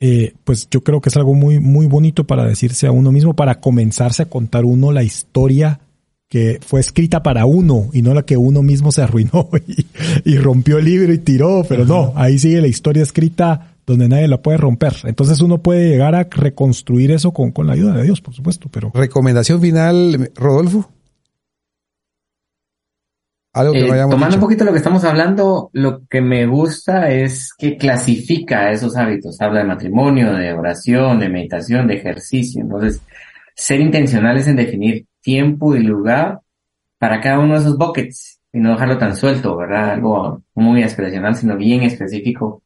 [0.00, 3.34] Eh, pues yo creo que es algo muy, muy bonito para decirse a uno mismo,
[3.34, 5.80] para comenzarse a contar uno la historia
[6.28, 9.50] que fue escrita para uno y no la que uno mismo se arruinó
[10.24, 14.28] y, rompió el libro y tiró, pero no, ahí sigue la historia escrita donde nadie
[14.28, 14.96] la puede romper.
[15.04, 18.70] Entonces uno puede llegar a reconstruir eso con, con la ayuda de Dios, por supuesto,
[18.72, 18.90] pero...
[18.94, 20.88] Recomendación final, Rodolfo.
[23.56, 28.70] Eh, tomando un poquito lo que estamos hablando, lo que me gusta es que clasifica
[28.70, 29.40] esos hábitos.
[29.40, 32.62] Habla de matrimonio, de oración, de meditación, de ejercicio.
[32.62, 33.00] Entonces,
[33.54, 36.40] ser intencionales en definir tiempo y lugar
[36.98, 39.90] para cada uno de esos buckets y no dejarlo tan suelto, ¿verdad?
[39.90, 42.62] Algo muy expresional, sino bien específico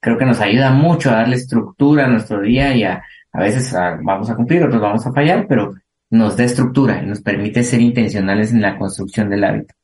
[0.00, 3.02] creo que nos ayuda mucho a darle estructura a nuestro día y a,
[3.32, 3.72] a veces
[4.02, 5.74] vamos a cumplir, otros vamos a fallar, pero
[6.10, 9.74] nos da estructura y nos permite ser intencionales en la construcción del hábito.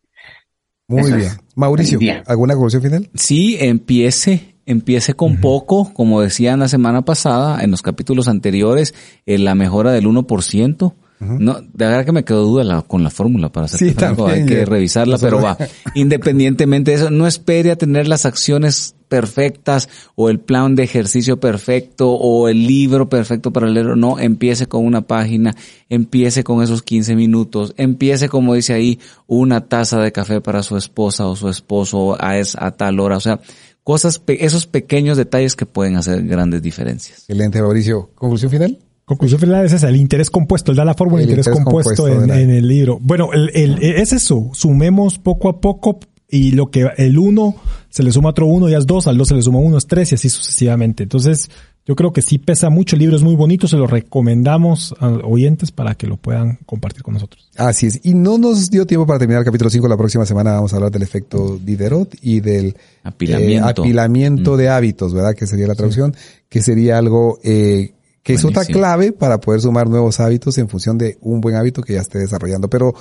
[0.89, 1.33] Muy bien.
[1.55, 3.11] Mauricio, ¿alguna conclusión final?
[3.15, 8.95] Sí, empiece, empiece con poco, como decían la semana pasada, en los capítulos anteriores,
[9.25, 10.95] en la mejora del 1%.
[11.19, 13.97] No, de verdad que me quedó duda con la fórmula para hacer sí,
[14.27, 15.57] hay que revisarla, pero va.
[15.95, 21.39] Independientemente de eso, no espere a tener las acciones perfectas o el plan de ejercicio
[21.39, 23.97] perfecto o el libro perfecto para leer.
[23.97, 25.55] No, empiece con una página,
[25.89, 30.77] empiece con esos 15 minutos, empiece como dice ahí, una taza de café para su
[30.77, 33.17] esposa o su esposo a, es, a tal hora.
[33.17, 33.41] O sea,
[33.83, 37.21] cosas, esos pequeños detalles que pueden hacer grandes diferencias.
[37.21, 38.11] Excelente, Mauricio.
[38.15, 38.79] ¿Conclusión final?
[39.05, 42.51] Conclusión final es esa, el interés compuesto, él da la fórmula de interés, compuesto, en,
[42.51, 42.99] el libro.
[43.01, 47.55] Bueno, el, el, es eso, sumemos poco a poco y lo que el uno
[47.89, 49.87] se le suma otro uno ya es dos, al dos se le suma uno es
[49.87, 51.05] tres y así sucesivamente.
[51.05, 51.49] Entonces,
[51.87, 55.09] yo creo que sí pesa mucho, el libro es muy bonito, se lo recomendamos a
[55.09, 57.49] oyentes para que lo puedan compartir con nosotros.
[57.57, 60.53] Así es, y no nos dio tiempo para terminar el capítulo 5, la próxima semana
[60.53, 64.57] vamos a hablar del efecto Diderot y del apilamiento, eh, apilamiento mm.
[64.57, 65.35] de hábitos, ¿verdad?
[65.37, 66.15] Que sería la traducción,
[66.49, 67.93] que sería algo eh,
[68.27, 71.81] que es otra clave para poder sumar nuevos hábitos en función de un buen hábito
[71.81, 72.69] que ya esté desarrollando.
[72.69, 72.93] Pero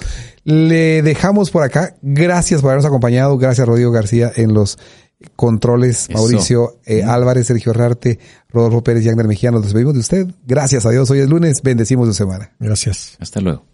[0.43, 1.95] le dejamos por acá.
[2.03, 3.35] Gracias por habernos acompañado.
[3.39, 4.77] Gracias Rodrigo García en los
[5.35, 6.10] controles.
[6.14, 8.19] Mauricio eh, Álvarez, Sergio Rarte,
[8.49, 9.49] Rodolfo Pérez y Ángel Mejía.
[9.49, 10.27] Nos despedimos de usted.
[10.45, 11.10] Gracias a Dios.
[11.10, 11.64] Hoy es lunes.
[11.64, 12.52] Bendecimos su semana.
[12.60, 13.18] Gracias.
[13.19, 13.65] Hasta luego.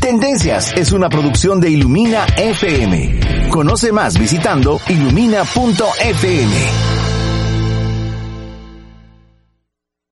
[0.00, 3.48] Tendencias es una producción de Ilumina FM.
[3.50, 7.03] Conoce más visitando ilumina.fm.